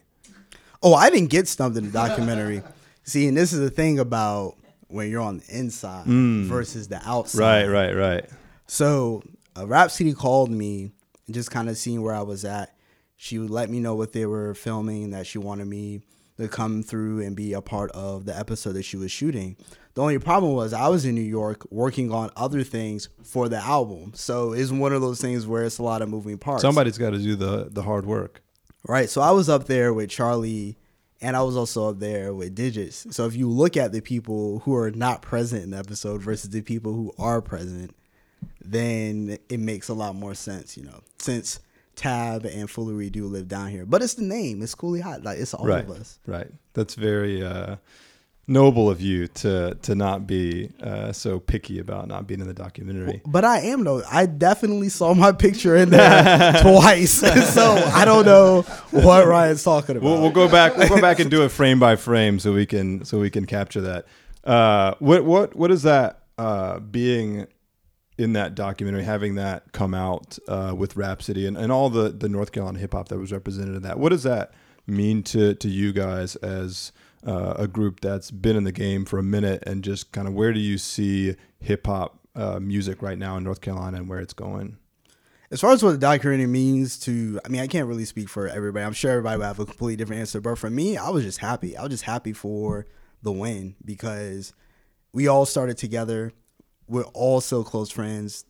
Oh, 0.83 0.93
I 0.93 1.09
didn't 1.09 1.29
get 1.29 1.47
snubbed 1.47 1.77
in 1.77 1.85
the 1.85 1.91
documentary. 1.91 2.61
See, 3.03 3.27
and 3.27 3.35
this 3.35 3.53
is 3.53 3.59
the 3.59 3.71
thing 3.71 3.99
about 3.99 4.57
when 4.87 5.09
you're 5.09 5.21
on 5.21 5.37
the 5.37 5.57
inside 5.57 6.05
versus 6.05 6.87
the 6.87 7.01
outside. 7.07 7.67
Right, 7.67 7.67
right, 7.67 7.93
right. 7.95 8.29
So 8.69 9.23
uh, 9.57 9.65
Rapsody 9.65 10.13
called 10.13 10.51
me 10.51 10.91
and 11.25 11.33
just 11.33 11.49
kind 11.49 11.69
of 11.69 11.77
seeing 11.77 12.03
where 12.03 12.13
I 12.13 12.21
was 12.21 12.45
at. 12.45 12.75
She 13.17 13.39
would 13.39 13.49
let 13.49 13.69
me 13.69 13.79
know 13.79 13.95
what 13.95 14.13
they 14.13 14.27
were 14.27 14.53
filming, 14.53 15.09
that 15.09 15.25
she 15.25 15.39
wanted 15.39 15.65
me 15.65 16.01
to 16.37 16.47
come 16.47 16.83
through 16.83 17.21
and 17.21 17.35
be 17.35 17.53
a 17.53 17.61
part 17.61 17.91
of 17.91 18.25
the 18.25 18.37
episode 18.37 18.73
that 18.73 18.83
she 18.83 18.95
was 18.95 19.11
shooting. 19.11 19.57
The 19.95 20.03
only 20.03 20.19
problem 20.19 20.53
was 20.53 20.71
I 20.71 20.87
was 20.87 21.03
in 21.03 21.15
New 21.15 21.21
York 21.21 21.65
working 21.71 22.13
on 22.13 22.29
other 22.37 22.63
things 22.63 23.09
for 23.23 23.49
the 23.49 23.57
album. 23.57 24.13
So 24.13 24.53
it's 24.53 24.71
one 24.71 24.93
of 24.93 25.01
those 25.01 25.19
things 25.19 25.47
where 25.47 25.63
it's 25.63 25.79
a 25.79 25.83
lot 25.83 26.03
of 26.03 26.09
moving 26.09 26.37
parts. 26.37 26.61
Somebody's 26.61 26.97
got 26.99 27.09
to 27.09 27.17
do 27.17 27.35
the 27.35 27.69
the 27.71 27.81
hard 27.81 28.05
work. 28.05 28.41
Right. 28.87 29.09
So 29.09 29.19
I 29.21 29.31
was 29.31 29.49
up 29.49 29.65
there 29.65 29.93
with 29.93 30.11
Charlie 30.11 30.77
and 31.19 31.35
I 31.35 31.41
was 31.41 31.57
also 31.57 31.89
up 31.89 31.99
there 31.99 32.33
with 32.33 32.55
Digits. 32.55 33.07
So 33.09 33.25
if 33.25 33.35
you 33.35 33.49
look 33.49 33.75
at 33.75 33.91
the 33.91 34.01
people 34.01 34.59
who 34.59 34.75
are 34.75 34.91
not 34.91 35.21
present 35.21 35.63
in 35.63 35.71
the 35.71 35.77
episode 35.77 36.21
versus 36.21 36.51
the 36.51 36.61
people 36.61 36.93
who 36.93 37.11
are 37.17 37.41
present, 37.41 37.93
then 38.63 39.37
it 39.49 39.59
makes 39.59 39.89
a 39.89 39.93
lot 39.93 40.15
more 40.15 40.33
sense, 40.33 40.77
you 40.77 40.83
know, 40.83 41.01
since 41.17 41.59
Tab 41.95 42.45
and 42.45 42.69
Foolery 42.69 43.09
do 43.09 43.25
live 43.25 43.47
down 43.47 43.69
here. 43.69 43.85
But 43.85 44.01
it's 44.01 44.13
the 44.13 44.23
name. 44.23 44.61
It's 44.61 44.75
Coolly 44.75 45.01
Hot. 45.01 45.23
Like 45.23 45.39
it's 45.39 45.53
all 45.53 45.65
right, 45.65 45.83
of 45.83 45.91
us. 45.91 46.19
right. 46.25 46.47
That's 46.73 46.95
very 46.95 47.43
uh, 47.43 47.75
noble 48.47 48.89
of 48.89 49.01
you 49.01 49.27
to 49.27 49.75
to 49.81 49.95
not 49.95 50.25
be 50.25 50.69
uh, 50.81 51.11
so 51.11 51.39
picky 51.39 51.79
about 51.79 52.07
not 52.07 52.25
being 52.25 52.39
in 52.41 52.47
the 52.47 52.53
documentary. 52.53 53.21
But 53.25 53.43
I 53.43 53.59
am 53.61 53.83
though. 53.83 54.01
I 54.09 54.25
definitely 54.25 54.89
saw 54.89 55.13
my 55.13 55.31
picture 55.31 55.75
in 55.75 55.89
there 55.89 56.53
twice. 56.61 57.11
so 57.53 57.75
I 57.93 58.05
don't 58.05 58.25
know 58.25 58.61
what 58.91 59.27
Ryan's 59.27 59.63
talking 59.63 59.97
about. 59.97 60.05
We'll, 60.05 60.21
we'll 60.21 60.31
go 60.31 60.49
back. 60.49 60.77
We'll 60.77 60.89
go 60.89 61.01
back 61.01 61.19
and 61.19 61.29
do 61.29 61.43
it 61.43 61.49
frame 61.49 61.79
by 61.79 61.95
frame 61.95 62.39
so 62.39 62.53
we 62.53 62.65
can 62.65 63.03
so 63.03 63.19
we 63.19 63.29
can 63.29 63.45
capture 63.45 63.81
that. 63.81 64.05
Uh, 64.43 64.95
what 64.99 65.25
what 65.25 65.55
what 65.55 65.69
is 65.69 65.83
that 65.83 66.23
uh, 66.37 66.79
being 66.79 67.45
in 68.19 68.33
that 68.33 68.53
documentary, 68.53 69.03
having 69.03 69.35
that 69.35 69.71
come 69.71 69.93
out 69.93 70.37
uh, 70.47 70.73
with 70.75 70.95
Rapsody 70.95 71.47
and, 71.47 71.57
and 71.57 71.71
all 71.71 71.89
the 71.89 72.09
the 72.09 72.29
North 72.29 72.51
Carolina 72.51 72.79
hip 72.79 72.93
hop 72.93 73.07
that 73.09 73.17
was 73.17 73.31
represented 73.31 73.75
in 73.75 73.81
that? 73.83 73.97
What 73.97 74.09
does 74.09 74.23
that 74.23 74.53
mean 74.85 75.23
to 75.23 75.55
to 75.55 75.69
you 75.69 75.93
guys 75.93 76.35
as 76.37 76.91
uh, 77.25 77.53
a 77.57 77.67
group 77.67 78.01
that's 78.01 78.31
been 78.31 78.55
in 78.55 78.63
the 78.63 78.71
game 78.71 79.05
for 79.05 79.19
a 79.19 79.23
minute 79.23 79.63
and 79.65 79.83
just 79.83 80.11
kind 80.11 80.27
of 80.27 80.33
where 80.33 80.53
do 80.53 80.59
you 80.59 80.77
see 80.77 81.35
hip 81.59 81.87
hop 81.87 82.19
uh, 82.35 82.59
music 82.59 83.01
right 83.01 83.17
now 83.17 83.37
in 83.37 83.43
North 83.43 83.61
Carolina 83.61 83.97
and 83.97 84.09
where 84.09 84.19
it's 84.19 84.33
going? 84.33 84.77
As 85.51 85.61
far 85.61 85.71
as 85.71 85.81
what 85.81 85.91
the 85.91 85.97
documentary 85.97 86.45
means 86.45 86.99
to, 86.99 87.39
I 87.43 87.49
mean, 87.49 87.59
I 87.61 87.65
can't 87.65 87.87
really 87.87 88.05
speak 88.05 88.29
for 88.29 88.47
everybody. 88.47 88.85
I'm 88.85 88.93
sure 88.93 89.11
everybody 89.11 89.37
will 89.39 89.47
have 89.47 89.59
a 89.59 89.65
completely 89.65 89.95
different 89.95 90.19
answer. 90.19 90.39
But 90.39 90.59
for 90.59 90.69
me, 90.69 90.95
I 90.95 91.09
was 91.09 91.23
just 91.23 91.39
happy. 91.39 91.75
I 91.75 91.81
was 91.81 91.89
just 91.89 92.03
happy 92.03 92.33
for 92.33 92.85
the 93.23 93.31
win 93.31 93.75
because 93.83 94.53
we 95.11 95.27
all 95.27 95.47
started 95.47 95.77
together. 95.77 96.33
We're 96.89 97.03
all 97.03 97.41
so 97.41 97.63
close 97.63 97.91
friends. 97.91 98.45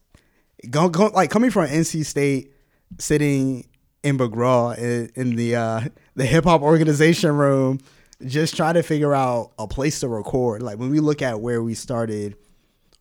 Go, 0.70 0.90
go, 0.90 1.08
like 1.08 1.30
coming 1.30 1.52
from 1.52 1.68
NC 1.68 2.06
State, 2.06 2.54
sitting 2.98 3.68
in 4.04 4.18
McGraw 4.18 4.78
in, 4.78 5.12
in 5.16 5.36
the 5.36 5.56
uh, 5.56 5.82
the 6.16 6.26
hip 6.26 6.46
hop 6.46 6.62
organization 6.62 7.36
room, 7.36 7.80
just 8.26 8.56
trying 8.56 8.76
to 8.76 8.84
figure 8.84 9.14
out 9.14 9.52
a 9.60 9.68
place 9.68 10.00
to 10.02 10.08
record. 10.08 10.62
Like 10.62 10.78
when 10.78 10.90
we 10.90 11.00
look 11.00 11.22
at 11.22 11.42
where 11.42 11.62
we 11.62 11.74
started 11.74 12.36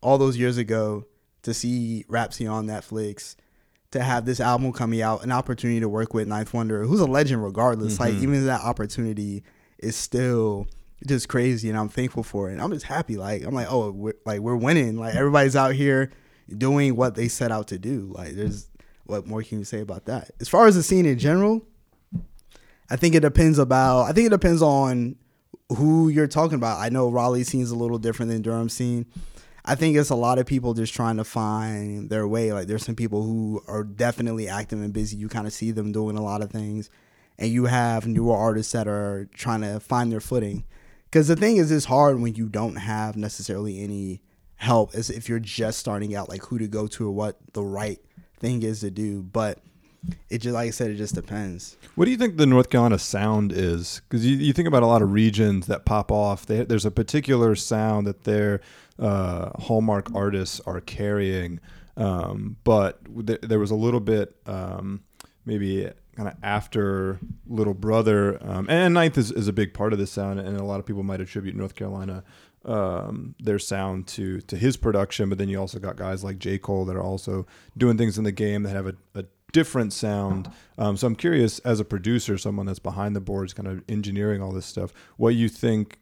all 0.01 0.17
those 0.17 0.37
years 0.37 0.57
ago 0.57 1.05
to 1.43 1.53
see 1.53 2.05
Rapsody 2.07 2.47
on 2.47 2.67
Netflix, 2.67 3.35
to 3.91 4.03
have 4.03 4.25
this 4.25 4.39
album 4.39 4.71
coming 4.71 5.01
out, 5.01 5.23
an 5.23 5.31
opportunity 5.31 5.79
to 5.79 5.89
work 5.89 6.13
with 6.13 6.27
Ninth 6.27 6.53
Wonder, 6.53 6.83
who's 6.83 6.99
a 6.99 7.05
legend 7.05 7.43
regardless. 7.43 7.99
Like 7.99 8.13
even 8.15 8.45
that 8.45 8.61
opportunity 8.61 9.43
is 9.79 9.95
still 9.95 10.67
just 11.05 11.29
crazy, 11.29 11.69
and 11.69 11.77
I'm 11.77 11.89
thankful 11.89 12.23
for 12.23 12.49
it. 12.49 12.59
I'm 12.59 12.71
just 12.71 12.85
happy. 12.85 13.17
Like 13.17 13.43
I'm 13.43 13.53
like, 13.53 13.67
oh, 13.69 13.91
we're, 13.91 14.13
like 14.25 14.39
we're 14.41 14.55
winning. 14.55 14.97
Like 14.97 15.15
everybody's 15.15 15.55
out 15.55 15.73
here 15.73 16.11
doing 16.57 16.95
what 16.95 17.15
they 17.15 17.27
set 17.27 17.51
out 17.51 17.67
to 17.67 17.79
do. 17.79 18.11
Like 18.15 18.33
there's 18.33 18.67
what 19.05 19.25
more 19.25 19.41
can 19.41 19.59
you 19.59 19.65
say 19.65 19.81
about 19.81 20.05
that? 20.05 20.31
As 20.39 20.47
far 20.47 20.67
as 20.67 20.75
the 20.75 20.83
scene 20.83 21.05
in 21.05 21.17
general, 21.17 21.65
I 22.89 22.95
think 22.95 23.15
it 23.15 23.21
depends 23.21 23.59
about. 23.59 24.03
I 24.03 24.13
think 24.13 24.27
it 24.27 24.31
depends 24.31 24.61
on 24.61 25.15
who 25.69 26.09
you're 26.09 26.27
talking 26.27 26.55
about. 26.55 26.79
I 26.79 26.89
know 26.89 27.09
Raleigh 27.09 27.43
scene's 27.43 27.71
a 27.71 27.75
little 27.75 27.99
different 27.99 28.31
than 28.31 28.41
Durham 28.41 28.69
scene. 28.69 29.05
I 29.65 29.75
think 29.75 29.97
it's 29.97 30.09
a 30.09 30.15
lot 30.15 30.39
of 30.39 30.45
people 30.45 30.73
just 30.73 30.93
trying 30.93 31.17
to 31.17 31.23
find 31.23 32.09
their 32.09 32.27
way. 32.27 32.53
Like 32.53 32.67
there's 32.67 32.85
some 32.85 32.95
people 32.95 33.23
who 33.23 33.61
are 33.67 33.83
definitely 33.83 34.47
active 34.47 34.81
and 34.81 34.93
busy. 34.93 35.17
You 35.17 35.29
kind 35.29 35.47
of 35.47 35.53
see 35.53 35.71
them 35.71 35.91
doing 35.91 36.17
a 36.17 36.23
lot 36.23 36.41
of 36.41 36.49
things, 36.49 36.89
and 37.37 37.51
you 37.51 37.65
have 37.65 38.07
newer 38.07 38.35
artists 38.35 38.71
that 38.71 38.87
are 38.87 39.29
trying 39.33 39.61
to 39.61 39.79
find 39.79 40.11
their 40.11 40.21
footing. 40.21 40.65
Because 41.09 41.27
the 41.27 41.35
thing 41.35 41.57
is, 41.57 41.71
it's 41.71 41.85
hard 41.85 42.19
when 42.19 42.35
you 42.35 42.47
don't 42.47 42.75
have 42.75 43.15
necessarily 43.17 43.81
any 43.81 44.21
help. 44.55 44.93
As 44.93 45.09
if 45.09 45.27
you're 45.27 45.39
just 45.39 45.79
starting 45.79 46.15
out, 46.15 46.29
like 46.29 46.43
who 46.45 46.59
to 46.59 46.67
go 46.67 46.87
to 46.87 47.07
or 47.07 47.11
what 47.11 47.37
the 47.53 47.63
right 47.63 47.99
thing 48.39 48.63
is 48.63 48.81
to 48.81 48.91
do. 48.91 49.23
But 49.23 49.59
it 50.29 50.39
just 50.39 50.53
like 50.53 50.67
I 50.67 50.71
said, 50.71 50.91
it 50.91 50.95
just 50.95 51.15
depends. 51.15 51.77
What 51.95 52.05
do 52.05 52.11
you 52.11 52.17
think 52.17 52.37
the 52.37 52.45
North 52.45 52.69
Carolina 52.69 52.99
sound 52.99 53.51
is? 53.51 54.01
Because 54.07 54.25
you, 54.25 54.37
you 54.37 54.53
think 54.53 54.67
about 54.67 54.83
a 54.83 54.87
lot 54.87 55.01
of 55.01 55.11
regions 55.11 55.67
that 55.67 55.85
pop 55.85 56.11
off. 56.11 56.45
They, 56.45 56.63
there's 56.63 56.85
a 56.85 56.91
particular 56.91 57.55
sound 57.55 58.07
that 58.07 58.23
their 58.23 58.61
uh, 58.97 59.49
hallmark 59.59 60.13
artists 60.13 60.61
are 60.65 60.79
carrying. 60.79 61.59
Um, 61.97 62.57
but 62.63 62.99
th- 63.25 63.41
there 63.41 63.59
was 63.59 63.71
a 63.71 63.75
little 63.75 63.99
bit 63.99 64.35
um, 64.45 65.01
maybe 65.45 65.89
kind 66.19 66.27
of 66.27 66.35
after 66.43 67.17
Little 67.47 67.73
Brother, 67.73 68.37
um, 68.41 68.69
and 68.69 68.93
Ninth 68.93 69.17
is, 69.17 69.31
is 69.31 69.47
a 69.47 69.53
big 69.53 69.73
part 69.73 69.93
of 69.93 69.99
this 69.99 70.11
sound, 70.11 70.37
and 70.37 70.57
a 70.57 70.65
lot 70.65 70.81
of 70.81 70.85
people 70.85 71.01
might 71.01 71.21
attribute 71.21 71.55
North 71.55 71.75
Carolina 71.75 72.25
um, 72.65 73.35
their 73.39 73.57
sound 73.57 74.05
to 74.07 74.41
to 74.41 74.57
his 74.57 74.75
production. 74.75 75.29
But 75.29 75.37
then 75.37 75.47
you 75.47 75.57
also 75.57 75.79
got 75.79 75.95
guys 75.95 76.21
like 76.21 76.37
J 76.37 76.57
Cole 76.57 76.83
that 76.83 76.97
are 76.97 77.01
also 77.01 77.47
doing 77.77 77.97
things 77.97 78.17
in 78.17 78.25
the 78.25 78.33
game 78.33 78.63
that 78.63 78.75
have 78.75 78.87
a, 78.87 78.95
a 79.15 79.23
different 79.53 79.93
sound. 79.93 80.51
Um, 80.77 80.97
so 80.97 81.07
I'm 81.07 81.15
curious, 81.15 81.59
as 81.59 81.79
a 81.79 81.85
producer, 81.85 82.37
someone 82.37 82.65
that's 82.65 82.79
behind 82.79 83.15
the 83.15 83.21
boards, 83.21 83.53
kind 83.53 83.69
of 83.69 83.81
engineering 83.87 84.41
all 84.41 84.51
this 84.51 84.65
stuff, 84.65 84.91
what 85.15 85.35
you 85.35 85.47
think 85.47 85.99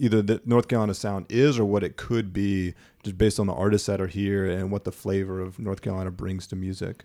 either 0.00 0.22
the 0.22 0.42
North 0.44 0.66
Carolina 0.66 0.94
sound 0.94 1.26
is 1.28 1.56
or 1.56 1.64
what 1.64 1.84
it 1.84 1.96
could 1.96 2.32
be, 2.32 2.74
just 3.04 3.16
based 3.16 3.38
on 3.38 3.46
the 3.46 3.54
artists 3.54 3.86
that 3.86 4.00
are 4.00 4.08
here 4.08 4.44
and 4.44 4.72
what 4.72 4.82
the 4.82 4.92
flavor 4.92 5.40
of 5.40 5.60
North 5.60 5.82
Carolina 5.82 6.10
brings 6.10 6.48
to 6.48 6.56
music. 6.56 7.04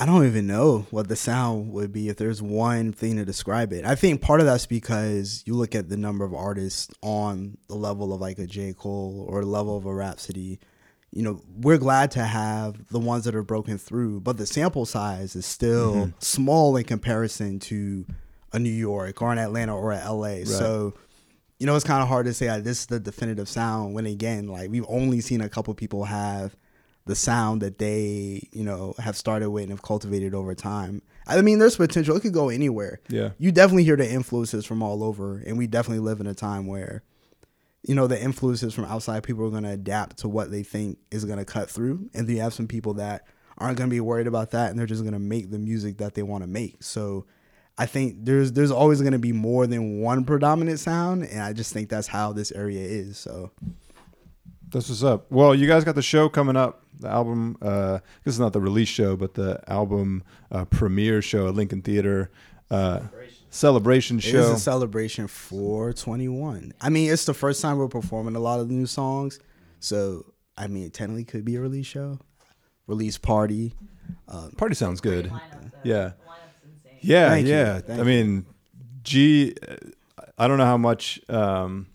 I 0.00 0.06
don't 0.06 0.24
even 0.24 0.46
know 0.46 0.86
what 0.90 1.08
the 1.08 1.14
sound 1.14 1.74
would 1.74 1.92
be 1.92 2.08
if 2.08 2.16
there's 2.16 2.40
one 2.40 2.90
thing 2.90 3.16
to 3.16 3.26
describe 3.26 3.70
it. 3.70 3.84
I 3.84 3.96
think 3.96 4.22
part 4.22 4.40
of 4.40 4.46
that's 4.46 4.64
because 4.64 5.42
you 5.44 5.52
look 5.52 5.74
at 5.74 5.90
the 5.90 5.96
number 5.98 6.24
of 6.24 6.32
artists 6.32 6.88
on 7.02 7.58
the 7.68 7.74
level 7.74 8.14
of 8.14 8.18
like 8.18 8.38
a 8.38 8.46
J. 8.46 8.72
Cole 8.72 9.26
or 9.28 9.42
the 9.42 9.50
level 9.50 9.76
of 9.76 9.84
a 9.84 9.92
Rapsody. 9.92 10.58
You 11.10 11.22
know, 11.22 11.42
we're 11.54 11.76
glad 11.76 12.12
to 12.12 12.24
have 12.24 12.88
the 12.88 12.98
ones 12.98 13.24
that 13.24 13.34
are 13.34 13.42
broken 13.42 13.76
through, 13.76 14.20
but 14.20 14.38
the 14.38 14.46
sample 14.46 14.86
size 14.86 15.36
is 15.36 15.44
still 15.44 15.94
mm-hmm. 15.94 16.10
small 16.20 16.78
in 16.78 16.84
comparison 16.84 17.58
to 17.58 18.06
a 18.54 18.58
New 18.58 18.70
York 18.70 19.20
or 19.20 19.30
an 19.32 19.38
Atlanta 19.38 19.76
or 19.76 19.92
a 19.92 20.10
LA. 20.10 20.44
So, 20.44 20.94
you 21.58 21.66
know, 21.66 21.76
it's 21.76 21.84
kind 21.84 22.00
of 22.00 22.08
hard 22.08 22.24
to 22.24 22.32
say 22.32 22.50
like, 22.50 22.64
this 22.64 22.80
is 22.80 22.86
the 22.86 23.00
definitive 23.00 23.50
sound 23.50 23.92
when 23.92 24.06
again, 24.06 24.48
like 24.48 24.70
we've 24.70 24.86
only 24.88 25.20
seen 25.20 25.42
a 25.42 25.48
couple 25.50 25.74
people 25.74 26.04
have 26.04 26.56
the 27.06 27.14
sound 27.14 27.62
that 27.62 27.78
they, 27.78 28.48
you 28.52 28.62
know, 28.62 28.94
have 28.98 29.16
started 29.16 29.50
with 29.50 29.64
and 29.64 29.72
have 29.72 29.82
cultivated 29.82 30.34
over 30.34 30.54
time. 30.54 31.02
I 31.26 31.40
mean, 31.42 31.58
there's 31.58 31.76
potential. 31.76 32.16
It 32.16 32.20
could 32.20 32.34
go 32.34 32.48
anywhere. 32.48 33.00
Yeah. 33.08 33.30
You 33.38 33.52
definitely 33.52 33.84
hear 33.84 33.96
the 33.96 34.10
influences 34.10 34.66
from 34.66 34.82
all 34.82 35.02
over, 35.02 35.38
and 35.38 35.56
we 35.56 35.66
definitely 35.66 36.00
live 36.00 36.20
in 36.20 36.26
a 36.26 36.34
time 36.34 36.66
where, 36.66 37.02
you 37.82 37.94
know, 37.94 38.06
the 38.06 38.20
influences 38.20 38.74
from 38.74 38.84
outside 38.84 39.22
people 39.22 39.46
are 39.46 39.50
going 39.50 39.62
to 39.62 39.70
adapt 39.70 40.18
to 40.18 40.28
what 40.28 40.50
they 40.50 40.62
think 40.62 40.98
is 41.10 41.24
going 41.24 41.38
to 41.38 41.44
cut 41.44 41.70
through, 41.70 42.10
and 42.14 42.26
then 42.26 42.36
you 42.36 42.42
have 42.42 42.54
some 42.54 42.66
people 42.68 42.94
that 42.94 43.26
aren't 43.58 43.78
going 43.78 43.88
to 43.88 43.94
be 43.94 44.00
worried 44.00 44.26
about 44.26 44.50
that, 44.52 44.70
and 44.70 44.78
they're 44.78 44.86
just 44.86 45.02
going 45.02 45.12
to 45.12 45.18
make 45.18 45.50
the 45.50 45.58
music 45.58 45.98
that 45.98 46.14
they 46.14 46.22
want 46.22 46.42
to 46.42 46.48
make. 46.48 46.82
So. 46.82 47.26
I 47.78 47.86
think 47.86 48.16
there's 48.26 48.52
there's 48.52 48.72
always 48.72 49.00
going 49.00 49.14
to 49.14 49.18
be 49.18 49.32
more 49.32 49.66
than 49.66 50.00
one 50.02 50.26
predominant 50.26 50.80
sound, 50.80 51.22
and 51.22 51.40
I 51.40 51.54
just 51.54 51.72
think 51.72 51.88
that's 51.88 52.08
how 52.08 52.30
this 52.34 52.52
area 52.52 52.82
is. 52.82 53.16
So 53.16 53.52
That's 54.70 54.88
what's 54.88 55.02
up. 55.02 55.30
Well, 55.30 55.54
you 55.54 55.66
guys 55.66 55.84
got 55.84 55.94
the 55.94 56.02
show 56.02 56.28
coming 56.28 56.56
up. 56.56 56.84
The 57.00 57.08
album, 57.08 57.56
uh, 57.62 57.98
this 58.24 58.34
is 58.34 58.40
not 58.40 58.52
the 58.52 58.60
release 58.60 58.88
show, 58.88 59.16
but 59.16 59.34
the 59.34 59.60
album 59.68 60.22
uh, 60.50 60.64
premiere 60.66 61.22
show 61.22 61.48
at 61.48 61.54
Lincoln 61.54 61.82
Theatre. 61.82 62.30
Uh, 62.70 63.00
celebration 63.50 64.18
It 64.18 64.26
is 64.26 64.30
show. 64.30 64.52
a 64.52 64.56
celebration 64.58 65.26
for 65.26 65.92
21. 65.92 66.72
I 66.80 66.88
mean, 66.88 67.10
it's 67.12 67.24
the 67.24 67.34
first 67.34 67.60
time 67.60 67.78
we're 67.78 67.88
performing 67.88 68.36
a 68.36 68.40
lot 68.40 68.60
of 68.60 68.68
the 68.68 68.74
new 68.74 68.86
songs. 68.86 69.40
So, 69.80 70.26
I 70.56 70.66
mean, 70.68 70.84
it 70.84 70.92
technically 70.92 71.24
could 71.24 71.44
be 71.44 71.56
a 71.56 71.60
release 71.60 71.86
show, 71.86 72.18
release 72.86 73.18
party. 73.18 73.74
Party 74.56 74.74
sounds 74.74 75.00
good. 75.00 75.26
Lineup. 75.26 75.72
Yeah. 75.82 75.94
The 75.94 76.08
lineup's 76.08 76.64
insane. 76.84 76.98
Yeah, 77.00 77.28
Thank 77.30 77.46
yeah. 77.48 77.78
Thank 77.80 78.00
I 78.00 78.02
mean, 78.04 78.46
G. 79.02 79.54
I 80.38 80.46
don't 80.48 80.58
know 80.58 80.64
how 80.66 80.76
much 80.76 81.20
um, 81.28 81.86
that 81.86 81.89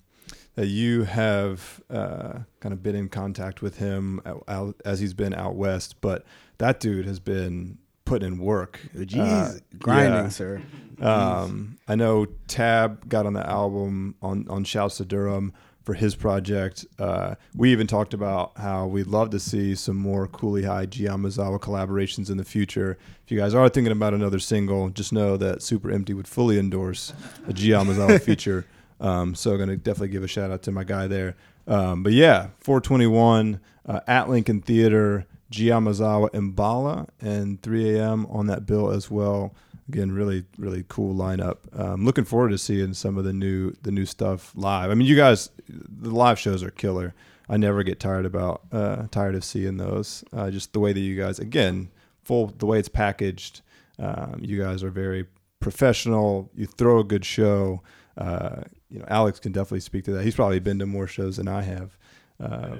you 0.63 1.03
have 1.03 1.81
uh, 1.89 2.39
kind 2.59 2.73
of 2.73 2.81
been 2.81 2.95
in 2.95 3.09
contact 3.09 3.61
with 3.61 3.77
him 3.77 4.21
out, 4.25 4.43
out, 4.47 4.75
as 4.85 4.99
he's 4.99 5.13
been 5.13 5.33
out 5.33 5.55
west, 5.55 5.99
but 6.01 6.25
that 6.59 6.79
dude 6.79 7.05
has 7.05 7.19
been 7.19 7.77
putting 8.05 8.27
in 8.33 8.37
work. 8.39 8.79
G's 9.05 9.17
Uh, 9.19 9.57
grinding, 9.79 10.13
yeah. 10.13 10.29
sir. 10.29 10.61
Um, 11.01 11.77
I 11.87 11.95
know 11.95 12.25
Tab 12.47 13.09
got 13.09 13.25
on 13.25 13.33
the 13.33 13.47
album 13.47 14.15
on 14.21 14.45
on 14.49 14.63
Shouts 14.63 14.97
to 14.97 15.05
Durham 15.05 15.51
for 15.83 15.93
his 15.93 16.15
project. 16.15 16.85
Uh, 16.97 17.35
we 17.55 17.71
even 17.71 17.85
talked 17.85 18.13
about 18.13 18.53
how 18.57 18.87
we'd 18.87 19.07
love 19.07 19.29
to 19.31 19.39
see 19.39 19.75
some 19.75 19.97
more 19.97 20.27
Kooley 20.27 20.65
High 20.65 20.85
G 20.85 21.03
Yamazawa 21.03 21.59
collaborations 21.59 22.29
in 22.29 22.37
the 22.37 22.45
future. 22.45 22.97
If 23.25 23.31
you 23.31 23.37
guys 23.37 23.53
are 23.53 23.67
thinking 23.69 23.91
about 23.91 24.13
another 24.13 24.39
single, 24.39 24.89
just 24.89 25.11
know 25.11 25.35
that 25.37 25.61
Super 25.61 25.91
Empty 25.91 26.13
would 26.13 26.27
fully 26.27 26.57
endorse 26.57 27.11
a 27.47 27.53
G 27.53 27.69
Yamazawa 27.69 28.21
feature. 28.29 28.65
Um, 28.99 29.35
so 29.35 29.51
I'm 29.51 29.59
gonna 29.59 29.77
definitely 29.77 30.09
give 30.09 30.23
a 30.23 30.27
shout 30.27 30.51
out 30.51 30.63
to 30.63 30.71
my 30.71 30.83
guy 30.83 31.07
there. 31.07 31.35
Um, 31.67 32.03
but 32.03 32.13
yeah, 32.13 32.49
421 32.59 33.59
uh, 33.85 33.99
at 34.07 34.29
Lincoln 34.29 34.61
Theatre, 34.61 35.25
Giamazawa 35.51 36.29
Mbala, 36.31 37.07
and 37.19 37.61
3 37.61 37.97
a.m. 37.97 38.25
on 38.27 38.47
that 38.47 38.65
bill 38.65 38.91
as 38.91 39.09
well. 39.09 39.53
Again, 39.87 40.11
really, 40.11 40.45
really 40.57 40.83
cool 40.87 41.13
lineup. 41.13 41.57
Um, 41.79 42.05
looking 42.05 42.23
forward 42.23 42.49
to 42.49 42.57
seeing 42.57 42.93
some 42.93 43.17
of 43.17 43.23
the 43.23 43.33
new, 43.33 43.73
the 43.83 43.91
new 43.91 44.05
stuff 44.05 44.51
live. 44.55 44.89
I 44.89 44.95
mean, 44.95 45.07
you 45.07 45.15
guys, 45.15 45.51
the 45.69 46.09
live 46.09 46.39
shows 46.39 46.63
are 46.63 46.71
killer. 46.71 47.13
I 47.47 47.57
never 47.57 47.83
get 47.83 47.99
tired 47.99 48.25
about, 48.25 48.63
uh, 48.71 49.05
tired 49.11 49.35
of 49.35 49.43
seeing 49.43 49.77
those. 49.77 50.23
Uh, 50.33 50.49
just 50.49 50.73
the 50.73 50.79
way 50.79 50.91
that 50.91 50.99
you 50.99 51.15
guys, 51.15 51.37
again, 51.37 51.89
full, 52.23 52.47
the 52.47 52.65
way 52.65 52.79
it's 52.79 52.89
packaged. 52.89 53.61
Um, 53.99 54.39
you 54.41 54.59
guys 54.59 54.81
are 54.83 54.89
very 54.89 55.27
professional. 55.65 56.51
You 56.55 56.67
throw 56.67 56.99
a 56.99 57.03
good 57.03 57.25
show. 57.25 57.81
Uh, 58.15 58.61
you 58.89 58.99
know, 58.99 59.05
Alex 59.07 59.39
can 59.39 59.51
definitely 59.51 59.79
speak 59.79 60.05
to 60.05 60.11
that. 60.11 60.23
He's 60.23 60.35
probably 60.35 60.59
been 60.59 60.77
to 60.77 60.85
more 60.85 61.07
shows 61.07 61.37
than 61.37 61.47
I 61.47 61.63
have. 61.63 61.97
Uh, 62.39 62.77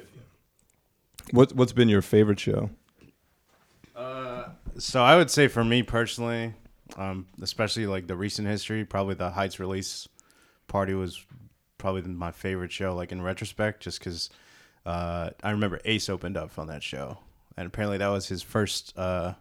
what, 1.32 1.54
what's 1.54 1.74
been 1.74 1.90
your 1.90 2.04
favorite 2.04 2.40
show? 2.40 2.70
So 4.78 5.02
I 5.02 5.16
would 5.16 5.32
say 5.32 5.48
for 5.48 5.64
me 5.64 5.84
personally, 5.84 6.54
um, 6.98 7.28
especially 7.42 7.88
like 7.88 8.08
the 8.08 8.16
recent 8.16 8.48
history, 8.48 8.84
probably 8.84 9.16
the 9.16 9.30
Heights 9.30 9.60
release 9.60 10.08
party 10.68 10.94
was 10.94 11.26
probably 11.78 12.02
my 12.02 12.32
favorite 12.32 12.72
show. 12.72 12.94
Like 12.94 13.12
in 13.12 13.22
retrospect, 13.22 13.82
just 13.82 14.00
because 14.00 14.30
uh, 14.86 15.30
I 15.42 15.52
remember 15.52 15.80
Ace 15.86 16.10
opened 16.10 16.38
up 16.38 16.60
on 16.60 16.68
that 16.68 16.84
show, 16.84 17.20
and 17.56 17.68
apparently 17.68 17.98
that 17.98 18.10
was 18.10 18.28
his 18.28 18.42
first 18.42 18.98
uh, 18.98 19.34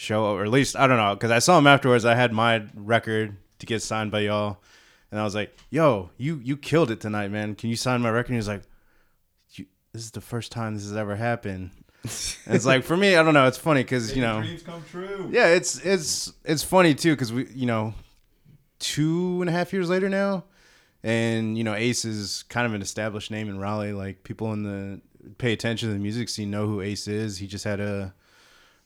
show, 0.00 0.24
or 0.24 0.42
at 0.44 0.50
least 0.50 0.76
I 0.76 0.86
don't 0.86 0.96
know, 0.96 1.14
because 1.14 1.30
I 1.30 1.38
saw 1.40 1.58
him 1.58 1.66
afterwards. 1.66 2.04
I 2.04 2.14
had 2.14 2.32
my 2.32 2.64
record 2.74 3.36
to 3.58 3.66
get 3.66 3.82
signed 3.82 4.10
by 4.10 4.20
y'all, 4.20 4.58
and 5.10 5.20
I 5.20 5.24
was 5.24 5.34
like, 5.34 5.54
"Yo, 5.70 6.10
you 6.16 6.40
you 6.42 6.56
killed 6.56 6.90
it 6.90 7.00
tonight, 7.00 7.30
man. 7.30 7.54
Can 7.54 7.68
you 7.70 7.76
sign 7.76 8.00
my 8.00 8.10
record?" 8.10 8.28
And 8.30 8.34
he 8.36 8.38
was 8.38 8.48
like, 8.48 8.62
"You- 9.52 9.66
"This 9.92 10.02
is 10.02 10.10
the 10.12 10.20
first 10.22 10.50
time 10.52 10.74
this 10.74 10.84
has 10.84 10.96
ever 10.96 11.16
happened." 11.16 11.70
And 12.46 12.54
it's 12.56 12.64
like 12.64 12.82
for 12.82 12.96
me, 12.96 13.14
I 13.16 13.22
don't 13.22 13.34
know. 13.34 13.46
It's 13.46 13.58
funny 13.58 13.82
because 13.82 14.16
you 14.16 14.22
know, 14.22 14.40
dreams 14.40 14.62
come 14.62 14.82
true. 14.90 15.28
yeah, 15.30 15.48
it's 15.48 15.78
it's 15.84 16.32
it's 16.44 16.62
funny 16.62 16.94
too 16.94 17.12
because 17.12 17.30
we 17.30 17.46
you 17.54 17.66
know, 17.66 17.92
two 18.78 19.38
and 19.42 19.50
a 19.50 19.52
half 19.52 19.70
years 19.72 19.90
later 19.90 20.08
now, 20.08 20.44
and 21.02 21.58
you 21.58 21.64
know 21.64 21.74
Ace 21.74 22.06
is 22.06 22.44
kind 22.48 22.66
of 22.66 22.72
an 22.72 22.80
established 22.80 23.30
name 23.30 23.50
in 23.50 23.58
Raleigh. 23.58 23.92
Like 23.92 24.24
people 24.24 24.52
in 24.54 24.62
the 24.62 25.00
pay 25.36 25.52
attention 25.52 25.90
to 25.90 25.92
the 25.92 25.98
music 26.00 26.30
scene 26.30 26.50
know 26.50 26.66
who 26.66 26.80
Ace 26.80 27.06
is. 27.06 27.36
He 27.36 27.46
just 27.46 27.64
had 27.64 27.80
a 27.80 28.14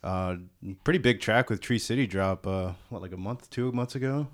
uh, 0.05 0.37
pretty 0.85 0.99
big 0.99 1.21
track 1.21 1.49
with 1.49 1.61
Tree 1.61 1.79
City 1.79 2.07
drop 2.07 2.47
uh, 2.47 2.73
what 2.91 3.03
like 3.03 3.13
a 3.13 3.17
month, 3.17 3.49
two 3.51 3.73
months 3.73 3.95
ago. 3.95 4.29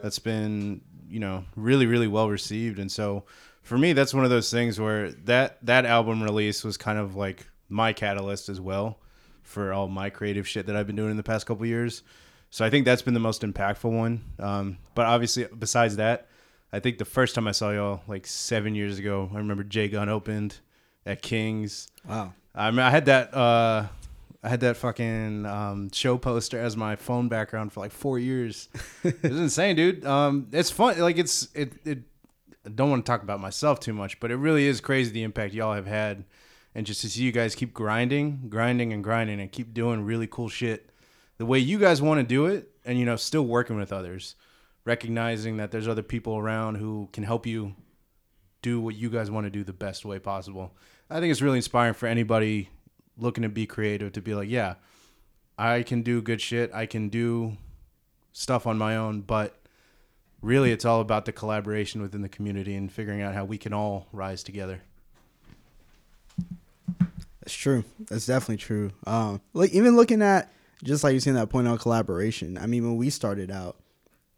That's 0.00 0.20
been 0.20 0.80
you 1.10 1.18
know 1.18 1.44
really 1.56 1.86
really 1.86 2.06
well 2.06 2.30
received, 2.30 2.78
and 2.78 2.90
so 2.90 3.24
for 3.62 3.76
me 3.76 3.92
that's 3.92 4.14
one 4.14 4.24
of 4.24 4.30
those 4.30 4.50
things 4.50 4.80
where 4.80 5.10
that 5.24 5.58
that 5.66 5.84
album 5.84 6.22
release 6.22 6.62
was 6.64 6.76
kind 6.76 6.98
of 6.98 7.16
like 7.16 7.48
my 7.68 7.92
catalyst 7.92 8.48
as 8.48 8.60
well 8.60 8.98
for 9.42 9.72
all 9.72 9.88
my 9.88 10.08
creative 10.08 10.46
shit 10.46 10.66
that 10.66 10.76
I've 10.76 10.86
been 10.86 10.96
doing 10.96 11.10
in 11.10 11.16
the 11.16 11.22
past 11.22 11.46
couple 11.46 11.66
years. 11.66 12.02
So 12.50 12.64
I 12.64 12.70
think 12.70 12.84
that's 12.84 13.02
been 13.02 13.14
the 13.14 13.20
most 13.20 13.42
impactful 13.42 13.90
one. 13.90 14.22
Um, 14.38 14.78
but 14.94 15.06
obviously, 15.06 15.46
besides 15.58 15.96
that, 15.96 16.28
I 16.72 16.78
think 16.78 16.98
the 16.98 17.04
first 17.04 17.34
time 17.34 17.48
I 17.48 17.52
saw 17.52 17.70
y'all 17.70 18.02
like 18.06 18.26
seven 18.26 18.74
years 18.74 18.98
ago, 18.98 19.28
I 19.34 19.38
remember 19.38 19.64
J 19.64 19.88
Gun 19.88 20.08
opened 20.08 20.58
at 21.04 21.22
Kings. 21.22 21.88
Wow. 22.08 22.34
I 22.54 22.70
mean, 22.70 22.80
I 22.80 22.90
had 22.90 23.06
that. 23.06 23.34
Uh, 23.34 23.88
I 24.42 24.48
had 24.48 24.60
that 24.60 24.76
fucking 24.76 25.46
um, 25.46 25.90
show 25.92 26.18
poster 26.18 26.58
as 26.58 26.76
my 26.76 26.96
phone 26.96 27.28
background 27.28 27.72
for 27.72 27.80
like 27.80 27.92
four 27.92 28.18
years. 28.18 28.68
it 29.04 29.22
was 29.22 29.38
insane, 29.38 29.76
dude. 29.76 30.04
Um, 30.04 30.48
it's 30.52 30.70
fun. 30.70 30.98
Like 30.98 31.18
it's 31.18 31.48
it 31.54 31.74
it. 31.84 31.98
I 32.66 32.70
don't 32.70 32.90
want 32.90 33.04
to 33.04 33.10
talk 33.10 33.22
about 33.22 33.40
myself 33.40 33.80
too 33.80 33.92
much, 33.92 34.18
but 34.20 34.30
it 34.30 34.36
really 34.36 34.66
is 34.66 34.80
crazy 34.80 35.12
the 35.12 35.22
impact 35.22 35.54
y'all 35.54 35.74
have 35.74 35.86
had, 35.86 36.24
and 36.74 36.86
just 36.86 37.00
to 37.02 37.08
see 37.08 37.22
you 37.22 37.32
guys 37.32 37.54
keep 37.54 37.72
grinding, 37.72 38.48
grinding, 38.48 38.92
and 38.92 39.02
grinding, 39.02 39.40
and 39.40 39.50
keep 39.50 39.74
doing 39.74 40.04
really 40.04 40.26
cool 40.26 40.48
shit 40.48 40.90
the 41.38 41.46
way 41.46 41.58
you 41.58 41.78
guys 41.78 42.02
want 42.02 42.18
to 42.20 42.24
do 42.24 42.46
it, 42.46 42.70
and 42.84 42.98
you 42.98 43.04
know, 43.04 43.16
still 43.16 43.44
working 43.44 43.76
with 43.76 43.92
others, 43.92 44.34
recognizing 44.84 45.56
that 45.56 45.70
there's 45.70 45.88
other 45.88 46.02
people 46.02 46.36
around 46.36 46.76
who 46.76 47.08
can 47.12 47.24
help 47.24 47.46
you 47.46 47.74
do 48.60 48.80
what 48.80 48.94
you 48.94 49.10
guys 49.10 49.30
want 49.30 49.44
to 49.44 49.50
do 49.50 49.64
the 49.64 49.72
best 49.72 50.04
way 50.04 50.18
possible. 50.18 50.76
I 51.10 51.20
think 51.20 51.30
it's 51.30 51.42
really 51.42 51.58
inspiring 51.58 51.94
for 51.94 52.06
anybody 52.06 52.70
looking 53.18 53.42
to 53.42 53.48
be 53.48 53.66
creative 53.66 54.12
to 54.12 54.22
be 54.22 54.34
like, 54.34 54.48
yeah, 54.48 54.74
I 55.58 55.82
can 55.82 56.02
do 56.02 56.22
good 56.22 56.40
shit. 56.40 56.72
I 56.72 56.86
can 56.86 57.08
do 57.08 57.56
stuff 58.32 58.66
on 58.66 58.78
my 58.78 58.96
own, 58.96 59.20
but 59.20 59.58
really 60.40 60.72
it's 60.72 60.84
all 60.84 61.00
about 61.00 61.24
the 61.24 61.32
collaboration 61.32 62.02
within 62.02 62.22
the 62.22 62.28
community 62.28 62.74
and 62.74 62.90
figuring 62.90 63.22
out 63.22 63.34
how 63.34 63.44
we 63.44 63.58
can 63.58 63.72
all 63.72 64.06
rise 64.12 64.42
together. 64.42 64.82
That's 67.40 67.54
true. 67.54 67.84
That's 68.08 68.26
definitely 68.26 68.58
true. 68.58 68.92
Um, 69.06 69.40
like 69.52 69.72
even 69.72 69.96
looking 69.96 70.22
at 70.22 70.52
just 70.84 71.04
like 71.04 71.12
you're 71.12 71.20
saying 71.20 71.36
that 71.36 71.48
point 71.48 71.68
on 71.68 71.78
collaboration. 71.78 72.58
I 72.58 72.66
mean, 72.66 72.84
when 72.84 72.96
we 72.96 73.10
started 73.10 73.50
out, 73.50 73.76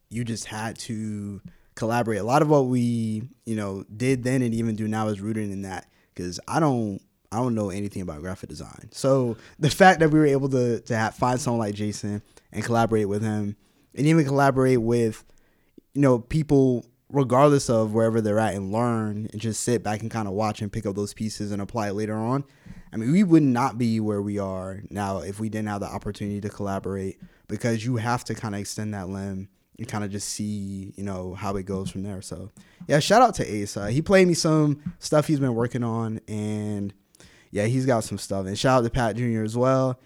you 0.09 0.25
just 0.25 0.47
had 0.47 0.79
to 0.81 1.41
collaborate. 1.75 2.21
A 2.21 2.25
lot 2.25 2.43
of 2.43 2.49
what 2.49 2.67
we 2.67 3.29
you 3.45 3.57
know 3.57 3.85
did 3.95 4.25
then 4.25 4.43
and 4.43 4.55
even 4.55 4.77
do 4.77 4.89
now 4.89 5.09
is 5.09 5.21
rooted 5.21 5.51
in 5.51 5.63
that 5.63 5.89
because 6.15 6.41
I 6.49 6.61
don't 6.61 7.01
I 7.35 7.39
don't 7.39 7.55
know 7.55 7.71
anything 7.71 8.03
about 8.03 8.21
graphic 8.21 8.49
design. 8.49 8.89
So 8.93 9.37
the 9.59 9.71
fact 9.71 10.01
that 10.01 10.11
we 10.11 10.19
were 10.19 10.27
able 10.27 10.49
to 10.51 10.81
to 10.81 10.97
have, 10.97 11.15
find 11.15 11.41
someone 11.41 11.61
like 11.61 11.75
Jason 11.75 12.23
and 12.53 12.65
collaborate 12.65 13.09
with 13.09 13.23
him, 13.23 13.57
and 13.95 14.07
even 14.07 14.25
collaborate 14.25 14.81
with, 14.81 15.25
you 15.95 16.01
know, 16.01 16.19
people 16.19 16.87
regardless 17.11 17.71
of 17.71 17.93
wherever 17.93 18.21
they're 18.21 18.39
at 18.39 18.55
and 18.55 18.73
learn 18.73 19.29
and 19.33 19.41
just 19.41 19.63
sit 19.63 19.83
back 19.83 20.03
and 20.03 20.11
kind 20.11 20.27
of 20.27 20.35
watch 20.35 20.61
and 20.61 20.73
pick 20.73 20.85
up 20.87 20.97
those 20.97 21.15
pieces 21.15 21.53
and 21.53 21.63
apply 21.63 21.89
it 21.89 21.95
later 21.95 22.17
on. 22.17 22.45
I 22.93 22.97
mean, 22.97 23.13
we 23.13 23.23
would 23.23 23.43
not 23.43 23.79
be 23.79 24.01
where 24.01 24.23
we 24.23 24.39
are 24.39 24.83
now 24.91 25.19
if 25.19 25.41
we 25.41 25.49
didn't 25.49 25.69
have 25.69 25.81
the 25.81 25.87
opportunity 25.87 26.41
to 26.41 26.49
collaborate 26.49 27.21
because 27.49 27.85
you 27.85 27.97
have 27.97 28.25
to 28.25 28.35
kind 28.35 28.55
of 28.55 28.61
extend 28.61 28.95
that 28.95 29.09
limb 29.09 29.49
and 29.79 29.89
kind 29.89 30.05
of 30.05 30.11
just 30.11 30.29
see, 30.29 30.93
you 30.97 31.03
know, 31.03 31.35
how 31.35 31.57
it 31.57 31.65
goes 31.65 31.91
from 31.91 32.03
there. 32.03 32.23
So, 32.23 32.51
yeah, 32.87 33.01
shout 33.01 33.23
out 33.23 33.35
to 33.37 33.47
Ace. 33.53 33.77
Uh, 33.77 33.87
he 33.87 34.03
played 34.03 34.29
me 34.29 34.35
some 34.35 34.95
stuff 34.99 35.27
he's 35.27 35.41
been 35.41 35.55
working 35.55 35.83
on 35.83 36.21
and 36.29 36.95
yeah, 37.55 37.67
he's 37.67 37.87
got 37.87 38.03
some 38.03 38.19
stuff. 38.19 38.47
And 38.47 38.59
shout 38.59 38.81
out 38.81 38.83
to 38.85 38.91
Pat 38.91 39.15
Jr. 39.15 39.45
as 39.45 39.57
well. 39.57 39.97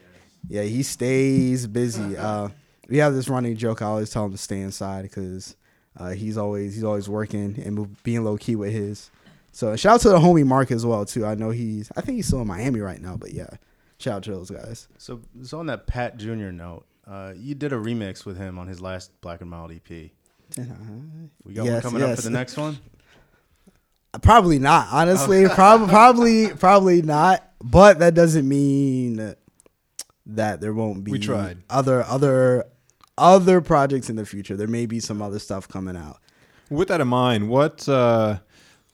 Yeah, 0.49 0.65
he 0.65 0.83
stays 0.83 1.67
busy. 1.67 2.17
Uh, 2.29 2.51
we 2.91 2.99
have 2.99 3.15
this 3.15 3.29
running 3.29 3.57
joke. 3.57 3.83
I 3.83 3.87
always 3.87 4.11
tell 4.11 4.25
him 4.25 4.33
to 4.33 4.39
stay 4.39 4.61
inside 4.61 5.03
because 5.03 5.57
uh, 5.97 6.11
he's 6.11 6.37
always 6.39 6.75
he's 6.75 6.85
always 6.85 7.09
working 7.09 7.61
and 7.65 8.03
being 8.03 8.25
low 8.25 8.37
key 8.37 8.57
with 8.57 8.73
his. 8.73 9.11
So 9.53 9.77
shout 9.77 9.95
out 9.97 10.01
to 10.03 10.09
the 10.09 10.19
homie 10.19 10.47
Mark 10.47 10.71
as 10.71 10.85
well 10.87 11.05
too. 11.05 11.25
I 11.27 11.35
know 11.35 11.51
he's 11.51 11.91
I 11.97 12.01
think 12.01 12.17
he's 12.17 12.27
still 12.27 12.41
in 12.41 12.47
Miami 12.47 12.81
right 12.81 13.01
now, 13.01 13.17
but 13.17 13.33
yeah, 13.33 13.49
shout 13.99 14.17
out 14.17 14.23
to 14.25 14.31
those 14.33 14.51
guys. 14.51 14.89
So, 14.97 15.21
so 15.43 15.59
on 15.59 15.67
that 15.67 15.87
Pat 15.87 16.17
Jr. 16.17 16.51
note, 16.51 16.87
uh, 17.07 17.35
you 17.37 17.55
did 17.55 17.73
a 17.75 17.77
remix 17.77 18.25
with 18.25 18.39
him 18.39 18.59
on 18.59 18.67
his 18.67 18.81
last 18.81 19.19
Black 19.21 19.43
and 19.43 19.51
Mild 19.51 19.71
EP. 19.71 19.89
We 19.89 20.13
got 20.65 21.65
one 21.65 21.67
Yes, 21.67 21.83
coming 21.83 22.03
up 22.03 22.17
for 22.17 22.23
the 22.23 22.31
next 22.31 22.57
one. 22.57 22.79
Probably 24.23 24.59
not, 24.59 24.89
honestly. 24.91 25.47
Prob- 25.49 25.89
probably, 25.89 26.49
probably 26.49 27.03
not. 27.03 27.45
But 27.63 27.99
that 27.99 28.15
doesn't 28.15 28.49
mean 28.49 29.35
that 30.27 30.61
there 30.61 30.73
won't 30.73 31.05
be 31.05 31.13
We 31.13 31.19
tried. 31.19 31.59
other 31.69 32.05
other 32.05 32.65
other 33.17 33.61
projects 33.61 34.09
in 34.09 34.17
the 34.17 34.25
future. 34.25 34.57
There 34.57 34.69
may 34.69 34.87
be 34.87 35.01
some 35.01 35.21
other 35.21 35.39
stuff 35.39 35.67
coming 35.69 35.97
out. 35.97 36.19
With 36.71 36.89
that 36.89 37.01
in 37.01 37.09
mind, 37.09 37.49
what 37.49 37.89
uh, 37.89 38.39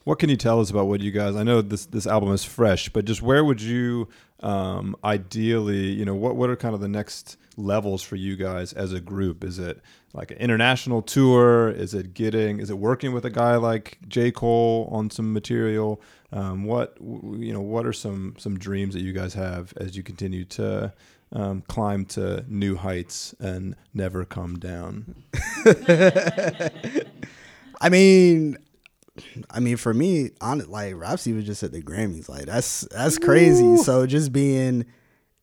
what 0.04 0.18
can 0.18 0.30
you 0.30 0.36
tell 0.36 0.60
us 0.60 0.70
about 0.70 0.86
what 0.86 1.00
you 1.00 1.10
guys? 1.10 1.36
I 1.36 1.42
know 1.42 1.60
this 1.60 1.86
this 1.86 2.06
album 2.06 2.32
is 2.32 2.44
fresh, 2.44 2.88
but 2.88 3.04
just 3.04 3.20
where 3.20 3.44
would 3.44 3.60
you 3.60 4.08
um, 4.40 4.96
ideally, 5.04 5.90
you 5.90 6.04
know, 6.04 6.14
what 6.14 6.36
what 6.36 6.50
are 6.50 6.56
kind 6.56 6.74
of 6.74 6.80
the 6.80 6.88
next 6.88 7.36
levels 7.56 8.02
for 8.02 8.16
you 8.16 8.36
guys 8.36 8.72
as 8.72 8.92
a 8.92 9.00
group? 9.00 9.44
Is 9.44 9.58
it 9.58 9.80
like 10.12 10.30
an 10.30 10.38
international 10.38 11.02
tour? 11.02 11.70
Is 11.70 11.94
it 11.94 12.14
getting? 12.14 12.60
Is 12.60 12.70
it 12.70 12.78
working 12.78 13.12
with 13.12 13.24
a 13.24 13.30
guy 13.30 13.56
like 13.56 13.98
J 14.08 14.30
Cole 14.30 14.88
on 14.92 15.10
some 15.10 15.32
material? 15.32 16.00
Um, 16.32 16.64
what 16.64 16.96
you 17.00 17.52
know? 17.52 17.60
What 17.60 17.86
are 17.86 17.92
some 17.92 18.34
some 18.38 18.58
dreams 18.58 18.94
that 18.94 19.02
you 19.02 19.12
guys 19.12 19.34
have 19.34 19.72
as 19.76 19.96
you 19.96 20.02
continue 20.02 20.44
to 20.46 20.92
um, 21.32 21.62
climb 21.68 22.04
to 22.06 22.44
new 22.48 22.76
heights 22.76 23.34
and 23.38 23.76
never 23.92 24.24
come 24.24 24.58
down? 24.58 25.24
I 27.80 27.88
mean, 27.90 28.56
I 29.50 29.60
mean, 29.60 29.76
for 29.76 29.94
me, 29.94 30.30
on 30.40 30.58
like 30.70 30.94
Rapsody 30.96 31.36
was 31.36 31.44
just 31.44 31.62
at 31.62 31.72
the 31.72 31.82
Grammys. 31.82 32.28
Like 32.28 32.46
that's 32.46 32.82
that's 32.90 33.18
crazy. 33.18 33.76
So 33.78 34.06
just 34.06 34.32
being 34.32 34.86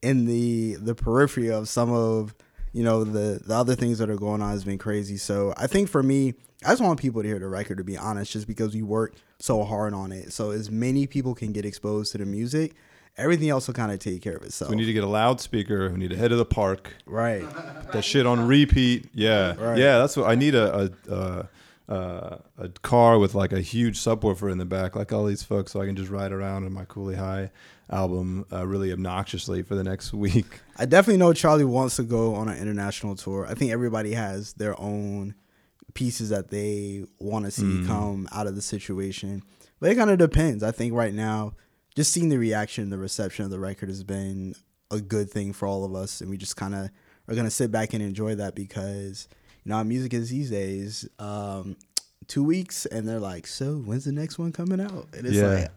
in 0.02 0.26
the 0.26 0.76
the 0.76 0.96
periphery 0.96 1.50
of 1.52 1.68
some 1.70 1.92
of 1.92 2.34
you 2.74 2.84
know 2.84 3.04
the 3.04 3.42
the 3.46 3.54
other 3.56 3.76
things 3.76 3.98
that 4.00 4.10
are 4.10 4.16
going 4.18 4.42
on 4.42 4.52
has 4.52 4.64
been 4.64 4.78
crazy. 4.78 5.18
So 5.18 5.54
I 5.58 5.68
think 5.68 5.90
for 5.90 6.02
me, 6.02 6.34
I 6.66 6.70
just 6.70 6.82
want 6.82 7.00
people 7.00 7.22
to 7.22 7.28
hear 7.28 7.40
the 7.40 7.48
record. 7.48 7.78
To 7.78 7.84
be 7.84 7.98
honest, 7.98 8.32
just 8.32 8.48
because 8.48 8.74
we 8.74 8.82
worked 8.82 9.22
so 9.40 9.64
hard 9.64 9.94
on 9.94 10.12
it. 10.12 10.32
So 10.34 10.52
as 10.52 10.70
many 10.72 11.08
people 11.08 11.34
can 11.36 11.52
get 11.52 11.66
exposed 11.66 12.12
to 12.14 12.18
the 12.20 12.26
music, 12.26 12.76
everything 13.18 13.50
else 13.50 13.68
will 13.68 13.74
kind 13.74 13.92
of 13.92 14.00
take 14.00 14.22
care 14.22 14.36
of 14.36 14.44
itself. 14.44 14.70
We 14.72 14.78
need 14.78 14.86
to 14.86 14.94
get 14.94 15.04
a 15.04 15.08
loudspeaker. 15.08 15.90
We 15.90 15.98
need 15.98 16.12
to 16.12 16.18
head 16.18 16.30
to 16.30 16.36
the 16.36 16.46
park. 16.46 16.94
right. 17.06 17.42
that 17.92 18.04
shit 18.04 18.26
on 18.26 18.48
repeat. 18.48 19.10
Yeah, 19.14 19.56
Right. 19.60 19.78
yeah. 19.78 19.98
That's 20.00 20.16
what 20.18 20.30
I 20.30 20.36
need 20.36 20.56
a 20.56 20.92
a, 21.10 21.14
a 21.14 21.50
a 21.90 22.40
a 22.58 22.70
car 22.84 23.20
with 23.20 23.36
like 23.36 23.52
a 23.52 23.60
huge 23.62 24.00
subwoofer 24.00 24.50
in 24.52 24.58
the 24.58 24.66
back, 24.66 24.96
like 24.96 25.12
all 25.12 25.26
these 25.26 25.44
folks, 25.44 25.72
so 25.74 25.82
I 25.82 25.86
can 25.86 25.96
just 25.96 26.10
ride 26.10 26.32
around 26.32 26.66
in 26.66 26.72
my 26.74 26.86
Kooley 26.86 27.18
High 27.18 27.52
album 27.92 28.46
uh, 28.52 28.66
really 28.66 28.92
obnoxiously 28.92 29.62
for 29.64 29.76
the 29.76 29.84
next 29.84 30.14
week. 30.26 30.62
I 30.78 30.86
definitely 30.86 31.18
know 31.18 31.34
Charlie 31.34 31.66
wants 31.66 31.98
to 31.98 32.04
go 32.04 32.36
on 32.36 32.48
an 32.50 32.58
international 32.58 33.16
tour. 33.16 33.46
I 33.50 33.54
think 33.54 33.72
everybody 33.72 34.14
has 34.14 34.54
their 34.54 34.80
own 34.80 35.36
pieces 35.94 36.30
that 36.30 36.50
they 36.50 37.04
want 37.20 37.46
to 37.46 37.52
see 37.52 37.84
come 37.86 38.28
out 38.32 38.48
of 38.48 38.56
the 38.56 38.62
situation. 38.62 39.44
But 39.80 39.92
it 39.92 39.96
kind 39.96 40.10
of 40.10 40.18
depends. 40.20 40.64
I 40.64 40.72
think 40.72 40.94
right 40.94 41.14
now, 41.14 41.54
just 41.96 42.14
seeing 42.14 42.30
the 42.30 42.38
reaction, 42.40 42.90
the 42.90 42.98
reception 42.98 43.44
of 43.46 43.52
the 43.52 43.60
record 43.60 43.90
has 43.90 44.04
been 44.04 44.56
a 44.90 45.02
good 45.02 45.30
thing 45.30 45.52
for 45.54 45.68
all 45.68 45.84
of 45.84 45.94
us, 45.96 46.22
and 46.22 46.30
we 46.30 46.38
just 46.38 46.56
kind 46.56 46.74
of 46.76 46.90
are 47.28 47.36
gonna 47.36 47.50
sit 47.52 47.72
back 47.72 47.94
and 47.94 48.02
enjoy 48.02 48.36
that 48.36 48.56
because 48.56 49.28
you 49.64 49.70
know 49.70 49.76
how 49.78 49.84
music 49.84 50.14
is 50.14 50.30
these 50.30 50.50
days. 50.50 51.08
Um, 51.20 51.76
two 52.28 52.44
weeks, 52.44 52.86
and 52.86 53.08
they're 53.08 53.20
like, 53.20 53.48
"So 53.48 53.76
when's 53.78 54.06
the 54.06 54.12
next 54.14 54.40
one 54.40 54.52
coming 54.54 54.80
out?" 54.80 55.08
And 55.14 55.26
it's 55.28 55.36
Yeah. 55.38 55.48
like, 55.48 55.72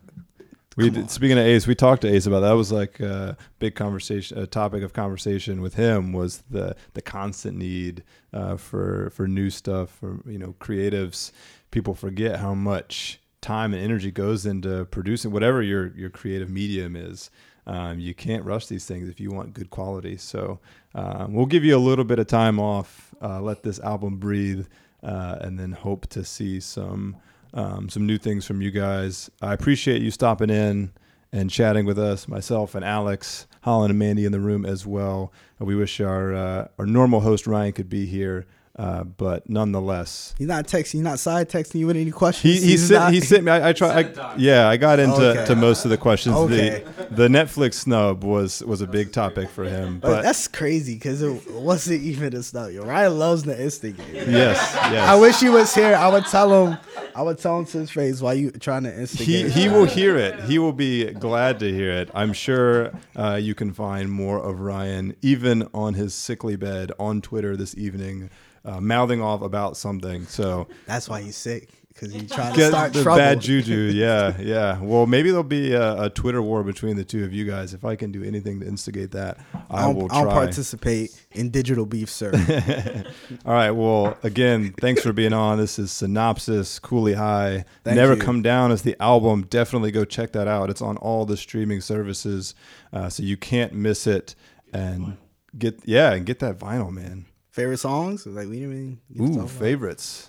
We 0.77 0.91
did, 0.91 1.11
speaking 1.11 1.39
of 1.39 1.45
Ace, 1.45 1.67
we 1.67 1.75
talked 1.75 2.03
to 2.03 2.09
Ace 2.09 2.27
about 2.27 2.41
that. 2.41 2.53
was 2.53 2.73
like 2.73 2.99
a 3.01 3.37
big 3.59 3.75
conversation, 3.75 4.39
a 4.39 4.47
topic 4.47 4.83
of 4.83 4.93
conversation 4.93 5.61
with 5.61 5.75
him 5.75 6.13
was 6.13 6.43
the 6.51 6.77
the 6.95 7.03
constant 7.03 7.57
need 7.57 8.03
uh, 8.33 8.57
for 8.57 9.11
for 9.11 9.29
new 9.29 9.51
stuff 9.51 9.91
for 9.91 10.21
you 10.27 10.39
know 10.39 10.55
creatives. 10.59 11.31
People 11.71 11.95
forget 11.95 12.41
how 12.41 12.55
much 12.55 13.21
time 13.41 13.75
and 13.75 13.83
energy 13.83 14.11
goes 14.11 14.47
into 14.47 14.85
producing 14.87 15.31
whatever 15.31 15.63
your 15.63 15.89
your 15.97 16.11
creative 16.11 16.51
medium 16.51 16.97
is. 16.97 17.31
Um, 17.67 17.99
you 17.99 18.15
can't 18.15 18.45
rush 18.45 18.67
these 18.67 18.85
things 18.85 19.09
if 19.09 19.21
you 19.21 19.31
want 19.31 19.55
good 19.55 19.71
quality. 19.71 20.17
So 20.17 20.61
um, 20.95 21.33
we'll 21.33 21.47
give 21.47 21.65
you 21.65 21.77
a 21.77 21.79
little 21.79 22.05
bit 22.05 22.19
of 22.19 22.27
time 22.27 22.59
off, 22.59 23.15
uh, 23.23 23.41
let 23.41 23.63
this 23.63 23.81
album 23.81 24.17
breathe, 24.17 24.67
uh, 25.03 25.37
and 25.41 25.59
then 25.59 25.73
hope 25.73 26.07
to 26.09 26.25
see 26.25 26.61
some 26.61 27.17
um, 27.55 27.89
some 27.89 28.07
new 28.07 28.19
things 28.19 28.45
from 28.45 28.61
you 28.61 28.71
guys. 28.71 29.31
I 29.41 29.55
appreciate 29.55 30.03
you 30.03 30.11
stopping 30.11 30.51
in 30.51 30.93
and 31.33 31.51
chatting 31.51 31.87
with 31.87 31.99
us, 31.99 32.29
myself 32.29 32.75
and 32.75 32.85
Alex, 32.85 33.47
Holland 33.63 33.91
and 33.91 33.99
Mandy 33.99 34.25
in 34.25 34.33
the 34.33 34.41
room 34.41 34.67
as 34.67 34.85
well. 34.87 35.33
We 35.59 35.75
wish 35.75 36.01
our 36.01 36.35
uh, 36.35 36.69
our 36.79 36.87
normal 36.87 37.21
host 37.21 37.47
Ryan 37.47 37.73
could 37.73 37.89
be 37.89 38.07
here, 38.07 38.47
uh, 38.77 39.05
but 39.05 39.49
nonetheless, 39.49 40.35
he's 40.37 40.49
not 40.49 40.67
texting, 40.67 40.93
he's 40.93 41.01
not 41.03 41.19
side 41.19 41.49
texting 41.49 41.77
you 41.81 41.87
with 41.87 41.97
any 41.97 42.11
questions. 42.11 42.55
he 42.55 42.61
he 42.61 42.67
He's 42.73 42.89
sent 42.89 43.01
not- 43.01 43.13
he 43.13 43.21
sent 43.21 43.45
me. 43.45 43.53
I, 43.53 43.69
I 43.69 43.73
try. 43.73 44.01
I, 44.01 44.35
yeah, 44.37 44.69
I 44.69 44.77
got 44.77 44.99
into 44.99 45.31
Okay. 45.31 45.45
to 45.47 45.55
most 45.57 45.85
of 45.85 45.91
the 45.91 45.97
questions. 45.97 46.35
Okay. 46.35 46.83
The 47.09 47.15
the 47.15 47.29
Netflix 47.29 47.75
snub 47.75 48.25
was 48.25 48.63
was 48.65 48.81
a 48.81 48.87
big 48.87 49.13
topic 49.13 49.49
for 49.51 49.65
him, 49.65 50.01
But, 50.01 50.09
but 50.09 50.23
that's 50.23 50.49
crazy 50.49 50.95
because 50.95 51.23
it 51.23 51.51
wasn't 51.53 52.03
even 52.03 52.35
a 52.35 52.43
snub. 52.43 52.73
Yo, 52.73 52.85
Ryan 52.85 53.19
loves 53.19 53.45
the 53.45 53.61
instigate. 53.63 54.07
yes, 54.13 54.59
yes. 54.75 55.09
I 55.09 55.15
wish 55.17 55.39
he 55.39 55.49
was 55.51 55.75
here. 55.75 55.95
I 55.95 56.09
would 56.09 56.27
tell 56.27 56.67
him. 56.67 56.79
I 57.17 57.23
would 57.23 57.39
tell 57.39 57.57
him 57.61 57.67
to 57.67 57.79
his 57.79 57.91
face 57.93 58.21
why 58.21 58.33
you 58.33 58.51
trying 58.51 58.83
to 58.83 58.91
he 58.91 59.01
instigate. 59.01 59.53
he 59.53 59.69
will 59.69 59.85
hear 59.85 60.17
it. 60.17 60.41
He 60.45 60.59
will 60.59 60.73
be 60.73 61.13
glad 61.13 61.61
to 61.61 61.73
hear 61.73 61.93
it. 61.93 62.11
I'm 62.13 62.33
sure 62.33 62.91
uh, 63.15 63.37
you 63.41 63.55
can 63.55 63.73
find 63.73 64.11
more 64.11 64.41
of 64.41 64.59
Ryan 64.59 65.15
even 65.23 65.69
on 65.73 65.95
his 65.95 66.13
sickly 66.13 66.57
bed 66.57 66.91
on 66.99 67.21
Twitter 67.23 67.57
this 67.57 67.77
evening, 67.77 68.31
uh, 68.65 68.81
mouthing 68.81 69.21
off 69.21 69.43
about 69.43 69.77
something. 69.77 70.27
So 70.27 70.69
That's 70.87 71.09
why 71.09 71.21
he's 71.23 71.37
sick. 71.37 71.69
because 71.89 72.13
he's 72.13 72.31
trying 72.31 72.55
to 72.55 72.69
start 72.69 72.93
the 72.93 73.03
trouble. 73.03 73.19
bad 73.19 73.41
juju. 73.41 73.91
Yeah, 73.95 74.37
yeah. 74.41 74.81
Well, 74.81 75.07
maybe 75.07 75.31
there'll 75.31 75.45
be 75.45 75.73
a, 75.75 76.05
a 76.05 76.11
Twitter 76.11 76.43
war 76.43 76.65
between 76.65 76.97
the 76.97 77.05
two 77.05 77.25
of 77.25 77.33
you 77.33 77.45
guys. 77.45 77.73
If 77.75 77.85
I 77.85 77.95
can 77.95 78.11
do 78.11 78.25
anything 78.25 78.59
to 78.61 78.67
instigate 78.67 79.13
that, 79.13 79.39
I, 79.71 79.83
I 79.83 79.83
don't, 79.83 79.97
will 79.97 80.09
I 80.11 80.25
don't 80.25 80.33
participate 80.33 81.11
in 81.33 81.51
digital 81.51 81.87
beef, 81.87 82.11
sir. 82.11 82.33
All 83.47 83.53
right. 83.53 83.71
Well, 83.71 84.17
again, 84.23 84.75
thanks 84.81 85.03
for 85.03 85.13
being 85.13 85.33
on. 85.33 85.59
This 85.59 85.79
is 85.79 85.91
Sinopsis, 85.91 86.81
Kooley 86.81 87.15
High. 87.15 87.65
Thank 87.85 87.97
Never 87.97 88.15
you. 88.15 88.21
Come 88.21 88.43
Down 88.43 88.73
is 88.73 88.83
the 88.83 89.01
album. 89.01 89.43
Definitely 89.49 89.93
go 89.93 90.05
check 90.05 90.33
that 90.33 90.49
out. 90.49 90.71
It's 90.71 90.83
on 90.83 90.97
all 90.97 91.27
the 91.27 91.37
streaming 91.37 91.81
services, 91.81 92.55
uh, 92.93 93.09
so 93.09 93.23
you 93.23 93.37
can't 93.37 93.73
miss 93.73 94.07
it. 94.07 94.35
And 94.73 95.17
get 95.57 95.81
yeah, 95.85 96.13
and 96.13 96.27
get 96.27 96.41
that 96.41 96.59
vinyl, 96.59 96.91
man. 96.93 97.27
Favorite 97.55 97.79
songs? 97.79 98.27
Like 98.27 98.49
we 98.49 98.59
didn't 98.59 98.73
even. 98.73 99.01
get 99.13 99.17
to 99.19 99.23
Ooh, 99.23 99.27
talk 99.29 99.37
about 99.37 99.51
it. 99.51 99.59
favorites. 99.61 100.29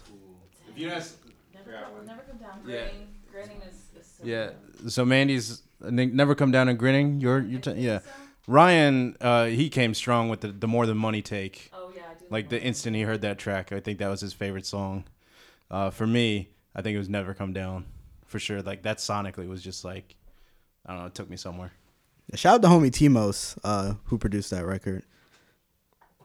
Never, 0.77 2.03
never 2.05 2.21
come 2.21 2.37
down. 2.37 2.59
Yeah. 2.67 2.81
Grinning, 2.83 3.07
grinning 3.31 3.61
is, 3.67 3.99
is 3.99 4.05
so 4.19 4.23
Yeah. 4.23 4.49
good. 4.83 4.91
So 4.91 5.05
Mandy's 5.05 5.63
never 5.81 6.35
come 6.35 6.51
down 6.51 6.69
and 6.69 6.77
grinning. 6.77 7.19
You're 7.19 7.39
you're 7.39 7.59
t- 7.61 7.71
yeah. 7.73 8.01
Ryan, 8.47 9.17
uh, 9.21 9.45
he 9.45 9.69
came 9.69 9.95
strong 9.95 10.29
with 10.29 10.41
the 10.41 10.49
the 10.49 10.67
more 10.67 10.85
than 10.85 10.97
money 10.97 11.23
take. 11.23 11.71
Oh 11.73 11.91
yeah, 11.95 12.03
I 12.11 12.13
do. 12.13 12.25
Like 12.29 12.49
the 12.49 12.61
instant 12.61 12.95
he 12.95 13.01
heard 13.01 13.21
that 13.21 13.39
track, 13.39 13.71
I 13.71 13.79
think 13.79 13.97
that 13.97 14.09
was 14.09 14.21
his 14.21 14.33
favorite 14.33 14.67
song. 14.67 15.05
Uh, 15.71 15.89
for 15.89 16.05
me, 16.05 16.49
I 16.75 16.83
think 16.83 16.93
it 16.93 16.99
was 16.99 17.09
Never 17.09 17.33
Come 17.33 17.53
Down, 17.53 17.85
for 18.27 18.37
sure. 18.37 18.61
Like 18.61 18.83
that 18.83 18.99
sonically 18.99 19.47
was 19.49 19.63
just 19.63 19.83
like, 19.83 20.15
I 20.85 20.91
don't 20.93 21.01
know, 21.01 21.07
it 21.07 21.15
took 21.15 21.27
me 21.31 21.37
somewhere. 21.37 21.71
Shout 22.35 22.55
out 22.55 22.61
to 22.61 22.67
homie 22.67 22.91
Timos, 22.91 23.57
uh, 23.63 23.95
who 24.05 24.19
produced 24.19 24.51
that 24.51 24.63
record. 24.63 25.03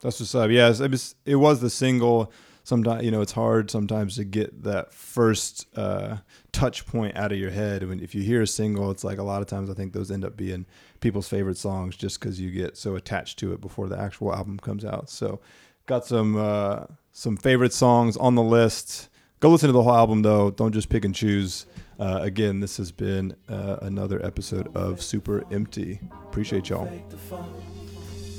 That's 0.00 0.18
what's 0.18 0.34
up. 0.34 0.50
Yes, 0.50 0.80
it 0.80 0.90
was, 0.90 1.14
it 1.24 1.36
was 1.36 1.60
the 1.60 1.70
single. 1.70 2.32
Sometimes 2.62 3.02
you 3.04 3.10
know 3.10 3.20
it's 3.20 3.32
hard 3.32 3.70
sometimes 3.70 4.16
to 4.16 4.24
get 4.24 4.62
that 4.62 4.92
first 4.92 5.66
uh, 5.76 6.18
touch 6.52 6.86
point 6.86 7.16
out 7.16 7.32
of 7.32 7.38
your 7.38 7.50
head. 7.50 7.86
When 7.86 8.00
if 8.00 8.14
you 8.14 8.22
hear 8.22 8.42
a 8.42 8.46
single, 8.46 8.90
it's 8.90 9.02
like 9.02 9.18
a 9.18 9.22
lot 9.22 9.42
of 9.42 9.48
times 9.48 9.70
I 9.70 9.74
think 9.74 9.92
those 9.92 10.10
end 10.10 10.24
up 10.24 10.36
being 10.36 10.66
people's 11.00 11.28
favorite 11.28 11.56
songs 11.56 11.96
just 11.96 12.20
because 12.20 12.40
you 12.40 12.50
get 12.50 12.76
so 12.76 12.96
attached 12.96 13.38
to 13.40 13.52
it 13.52 13.60
before 13.60 13.88
the 13.88 13.98
actual 13.98 14.34
album 14.34 14.58
comes 14.58 14.84
out. 14.84 15.10
So, 15.10 15.40
got 15.86 16.06
some 16.06 16.36
uh, 16.36 16.84
some 17.12 17.36
favorite 17.36 17.72
songs 17.72 18.16
on 18.16 18.34
the 18.34 18.42
list. 18.42 19.08
Go 19.40 19.48
listen 19.48 19.68
to 19.68 19.72
the 19.72 19.82
whole 19.82 19.96
album 19.96 20.22
though. 20.22 20.50
Don't 20.50 20.72
just 20.72 20.90
pick 20.90 21.04
and 21.04 21.14
choose. 21.14 21.66
Uh, 21.98 22.20
again, 22.22 22.60
this 22.60 22.76
has 22.76 22.92
been 22.92 23.34
uh, 23.48 23.76
another 23.82 24.24
episode 24.24 24.74
of 24.76 25.02
Super 25.02 25.44
Empty. 25.50 26.00
Appreciate 26.24 26.68
y'all. 26.68 26.90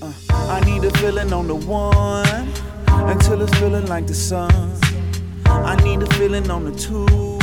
Uh, 0.02 0.12
I 0.30 0.60
need 0.66 0.84
a 0.84 0.92
feeling 0.98 1.32
on 1.32 1.48
the 1.48 1.56
one 1.56 2.52
until 3.10 3.42
it's 3.42 3.56
feeling 3.60 3.86
like 3.86 4.08
the 4.08 4.16
sun. 4.16 4.52
I 5.46 5.76
need 5.84 6.02
a 6.02 6.08
feeling 6.16 6.50
on 6.50 6.66
the 6.66 6.72
two. 6.72 7.38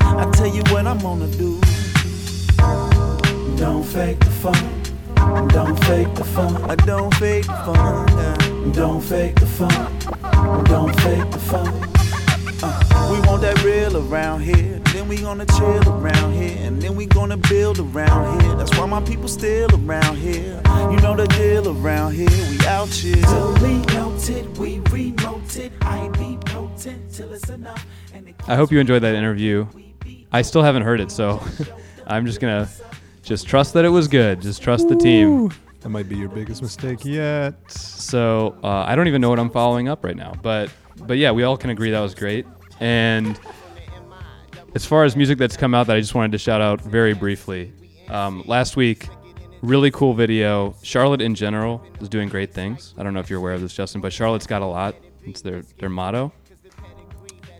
I 0.00 0.30
tell 0.30 0.46
you 0.46 0.62
what 0.72 0.86
I'm 0.86 0.98
gonna 0.98 1.26
do. 1.26 1.60
Don't 3.56 3.84
fake 3.84 4.20
the 4.20 4.30
fun. 4.30 5.48
Don't 5.48 5.76
fake 5.84 6.14
the 6.14 6.24
fun. 6.24 6.70
I 6.70 6.76
don't 6.76 7.12
fake 7.14 7.46
the 7.46 7.52
fun. 7.66 8.08
yeah. 8.08 8.72
Don't 8.72 9.00
fake 9.00 9.34
the 9.40 9.46
fun. 9.46 10.64
Don't 10.64 10.94
fake 11.00 11.30
the 11.32 11.38
fun. 11.38 11.87
We 13.88 13.94
want 13.94 14.02
that 14.02 14.02
real 14.02 14.12
around 14.12 14.40
here. 14.42 14.80
Then 14.92 15.08
we 15.08 15.16
gonna 15.16 15.46
chill 15.46 15.88
around 15.88 16.34
here. 16.34 16.56
And 16.60 16.80
then 16.80 16.94
we 16.94 17.06
gonna 17.06 17.36
build 17.36 17.78
around 17.78 18.42
here. 18.42 18.54
That's 18.56 18.76
why 18.76 18.86
my 18.86 19.00
people 19.02 19.28
still 19.28 19.68
around 19.74 20.16
here. 20.16 20.60
You 20.90 20.96
know 20.98 21.16
the 21.16 21.26
deal 21.28 21.68
around 21.68 22.14
here. 22.14 22.28
We 22.50 22.66
out 22.66 22.88
here. 22.88 23.16
Till 23.16 23.54
we 23.54 23.78
noted, 23.94 24.58
we 24.58 24.80
remote 24.90 25.56
it. 25.56 25.72
I 25.82 26.08
be 26.08 26.38
potent 26.44 27.12
till 27.12 27.32
it's 27.32 27.48
enough. 27.48 27.86
I 28.46 28.56
hope 28.56 28.70
you 28.70 28.78
enjoyed 28.78 29.02
that 29.02 29.14
interview. 29.14 29.66
I 30.32 30.42
still 30.42 30.62
haven't 30.62 30.82
heard 30.82 31.00
it, 31.00 31.10
so 31.10 31.42
I'm 32.06 32.26
just 32.26 32.40
gonna 32.40 32.68
just 33.22 33.46
trust 33.46 33.72
that 33.74 33.84
it 33.84 33.90
was 33.90 34.08
good. 34.08 34.42
Just 34.42 34.62
trust 34.62 34.88
the 34.88 34.96
team. 34.96 35.50
That 35.80 35.88
might 35.90 36.08
be 36.08 36.16
your 36.16 36.28
biggest 36.28 36.60
mistake 36.60 37.04
yet. 37.04 37.54
So 37.70 38.58
uh, 38.62 38.84
I 38.86 38.94
don't 38.94 39.06
even 39.08 39.20
know 39.20 39.30
what 39.30 39.38
I'm 39.38 39.50
following 39.50 39.88
up 39.88 40.04
right 40.04 40.16
now, 40.16 40.34
but 40.42 40.70
but 41.06 41.18
yeah, 41.18 41.30
we 41.30 41.44
all 41.44 41.56
can 41.56 41.70
agree 41.70 41.90
that 41.90 42.00
was 42.00 42.14
great. 42.14 42.46
And 42.80 43.38
as 44.74 44.84
far 44.84 45.04
as 45.04 45.16
music 45.16 45.38
that's 45.38 45.56
come 45.56 45.74
out 45.74 45.86
that 45.86 45.96
I 45.96 46.00
just 46.00 46.14
wanted 46.14 46.32
to 46.32 46.38
shout 46.38 46.60
out 46.60 46.80
very 46.80 47.14
briefly, 47.14 47.72
um, 48.08 48.42
last 48.46 48.76
week, 48.76 49.08
really 49.62 49.90
cool 49.90 50.14
video. 50.14 50.74
Charlotte 50.82 51.20
in 51.20 51.34
general 51.34 51.82
is 52.00 52.08
doing 52.08 52.28
great 52.28 52.52
things. 52.52 52.94
I 52.98 53.02
don't 53.02 53.14
know 53.14 53.20
if 53.20 53.30
you're 53.30 53.38
aware 53.38 53.54
of 53.54 53.60
this, 53.60 53.74
Justin, 53.74 54.00
but 54.00 54.12
Charlotte's 54.12 54.46
got 54.46 54.62
a 54.62 54.66
lot. 54.66 54.94
It's 55.24 55.40
their 55.42 55.62
their 55.78 55.88
motto. 55.88 56.32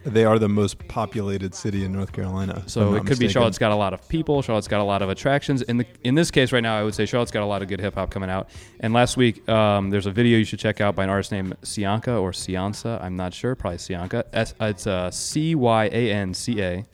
They 0.04 0.24
are 0.24 0.38
the 0.38 0.48
most 0.48 0.78
populated 0.88 1.54
city 1.54 1.84
in 1.84 1.92
North 1.92 2.12
Carolina. 2.12 2.62
So 2.66 2.94
it 2.94 3.04
could 3.04 3.18
be. 3.18 3.28
Charlotte's 3.28 3.58
got 3.58 3.72
a 3.72 3.76
lot 3.76 3.92
of 3.92 4.08
people. 4.08 4.40
Charlotte's 4.40 4.68
got 4.68 4.80
a 4.80 4.84
lot 4.84 5.02
of 5.02 5.10
attractions. 5.10 5.60
In 5.62 5.76
the 5.76 5.86
in 6.02 6.14
this 6.14 6.30
case 6.30 6.50
right 6.52 6.62
now, 6.62 6.78
I 6.78 6.82
would 6.84 6.94
say 6.94 7.04
Charlotte's 7.04 7.32
got 7.32 7.42
a 7.42 7.46
lot 7.46 7.60
of 7.62 7.68
good 7.68 7.80
hip 7.80 7.94
hop 7.94 8.10
coming 8.10 8.30
out. 8.30 8.48
And 8.80 8.94
last 8.94 9.16
week, 9.16 9.46
um, 9.48 9.90
there's 9.90 10.06
a 10.06 10.10
video 10.12 10.38
you 10.38 10.44
should 10.44 10.60
check 10.60 10.80
out 10.80 10.94
by 10.94 11.04
an 11.04 11.10
artist 11.10 11.32
named 11.32 11.60
Sianca 11.62 12.22
or 12.22 12.30
Cianca. 12.30 13.02
I'm 13.02 13.16
not 13.16 13.34
sure. 13.34 13.54
Probably 13.54 13.78
Sianca. 13.78 14.24
S- 14.32 14.54
it's 14.60 14.86
uh, 14.86 15.10
C 15.10 15.54
Y 15.54 15.84
A 15.92 16.12
N 16.12 16.32
C 16.32 16.62
A. 16.62 16.86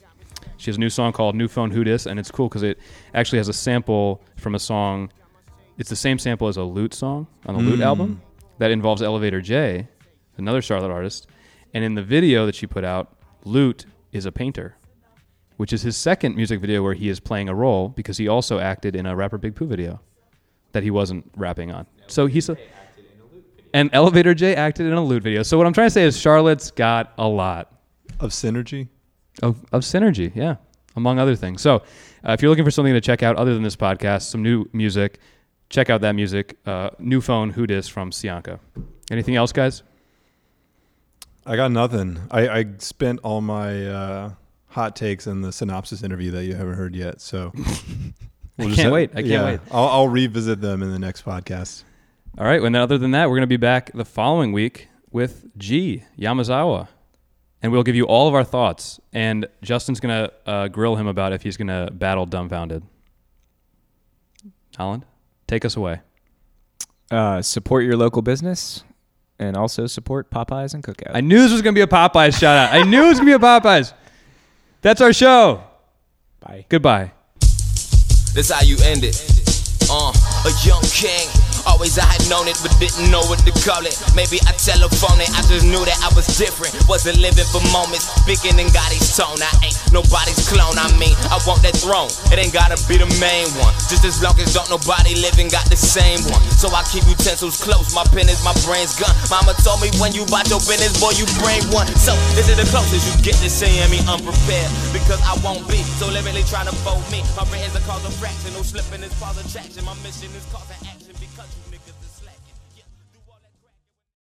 She 0.57 0.69
has 0.69 0.77
a 0.77 0.79
new 0.79 0.89
song 0.89 1.11
called 1.11 1.35
"New 1.35 1.47
Phone 1.47 1.71
Who 1.71 1.83
Dis," 1.83 2.05
and 2.05 2.19
it's 2.19 2.31
cool 2.31 2.49
because 2.49 2.63
it 2.63 2.79
actually 3.13 3.39
has 3.39 3.47
a 3.47 3.53
sample 3.53 4.21
from 4.37 4.55
a 4.55 4.59
song. 4.59 5.11
It's 5.77 5.89
the 5.89 5.95
same 5.95 6.19
sample 6.19 6.47
as 6.47 6.57
a 6.57 6.63
Loot 6.63 6.93
song 6.93 7.27
on 7.45 7.55
the 7.55 7.61
Loot 7.61 7.79
mm. 7.79 7.85
album 7.85 8.21
that 8.59 8.71
involves 8.71 9.01
Elevator 9.01 9.41
J, 9.41 9.87
another 10.37 10.61
Charlotte 10.61 10.91
artist. 10.91 11.27
And 11.73 11.83
in 11.83 11.95
the 11.95 12.03
video 12.03 12.45
that 12.45 12.55
she 12.55 12.67
put 12.67 12.85
out, 12.85 13.17
Loot 13.43 13.85
is 14.13 14.25
a 14.25 14.31
painter 14.31 14.77
which 15.57 15.71
is 15.71 15.81
his 15.81 15.95
second 15.95 16.35
music 16.35 16.59
video 16.59 16.83
where 16.83 16.93
he 16.93 17.09
is 17.09 17.19
playing 17.19 17.49
a 17.49 17.55
role 17.55 17.89
because 17.89 18.17
he 18.17 18.27
also 18.27 18.59
acted 18.59 18.95
in 18.95 19.05
a 19.05 19.15
rapper 19.15 19.37
Big 19.37 19.55
Pooh 19.55 19.67
video 19.67 20.01
that 20.73 20.83
he 20.83 20.91
wasn't 20.91 21.29
rapping 21.35 21.71
on. 21.71 21.85
So 22.07 22.27
he's 22.27 22.49
a 22.49 22.57
and 23.73 23.89
Elevator 23.91 24.33
J 24.33 24.55
acted 24.55 24.85
in 24.85 24.93
a 24.93 25.03
Loot 25.03 25.23
video. 25.23 25.43
So 25.43 25.57
what 25.57 25.67
I'm 25.67 25.73
trying 25.73 25.87
to 25.87 25.91
say 25.91 26.03
is 26.03 26.17
Charlotte's 26.17 26.71
got 26.71 27.13
a 27.17 27.27
lot 27.27 27.73
of 28.19 28.31
synergy. 28.31 28.87
Of, 29.43 29.57
of 29.71 29.81
synergy, 29.81 30.31
yeah, 30.35 30.55
among 30.95 31.19
other 31.19 31.35
things. 31.35 31.61
So 31.61 31.83
uh, 32.27 32.31
if 32.31 32.41
you're 32.41 32.49
looking 32.49 32.65
for 32.65 32.71
something 32.71 32.93
to 32.93 33.01
check 33.01 33.21
out 33.21 33.35
other 33.35 33.53
than 33.53 33.63
this 33.63 33.75
podcast, 33.75 34.23
some 34.23 34.41
new 34.41 34.69
music, 34.71 35.19
check 35.69 35.89
out 35.89 36.01
that 36.01 36.13
music. 36.13 36.57
Uh, 36.65 36.91
new 36.99 37.21
phone, 37.21 37.49
Who 37.51 37.67
Dis 37.67 37.87
from 37.87 38.11
Cyanca. 38.11 38.59
Anything 39.11 39.35
else, 39.35 39.51
guys? 39.51 39.83
I 41.45 41.55
got 41.55 41.71
nothing. 41.71 42.19
I, 42.31 42.47
I 42.47 42.65
spent 42.79 43.19
all 43.23 43.41
my 43.41 43.87
uh, 43.87 44.31
hot 44.67 44.95
takes 44.95 45.27
in 45.27 45.41
the 45.41 45.49
Sinopsis 45.49 46.03
interview 46.03 46.31
that 46.31 46.45
you 46.45 46.55
haven't 46.55 46.73
heard 46.73 46.95
yet. 46.95 47.21
So 47.21 47.51
we'll 48.57 48.69
just 48.69 48.79
can't 48.79 48.91
wait. 48.91 49.11
I 49.15 49.21
can't 49.21 49.45
wait. 49.45 49.59
I'll, 49.71 49.87
I'll 49.87 50.07
revisit 50.07 50.61
them 50.61 50.81
in 50.81 50.91
the 50.91 50.99
next 50.99 51.23
podcast. 51.23 51.83
All 52.37 52.45
right. 52.45 52.61
And 52.61 52.73
then 52.73 52.81
other 52.81 52.97
than 52.97 53.11
that, 53.11 53.29
we're 53.29 53.35
going 53.35 53.41
to 53.41 53.47
be 53.47 53.57
back 53.57 53.91
the 53.93 54.05
following 54.05 54.53
week 54.53 54.87
with 55.11 55.45
G 55.57 56.03
Yamazawa, 56.19 56.87
and 57.65 57.71
we'll 57.71 57.81
give 57.81 57.95
you 57.95 58.03
all 58.03 58.27
of 58.27 58.35
our 58.35 58.43
thoughts. 58.43 58.99
And 59.11 59.47
Justin's 59.63 59.99
going 59.99 60.13
to 60.13 60.33
uh, 60.45 60.67
grill 60.67 60.97
him 60.97 61.07
about 61.07 61.33
if 61.33 61.41
he's 61.41 61.57
going 61.57 61.69
to 61.69 61.89
battle 61.91 62.27
Dumbfoundead. 62.27 62.83
Holland, 64.77 65.03
take 65.47 65.65
us 65.65 65.75
away. 65.75 66.01
Uh, 67.09 67.41
support 67.41 67.83
your 67.83 67.97
local 67.97 68.21
business 68.21 68.83
and 69.39 69.57
also 69.57 69.87
support 69.87 70.29
Popeyes 70.29 70.75
and 70.75 70.83
Cookout. 70.83 71.09
I 71.15 71.21
knew 71.21 71.41
this 71.41 71.51
was 71.51 71.63
going 71.63 71.73
to 71.73 71.79
be 71.79 71.81
a 71.81 71.87
Popeyes 71.87 72.39
shout 72.39 72.55
out. 72.55 72.71
I 72.71 72.83
knew 72.83 73.05
it 73.05 73.07
was 73.07 73.19
going 73.19 73.31
to 73.31 73.39
be 73.39 73.43
a 73.43 73.47
Popeyes. 73.47 73.93
That's 74.81 75.01
our 75.01 75.11
show. 75.11 75.63
Bye. 76.41 76.67
Goodbye. 76.69 77.13
This 77.39 78.51
how 78.51 78.61
you 78.61 78.77
end 78.83 79.03
it. 79.03 79.19
Uh, 79.89 80.13
a 80.45 80.67
young 80.67 80.83
king. 80.83 81.44
Always 81.65 81.97
I 81.97 82.05
had 82.05 82.23
known 82.29 82.47
it, 82.47 82.57
but 82.61 82.71
didn't 82.79 83.09
know 83.09 83.21
what 83.25 83.41
to 83.45 83.51
call 83.65 83.85
it. 83.85 83.97
Maybe 84.13 84.37
I 84.45 84.53
telephone 84.53 85.19
it, 85.21 85.29
I 85.33 85.41
just 85.49 85.65
knew 85.65 85.81
that 85.81 85.97
I 86.05 86.09
was 86.13 86.29
different. 86.37 86.73
Wasn't 86.87 87.17
living 87.17 87.47
for 87.49 87.61
moments, 87.73 88.05
speaking 88.21 88.57
in 88.61 88.69
Gotti's 88.69 89.17
tone. 89.17 89.41
I 89.41 89.49
ain't 89.65 89.77
nobody's 89.91 90.39
clone, 90.47 90.77
I 90.77 90.87
mean, 91.01 91.17
I 91.33 91.41
want 91.49 91.65
that 91.65 91.75
throne. 91.77 92.09
It 92.29 92.37
ain't 92.37 92.53
gotta 92.53 92.77
be 92.85 93.01
the 93.01 93.09
main 93.17 93.49
one. 93.57 93.73
Just 93.89 94.05
as 94.05 94.21
long 94.21 94.37
as 94.39 94.53
don't 94.53 94.69
nobody 94.69 95.17
living 95.19 95.49
got 95.49 95.65
the 95.69 95.79
same 95.79 96.21
one. 96.29 96.41
So 96.55 96.69
I 96.69 96.85
keep 96.89 97.05
utensils 97.09 97.57
close, 97.61 97.93
my 97.93 98.05
pen 98.13 98.29
is 98.29 98.41
my 98.45 98.53
brain's 98.65 98.93
gun. 98.95 99.11
Mama 99.33 99.57
told 99.65 99.81
me 99.81 99.89
when 99.97 100.13
you 100.13 100.25
bought 100.29 100.47
your 100.49 100.61
business, 100.63 100.95
boy, 101.01 101.17
you 101.17 101.25
bring 101.41 101.65
one. 101.73 101.87
So 101.97 102.13
this 102.37 102.47
is 102.47 102.57
the 102.57 102.67
closest 102.69 103.03
you 103.09 103.15
get 103.25 103.35
to 103.41 103.49
seeing 103.49 103.89
me 103.89 103.99
unprepared. 104.05 104.69
Because 104.93 105.21
I 105.25 105.33
won't 105.41 105.65
be 105.67 105.81
so 105.97 106.07
literally 106.07 106.43
trying 106.45 106.67
to 106.69 106.75
fold 106.85 107.03
me. 107.11 107.25
My 107.35 107.43
written's 107.49 107.75
a 107.75 107.81
cause 107.87 108.05
of 108.05 108.13
fraction, 108.15 108.53
no 108.53 108.61
slipping 108.61 109.03
is 109.03 109.13
cause 109.19 109.37
of 109.37 109.45
traction. 109.51 109.83
My 109.85 109.95
mission 110.05 110.29
is 110.35 110.45
cause 110.53 110.69
action. 110.71 110.94